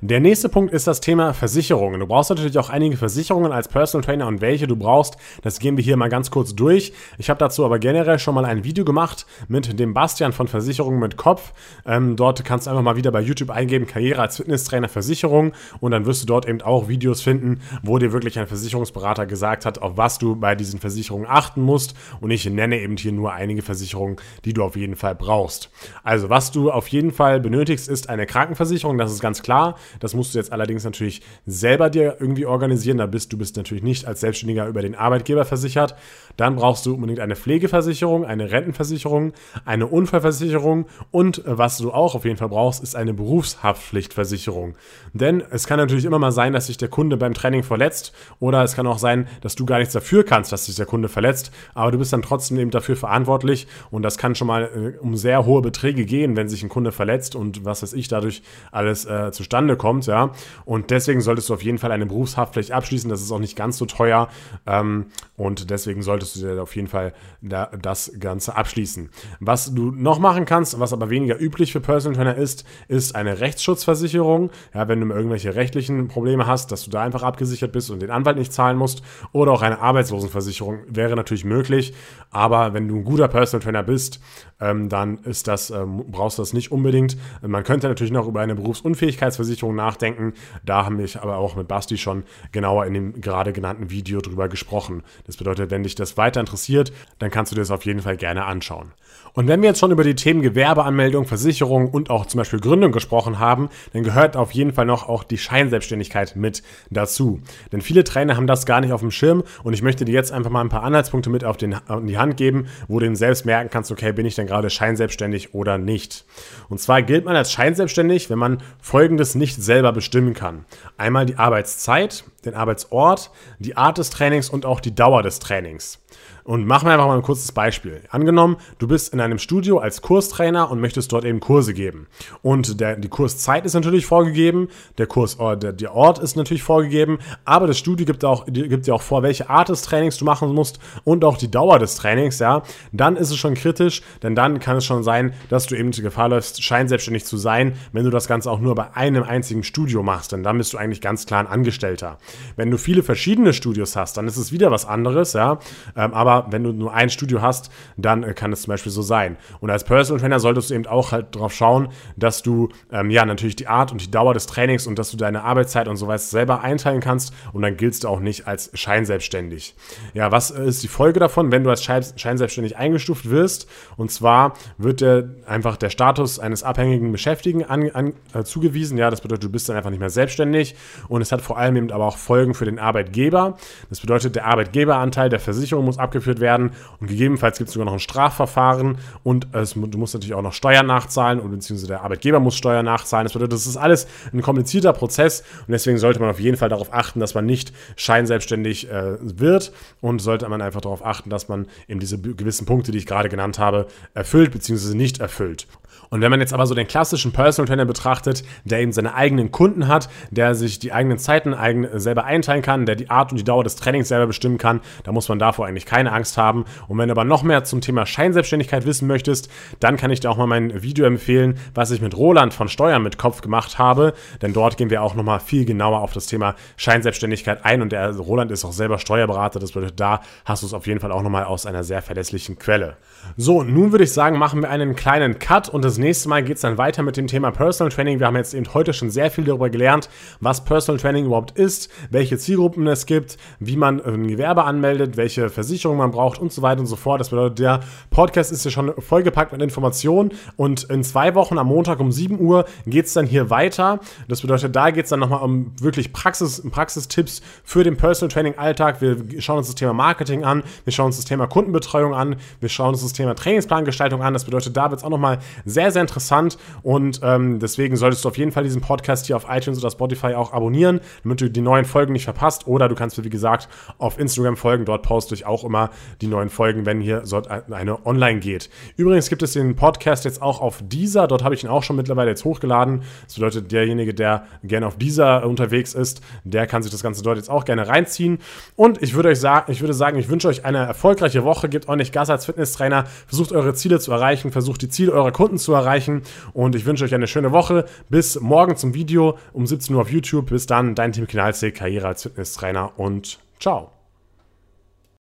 Der 0.02 0.20
nächste 0.20 0.50
Punkt 0.50 0.74
ist 0.74 0.86
das 0.86 1.00
Thema 1.00 1.34
Versicherungen. 1.34 2.02
Du 2.02 2.08
brauchst 2.08 2.30
natürlich 2.30 2.58
auch 2.58 2.70
einige 2.70 2.98
Versicherungen 2.98 3.54
als 3.54 3.70
Personal 3.70 4.04
Trainer 4.04 4.28
und 4.28 4.42
welche 4.42 4.68
du 4.68 4.76
brauchst, 4.76 5.16
das 5.44 5.60
gehen 5.60 5.78
wir 5.78 5.84
hier 5.84 5.96
mal 5.96 6.10
ganz 6.10 6.30
kurz 6.30 6.56
durch. 6.56 6.92
Ich 7.18 7.30
habe 7.30 7.40
dazu 7.40 7.63
aber 7.63 7.80
generell 7.80 8.20
schon 8.20 8.36
mal 8.36 8.44
ein 8.44 8.66
Video 8.66 8.84
gemacht 8.84 9.26
mit 9.48 9.80
dem 9.80 9.94
Bastian 9.94 10.34
von 10.34 10.48
Versicherungen 10.48 11.00
mit 11.00 11.16
Kopf. 11.16 11.54
Ähm, 11.86 12.18
dort 12.18 12.44
kannst 12.44 12.68
du 12.68 12.72
einfach 12.72 12.84
mal 12.84 12.98
wieder 12.98 13.12
bei 13.12 13.22
YouTube 13.22 13.50
eingeben, 13.50 13.88
Karriere 13.88 14.22
als 14.22 14.38
Fitnesstrainer 14.38 14.90
Versicherung 14.90 15.54
und 15.80 15.92
dann 15.92 16.06
wirst 16.06 16.24
du 16.24 16.26
dort 16.26 16.48
eben 16.48 16.62
auch 16.62 16.90
Videos 16.90 17.22
finden, 17.22 17.62
wo 17.82 17.98
dir 17.98 18.12
wirklich 18.12 18.38
ein 18.40 18.48
Versicherungsberater 18.48 19.26
gesagt 19.26 19.66
hat, 19.66 19.82
auf 19.82 19.96
was 19.96 20.18
du 20.20 20.36
bei 20.36 20.56
diesen 20.56 20.80
Versicherungen 20.80 21.28
achten 21.30 21.62
musst 21.62 21.96
und 22.20 22.32
ich 22.32 22.50
nenne 22.50 22.80
eben 22.80 22.98
hier 22.98 23.13
nur 23.13 23.32
einige 23.32 23.62
Versicherungen, 23.62 24.18
die 24.44 24.54
du 24.54 24.63
auf 24.63 24.76
jeden 24.76 24.96
Fall 24.96 25.16
brauchst. 25.16 25.70
Also 26.04 26.30
was 26.30 26.52
du 26.52 26.72
auf 26.72 26.90
jeden 26.90 27.12
Fall 27.12 27.40
benötigst, 27.40 27.88
ist 27.88 28.10
eine 28.10 28.26
Krankenversicherung, 28.26 28.98
das 28.98 29.13
ist 29.13 29.22
ganz 29.22 29.42
klar. 29.42 29.67
Das 30.00 30.14
musst 30.14 30.34
du 30.34 30.40
jetzt 30.40 30.52
allerdings 30.52 30.84
natürlich 30.84 31.22
selber 31.46 31.90
dir 31.90 32.18
irgendwie 32.20 32.46
organisieren. 32.46 32.98
Da 32.98 33.06
bist 33.06 33.34
du 33.34 33.38
bist 33.38 33.58
natürlich 33.58 33.84
nicht 33.84 34.06
als 34.06 34.22
Selbstständiger 34.22 34.68
über 34.68 34.82
den 34.82 34.96
Arbeitgeber 34.96 35.46
versichert. 35.46 35.96
Dann 36.38 36.56
brauchst 36.56 36.86
du 36.86 36.94
unbedingt 36.94 37.20
eine 37.20 37.36
Pflegeversicherung, 37.36 38.24
eine 38.24 38.52
Rentenversicherung, 38.52 39.34
eine 39.66 39.88
Unfallversicherung 39.88 40.86
und 41.12 41.46
äh, 41.46 41.58
was 41.58 41.78
du 41.78 41.92
auch 41.92 42.16
auf 42.16 42.26
jeden 42.26 42.38
Fall 42.38 42.50
brauchst, 42.50 42.84
ist 42.84 42.96
eine 42.96 43.14
Berufshaftpflichtversicherung. 43.14 44.76
Denn 45.14 45.44
es 45.50 45.66
kann 45.68 45.78
natürlich 45.78 46.06
immer 46.06 46.20
mal 46.20 46.32
sein, 46.32 46.54
dass 46.54 46.68
sich 46.68 46.78
der 46.78 46.90
Kunde 46.90 47.18
beim 47.18 47.34
Training 47.34 47.64
verletzt 47.64 48.14
oder 48.40 48.64
es 48.64 48.76
kann 48.76 48.88
auch 48.88 49.00
sein, 49.00 49.28
dass 49.42 49.56
du 49.56 49.66
gar 49.66 49.80
nichts 49.80 49.94
dafür 49.94 50.24
kannst, 50.24 50.52
dass 50.52 50.66
sich 50.66 50.76
der 50.76 50.86
Kunde 50.86 51.10
verletzt, 51.10 51.52
aber 51.74 51.92
du 51.92 51.98
bist 51.98 52.14
dann 52.14 52.22
trotzdem 52.22 52.60
eben 52.60 52.72
dafür 52.72 52.96
verantwortlich 52.96 53.68
und 53.90 54.04
das 54.04 54.18
kann 54.18 54.36
schon 54.36 54.48
mal 54.48 54.64
äh, 54.64 55.00
um 55.00 55.16
sehr 55.16 55.46
hohe 55.46 55.62
Beträge 55.62 56.06
gehen, 56.06 56.36
wenn 56.36 56.48
sich 56.48 56.64
ein 56.64 56.70
Kunde 56.70 56.92
verletzt 56.92 57.36
und 57.36 57.66
was 57.66 57.82
weiß 57.82 57.94
ich 57.94 58.08
dadurch 58.08 58.44
alles 58.72 59.06
äh, 59.06 59.32
zustande 59.32 59.57
zustande 59.58 59.76
kommt, 59.76 60.06
ja. 60.06 60.32
Und 60.65 60.91
deswegen 60.91 61.22
solltest 61.22 61.50
du 61.50 61.54
auf 61.54 61.63
jeden 61.63 61.78
Fall 61.80 61.91
eine 61.91 62.06
Berufshaftpflicht 62.06 62.72
abschließen. 62.72 63.10
Das 63.10 63.22
ist 63.22 63.32
auch 63.32 63.39
nicht 63.39 63.56
ganz 63.56 63.78
so 63.78 63.86
teuer. 63.86 64.30
Ähm, 64.65 65.08
und 65.36 65.70
deswegen 65.70 66.02
solltest 66.02 66.36
du 66.36 66.39
dir 66.41 66.62
auf 66.62 66.76
jeden 66.76 66.88
Fall 66.88 67.13
da, 67.41 67.70
das 67.82 68.12
Ganze 68.20 68.56
abschließen. 68.56 69.10
Was 69.39 69.74
du 69.74 69.91
noch 69.91 70.20
machen 70.20 70.46
kannst, 70.46 70.80
was 70.80 70.93
aber 70.93 71.10
weniger 71.10 71.39
üblich 71.39 71.72
für 71.72 71.80
Personal 71.80 72.15
Trainer 72.15 72.36
ist, 72.36 72.65
ist 72.88 73.15
eine 73.15 73.39
Rechtsschutzversicherung. 73.39 74.52
Ja, 74.74 74.88
wenn 74.88 75.02
du 75.02 75.08
irgendwelche 75.13 75.56
rechtlichen 75.56 76.08
Probleme 76.08 76.46
hast, 76.46 76.72
dass 76.72 76.84
du 76.84 76.91
da 76.91 77.02
einfach 77.02 77.24
abgesichert 77.24 77.72
bist 77.72 77.89
und 77.89 78.02
den 78.02 78.12
Anwalt 78.12 78.38
nicht 78.38 78.54
zahlen 78.54 78.78
musst. 78.78 79.02
Oder 79.32 79.52
auch 79.52 79.62
eine 79.62 79.80
Arbeitslosenversicherung 79.80 80.80
wäre 80.88 81.15
natürlich 81.15 81.46
möglich. 81.46 81.93
Aber 82.30 82.74
wenn 82.74 82.88
du 82.88 82.98
ein 82.98 83.04
guter 83.04 83.28
Personal 83.28 83.63
Trainer 83.63 83.84
bist, 83.84 84.20
ähm, 84.60 84.89
dann 84.89 85.20
ist 85.20 85.48
das, 85.48 85.70
ähm, 85.70 86.04
brauchst 86.10 86.38
du 86.38 86.41
das 86.41 86.54
nicht 86.54 86.72
unbedingt. 86.72 87.17
Man 87.41 87.63
könnte 87.63 87.88
natürlich 87.88 88.12
noch 88.12 88.28
über 88.28 88.41
eine 88.41 88.56
Berufsunfähigkeitsversicherung 88.56 89.47
nachdenken. 89.76 90.34
Da 90.66 90.86
haben 90.86 90.98
wir 90.98 91.08
aber 91.22 91.38
auch 91.38 91.56
mit 91.56 91.68
Basti 91.68 91.98
schon 91.98 92.24
genauer 92.52 92.86
in 92.86 92.94
dem 92.94 93.22
gerade 93.22 93.54
genannten 93.54 93.90
Video 93.90 94.20
drüber 94.20 94.50
gesprochen. 94.50 95.04
Das 95.26 95.38
bedeutet, 95.38 95.72
wenn 95.72 95.84
dich 95.84 95.96
das 95.96 96.18
weiter 96.18 96.40
interessiert, 96.40 96.92
dann 97.20 97.32
kannst 97.32 97.52
du 97.52 97.56
dir 97.56 97.62
das 97.62 97.72
auf 97.72 97.86
jeden 97.86 98.02
Fall 98.02 98.18
gerne 98.18 98.46
anschauen. 98.46 98.92
Und 99.38 99.48
wenn 99.48 99.62
wir 99.62 99.70
jetzt 99.70 99.80
schon 99.80 99.92
über 99.92 100.04
die 100.04 100.16
Themen 100.16 100.42
Gewerbeanmeldung, 100.42 101.26
Versicherung 101.26 101.92
und 101.92 102.10
auch 102.10 102.26
zum 102.26 102.40
Beispiel 102.40 102.60
Gründung 102.60 102.92
gesprochen 102.92 103.38
haben, 103.38 103.70
dann 103.94 104.02
gehört 104.02 104.36
auf 104.36 104.50
jeden 104.50 104.74
Fall 104.74 104.88
noch 104.88 105.08
auch 105.08 105.24
die 105.24 105.38
Scheinselbstständigkeit 105.38 106.36
mit 106.36 106.64
dazu. 106.90 107.40
Denn 107.72 107.82
viele 107.82 108.04
Trainer 108.04 108.36
haben 108.36 108.48
das 108.48 108.66
gar 108.66 108.82
nicht 108.82 108.94
auf 108.94 109.02
dem 109.02 109.12
Schirm 109.12 109.44
und 109.62 109.74
ich 109.74 109.84
möchte 109.84 110.06
dir 110.06 110.14
jetzt 110.14 110.32
einfach 110.32 110.50
mal 110.50 110.62
ein 110.62 110.70
paar 110.70 110.82
Anhaltspunkte 110.82 111.30
mit 111.30 111.44
auf 111.44 111.56
den, 111.56 111.76
in 111.88 112.08
die 112.08 112.18
Hand 112.18 112.38
geben, 112.38 112.66
wo 112.88 113.00
du 113.00 113.06
eben 113.06 113.16
selbst 113.16 113.46
merken 113.46 113.70
kannst, 113.72 113.92
okay, 113.92 114.12
bin 114.12 114.26
ich 114.26 114.34
denn 114.34 114.48
gerade 114.48 114.72
scheinselbstständig 114.72 115.54
oder 115.54 115.78
nicht. 115.78 116.26
Und 116.68 116.80
zwar 116.80 117.04
gilt 117.04 117.26
man 117.26 117.36
als 117.36 117.52
scheinselbstständig, 117.52 118.32
wenn 118.32 118.40
man 118.40 118.64
Folgendes 118.82 119.36
nicht 119.38 119.62
selber 119.62 119.91
bestimmen 119.91 120.34
kann. 120.34 120.65
Einmal 120.97 121.26
die 121.26 121.38
Arbeitszeit, 121.38 122.23
den 122.45 122.56
Arbeitsort, 122.56 123.32
die 123.60 123.78
Art 123.78 123.97
des 123.97 124.10
Trainings 124.10 124.50
und 124.50 124.65
auch 124.65 124.80
die 124.80 124.95
Dauer 124.95 125.23
des 125.23 125.39
Trainings. 125.39 126.00
Und 126.48 126.66
machen 126.66 126.88
wir 126.88 126.94
einfach 126.94 127.08
mal 127.08 127.18
ein 127.18 127.24
kurzes 127.24 127.52
Beispiel. 127.52 128.04
Angenommen, 128.10 128.56
du 128.78 128.88
bist 128.88 129.14
in 129.14 129.20
einem 129.20 129.38
Studio 129.38 129.80
als 129.80 130.02
Kurstrainer 130.02 130.72
und 130.72 130.80
möchtest 130.80 131.12
dort 131.12 131.26
eben 131.26 131.42
Kurse 131.42 131.74
geben. 131.74 132.08
Und 132.42 132.80
der, 132.80 132.96
die 132.96 133.10
Kurszeit 133.10 133.66
ist 133.66 133.74
natürlich 133.74 134.06
vorgegeben, 134.06 134.70
der 134.98 135.08
Kurs, 135.08 135.42
oh, 135.42 135.56
der, 135.56 135.74
der 135.74 135.94
Ort 135.94 136.20
ist 136.20 136.38
natürlich 136.38 136.64
vorgegeben, 136.64 137.20
aber 137.44 137.68
das 137.68 137.78
Studio 137.78 138.06
gibt 138.06 138.24
auch, 138.24 138.46
gibt 138.46 138.88
dir 138.88 138.96
auch 138.96 139.02
vor, 139.02 139.24
welche 139.24 139.50
Art 139.50 139.68
des 139.68 139.82
Trainings 139.82 140.16
du 140.20 140.24
machen 140.24 140.54
musst 140.54 140.80
und 141.04 141.26
auch 141.26 141.36
die 141.36 141.52
Dauer 141.52 141.80
des 141.80 141.96
Trainings, 141.96 142.40
ja. 142.40 142.64
Dann 142.94 143.18
ist 143.18 143.30
es 143.30 143.36
schon 143.36 143.56
kritisch, 143.56 144.02
denn 144.24 144.34
dann 144.34 144.62
kann 144.62 144.78
es 144.78 144.86
schon 144.86 145.04
sein, 145.04 145.34
dass 145.50 145.66
du 145.66 145.76
eben 145.76 145.92
die 145.92 146.02
Gefahr 146.02 146.30
läufst, 146.30 146.64
scheinselbstständig 146.64 147.26
zu 147.26 147.36
sein, 147.36 147.74
wenn 147.92 148.06
du 148.06 148.10
das 148.10 148.30
Ganze 148.30 148.50
auch 148.50 148.62
nur 148.62 148.74
bei 148.74 148.96
einem 148.96 149.24
einzigen 149.24 149.64
Studio 149.66 150.02
machst, 150.02 150.32
denn 150.32 150.44
dann 150.44 150.58
bist 150.58 150.72
du 150.72 150.78
eigentlich 150.78 151.02
ganz 151.02 151.26
klar 151.26 151.42
ein 151.42 151.48
Angestellter. 151.48 152.20
Wenn 152.56 152.72
du 152.72 152.78
viele 152.78 153.04
verschiedene 153.04 153.52
Studios 153.52 153.98
hast, 153.98 154.16
dann 154.16 154.28
ist 154.28 154.38
es 154.38 154.54
wieder 154.54 154.72
was 154.72 154.86
anderes, 154.86 155.34
ja. 155.34 155.60
Ähm, 155.98 156.14
aber 156.38 156.52
wenn 156.52 156.63
du 156.63 156.71
nur 156.71 156.93
ein 156.93 157.10
Studio 157.10 157.41
hast, 157.41 157.71
dann 157.97 158.23
äh, 158.23 158.34
kann 158.34 158.52
es 158.54 158.63
zum 158.63 158.71
Beispiel 158.71 158.91
so 158.91 159.02
sein. 159.02 159.38
Und 159.60 159.69
als 159.69 159.84
Personal 159.84 160.19
Trainer 160.19 160.39
solltest 160.39 160.69
du 160.69 160.76
eben 160.76 160.86
auch 160.88 161.12
halt 161.12 161.36
darauf 161.36 161.54
schauen, 161.54 161.89
dass 162.15 162.43
du 162.43 162.69
ähm, 162.91 163.10
ja 163.10 163.26
natürlich 163.26 163.56
die 163.56 163.67
Art 163.67 163.91
und 163.91 164.02
die 164.02 164.12
Dauer 164.12 164.34
des 164.34 164.45
Trainings 164.45 164.88
und 164.88 165.00
dass 165.00 165.12
du 165.12 165.17
deine 165.17 165.43
Arbeitszeit 165.43 165.88
und 165.88 165.97
so 165.97 166.08
weiter 166.08 166.19
selber 166.19 166.62
einteilen 166.62 167.02
kannst 167.02 167.34
und 167.54 167.62
dann 167.62 167.78
giltst 167.78 168.04
du 168.04 168.08
auch 168.08 168.19
nicht 168.19 168.47
als 168.47 168.71
scheinselbstständig. 168.73 169.76
Ja, 170.13 170.32
was 170.32 170.52
ist 170.52 170.84
die 170.84 170.88
Folge 170.88 171.19
davon, 171.19 171.52
wenn 171.52 171.63
du 171.63 171.69
als 171.69 171.84
scheinselbstständig 171.84 172.78
eingestuft 172.78 173.30
wirst? 173.30 173.67
Und 173.95 174.12
zwar 174.12 174.54
wird 174.78 175.02
dir 175.02 175.36
einfach 175.45 175.78
der 175.78 175.89
Status 175.89 176.39
eines 176.39 176.63
abhängigen 176.63 177.12
Beschäftigten 177.12 177.63
an, 177.63 177.89
an, 177.91 178.13
äh, 178.34 178.43
zugewiesen. 178.43 178.97
Ja, 178.97 179.10
das 179.10 179.21
bedeutet, 179.21 179.43
du 179.43 179.50
bist 179.50 179.69
dann 179.69 179.76
einfach 179.76 179.89
nicht 179.89 180.00
mehr 180.00 180.10
selbstständig 180.10 180.76
und 181.08 181.21
es 181.21 181.32
hat 181.32 181.41
vor 181.41 181.58
allem 181.58 181.76
eben 181.76 181.91
aber 181.91 182.06
auch 182.06 182.17
Folgen 182.17 182.54
für 182.54 182.65
den 182.65 182.80
Arbeitgeber. 182.80 183.58
Das 183.89 184.00
bedeutet, 184.00 184.36
der 184.36 184.45
Arbeitgeberanteil 184.45 185.30
der 185.30 185.39
Versicherung 185.39 185.86
muss 185.86 185.97
abgeführt 185.97 186.27
durchgeführt 186.28 186.40
werden 186.40 186.72
und 187.00 187.08
gegebenenfalls 187.08 187.58
gibt 187.58 187.70
es 187.70 187.74
sogar 187.74 187.86
noch 187.86 187.94
ein 187.94 188.00
Strafverfahren 188.00 188.98
und 189.24 189.48
es, 189.54 189.74
du 189.74 189.98
musst 189.98 190.13
natürlich 190.13 190.34
auch 190.34 190.42
noch 190.42 190.54
Steuern 190.54 190.86
nachzahlen 190.86 191.40
und 191.40 191.52
beziehungsweise 191.52 191.88
der 191.88 192.02
Arbeitgeber 192.02 192.40
muss 192.40 192.56
Steuern 192.56 192.86
nachzahlen. 192.86 193.26
Das 193.26 193.34
bedeutet, 193.34 193.54
das 193.54 193.68
ist 193.68 193.78
alles 193.78 194.08
ein 194.34 194.42
komplizierter 194.42 194.94
Prozess 194.94 195.42
und 195.68 195.72
deswegen 195.72 195.98
sollte 195.98 196.20
man 196.20 196.30
auf 196.30 196.40
jeden 196.40 196.58
Fall 196.58 196.70
darauf 196.70 196.94
achten, 196.94 197.20
dass 197.20 197.34
man 197.34 197.46
nicht 197.46 197.74
scheinselbstständig 197.96 198.90
äh, 198.90 199.18
wird 199.22 199.72
und 200.02 200.20
sollte 200.20 200.48
man 200.50 200.62
einfach 200.62 200.82
darauf 200.82 201.06
achten, 201.06 201.30
dass 201.30 201.48
man 201.48 201.68
eben 201.88 202.00
diese 202.00 202.20
gewissen 202.20 202.66
Punkte, 202.66 202.92
die 202.92 202.98
ich 202.98 203.06
gerade 203.06 203.30
genannt 203.30 203.60
habe, 203.60 203.88
erfüllt 204.13 204.52
beziehungsweise 204.52 204.98
nicht 204.98 205.20
erfüllt. 205.20 205.68
Und 206.10 206.21
wenn 206.21 206.32
man 206.32 206.39
jetzt 206.39 206.54
aber 206.54 206.65
so 206.65 206.76
den 206.76 206.88
klassischen 206.88 207.32
Personal 207.32 207.67
Trainer 207.67 207.86
betrachtet, 207.86 208.43
der 208.63 208.80
eben 208.80 208.91
seine 208.91 209.13
eigenen 209.13 209.52
Kunden 209.52 209.88
hat, 209.88 210.10
der 210.32 210.56
sich 210.56 210.80
die 210.80 210.93
eigenen 210.93 211.17
Zeiten 211.17 211.54
eigen, 211.54 211.88
selber 212.00 212.23
einteilen 212.23 212.62
kann, 212.62 212.86
der 212.86 212.95
die 212.95 213.10
Art 213.10 213.32
und 213.32 213.38
die 213.38 213.43
Dauer 213.43 213.63
des 213.63 213.76
Trainings 213.76 214.08
selber 214.08 214.28
bestimmen 214.28 214.58
kann, 214.58 214.82
da 215.04 215.12
muss 215.12 215.30
man 215.30 215.39
davor 215.39 215.67
eigentlich 215.67 215.86
keine 215.86 216.12
Angst 216.12 216.38
haben. 216.38 216.65
Und 216.88 216.97
wenn 216.97 217.10
du 217.10 217.13
aber 217.13 217.26
noch 217.26 217.43
mehr 217.43 217.63
zum 217.63 217.82
Thema 217.82 218.06
Scheinselbstständigkeit 218.06 218.86
wissen 218.86 219.08
möchtest, 219.08 219.50
dann 219.80 219.97
kann 219.97 220.12
ich 220.12 220.19
dir 220.19 220.30
auch 220.30 220.38
mal 220.38 220.47
mein 220.47 220.82
Video 220.82 221.06
empfehlen, 221.06 221.60
was 221.73 221.91
ich 221.91 222.02
mit 222.02 222.15
Roland 222.15 222.54
von 222.54 222.69
Steuern 222.69 223.04
mit 223.04 223.17
Kopf 223.17 223.41
gemacht 223.41 223.78
habe, 223.78 224.13
denn 224.41 224.54
dort 224.54 224.78
gehen 224.78 224.89
wir 224.89 225.02
auch 225.04 225.15
nochmal 225.15 225.39
viel 225.39 225.65
genauer 225.65 226.02
auf 226.02 226.13
das 226.13 226.28
Thema 226.28 226.56
Scheinselbstständigkeit 226.78 227.65
ein 227.65 227.82
und 227.82 227.91
der 227.91 228.15
Roland 228.15 228.52
ist 228.52 228.65
auch 228.65 228.71
selber 228.71 229.00
Steuerberater, 229.00 229.60
das 229.60 229.71
bedeutet, 229.71 230.00
da 230.00 230.21
hast 230.45 230.63
du 230.63 230.67
es 230.67 230.73
auf 230.73 230.88
jeden 230.88 231.00
Fall 231.00 231.12
auch 231.12 231.21
nochmal 231.21 231.45
aus 231.45 231.65
einer 231.65 231.84
sehr 231.84 232.02
verlässlichen 232.02 232.58
Quelle. 232.58 232.97
So, 233.36 233.63
nun 233.63 233.91
würde 233.91 234.04
ich 234.04 234.13
sagen, 234.13 234.38
machen 234.38 234.62
wir 234.62 234.69
einen 234.69 234.95
kleinen 234.95 235.39
Cut 235.39 235.69
und 235.69 235.77
das 235.84 235.98
nächste 235.98 236.30
Mal 236.30 236.44
geht 236.44 236.56
es 236.56 236.62
dann 236.62 236.78
weiter 236.78 237.04
mit 237.04 237.18
dem 237.18 237.28
Thema 237.28 237.52
Personal 237.52 237.92
Training. 237.92 238.20
Wir 238.20 238.28
haben 238.28 238.36
jetzt 238.36 238.54
eben 238.54 238.74
heute 238.74 238.94
schon 238.94 239.10
sehr 239.10 239.30
viel 239.32 239.44
darüber 239.44 239.70
gelernt, 239.70 240.10
was 240.40 240.63
Personal 240.63 241.00
Training 241.00 241.26
überhaupt 241.26 241.58
ist, 241.58 241.90
welche 242.10 242.38
Zielgruppen 242.38 242.88
es 242.88 243.06
gibt, 243.06 243.38
wie 243.60 243.76
man 243.76 244.02
ein 244.02 244.28
Gewerbe 244.28 244.63
anmeldet, 244.63 245.18
welche 245.18 245.50
Versicherung 245.50 245.98
man 245.98 246.12
braucht 246.12 246.40
und 246.40 246.54
so 246.54 246.62
weiter 246.62 246.80
und 246.80 246.88
so 246.88 246.96
fort. 246.96 247.20
Das 247.20 247.30
bedeutet, 247.30 247.60
der 247.60 247.82
Podcast 248.10 248.52
ist 248.52 248.66
ja 248.66 248.72
schon 248.72 248.94
vollgepackt 249.00 249.52
mit 249.52 249.62
Informationen 249.62 250.32
und 250.56 250.84
in 250.86 251.04
zwei 251.04 251.36
Wochen 251.36 251.58
am 251.58 251.68
Montag 251.68 252.00
um 252.00 252.12
7 252.12 252.40
Uhr 252.40 252.66
geht 252.86 253.06
es 253.06 253.13
dann 253.13 253.26
hier 253.26 253.50
weiter. 253.50 254.00
Das 254.28 254.42
bedeutet, 254.42 254.76
da 254.76 254.92
geht 254.92 255.06
es 255.06 255.10
dann 255.10 255.20
nochmal 255.20 255.42
um 255.42 255.74
wirklich 255.80 256.13
Praxis, 256.13 256.63
Praxistipps 256.70 257.42
für 257.63 257.84
den 257.84 257.98
Personal 257.98 258.32
Training 258.32 258.58
Alltag. 258.58 259.02
Wir 259.02 259.18
schauen 259.42 259.58
uns 259.58 259.68
das 259.68 259.76
Thema 259.76 259.94
Marketing 259.94 260.44
an, 260.44 260.63
wir 260.86 260.94
schauen 260.94 261.08
uns 261.08 261.18
das 261.18 261.26
Thema 261.26 261.48
Kundenbetreuung 261.48 262.13
an, 262.13 262.36
wir 262.60 262.70
schauen 262.70 262.90
uns 262.90 263.02
das 263.02 263.13
Thema 263.13 263.36
Trainingsplangestaltung 263.36 264.22
an. 264.22 264.34
Das 264.34 264.46
bedeutet, 264.46 264.78
da 264.78 264.90
wird 264.90 265.00
es 265.00 265.04
auch 265.04 265.10
nochmal 265.10 265.40
sehr, 265.70 265.92
sehr 265.92 266.02
interessant 266.02 266.58
und 266.84 267.20
ähm, 267.24 267.60
deswegen 267.60 267.96
solltest 267.96 268.24
du 268.26 268.30
auf 268.30 268.38
jeden 268.38 268.52
Fall 268.52 268.64
diesen 268.64 268.82
Podcast 268.82 269.28
hier 269.28 269.36
auf 269.36 269.46
iTunes 269.50 269.80
oder 269.80 269.92
Spotify 269.92 270.34
auch 270.34 270.54
abonnieren, 270.54 271.02
damit 271.24 271.42
du 271.42 271.50
die 271.50 271.62
neuen 271.62 271.86
Folgen 271.86 272.14
nicht 272.14 272.26
verpasst. 272.26 272.68
Oder 272.68 272.90
du 272.90 272.96
kannst 272.96 273.18
mir, 273.18 273.24
wie 273.24 273.30
gesagt, 273.30 273.68
auf 273.98 274.20
Instagram 274.20 274.58
folgen. 274.58 274.86
Dort 274.86 275.04
poste 275.04 275.34
ich 275.36 275.46
auch 275.46 275.64
immer 275.64 275.90
die 276.22 276.28
neuen 276.28 276.50
Folgen, 276.50 276.86
wenn 276.86 277.02
hier 277.02 277.24
eine 277.72 278.06
online 278.06 278.40
geht. 278.40 278.70
Übrigens 278.96 279.30
gibt 279.30 279.44
es 279.44 279.54
den 279.54 279.76
Podcast 279.76 280.26
jetzt 280.26 280.42
auch 280.42 280.62
auf 280.62 280.82
dieser. 280.84 281.28
Dort 281.28 281.44
habe 281.44 281.56
ich 281.56 281.64
ihn 281.64 281.70
auch 281.70 281.84
schon 281.84 281.96
mittlerweile 281.96 282.30
jetzt 282.30 282.46
hochgeladen. 282.46 283.04
Das 283.26 283.36
bedeutet, 283.36 283.72
derjenige, 283.72 284.14
der 284.14 284.46
gerne 284.64 284.88
auf 284.88 284.98
dieser 284.98 285.46
unterwegs 285.46 285.94
ist, 285.94 286.22
der 286.44 286.68
kann 286.68 286.84
sich 286.84 286.92
das 286.92 287.04
Ganze 287.04 287.24
dort 287.24 287.38
jetzt 287.38 287.50
auch 287.50 287.66
gerne 287.66 287.88
reinziehen. 287.88 288.40
Und 288.76 289.02
ich 289.02 289.14
würde 289.14 289.30
euch 289.30 289.40
sagen, 289.40 289.72
ich 289.72 289.82
würde 289.82 289.94
sagen, 289.94 290.18
ich 290.18 290.30
wünsche 290.30 290.48
euch 290.48 290.66
eine 290.66 290.80
erfolgreiche 290.80 291.44
Woche. 291.44 291.70
Gebt 291.70 291.88
ordentlich 291.88 292.12
Gas 292.12 292.30
als 292.30 292.46
Fitnesstrainer 292.46 293.06
versucht 293.28 293.52
eure 293.52 293.74
Ziele 293.74 294.00
zu 294.00 294.12
erreichen, 294.12 294.52
versucht 294.52 294.82
die 294.82 294.90
Ziele 294.90 295.12
eurer 295.12 295.32
Kunden 295.32 295.57
zu 295.60 295.74
erreichen 295.74 296.22
und 296.54 296.76
ich 296.76 296.86
wünsche 296.86 297.06
euch 297.06 297.13
eine 297.13 297.28
schöne 297.28 297.52
Woche. 297.52 297.86
Bis 298.10 298.39
morgen 298.39 298.76
zum 298.76 298.93
Video 298.93 299.38
um 299.54 299.65
17 299.67 299.96
Uhr 299.96 300.02
auf 300.02 300.12
YouTube. 300.12 300.50
Bis 300.50 300.65
dann, 300.65 300.96
dein 300.96 301.12
Team 301.12 301.28
Kinalsee, 301.28 301.72
Karriere 301.72 302.08
als 302.08 302.24
Fitnesstrainer 302.24 302.98
und 302.98 303.39
ciao. 303.60 303.97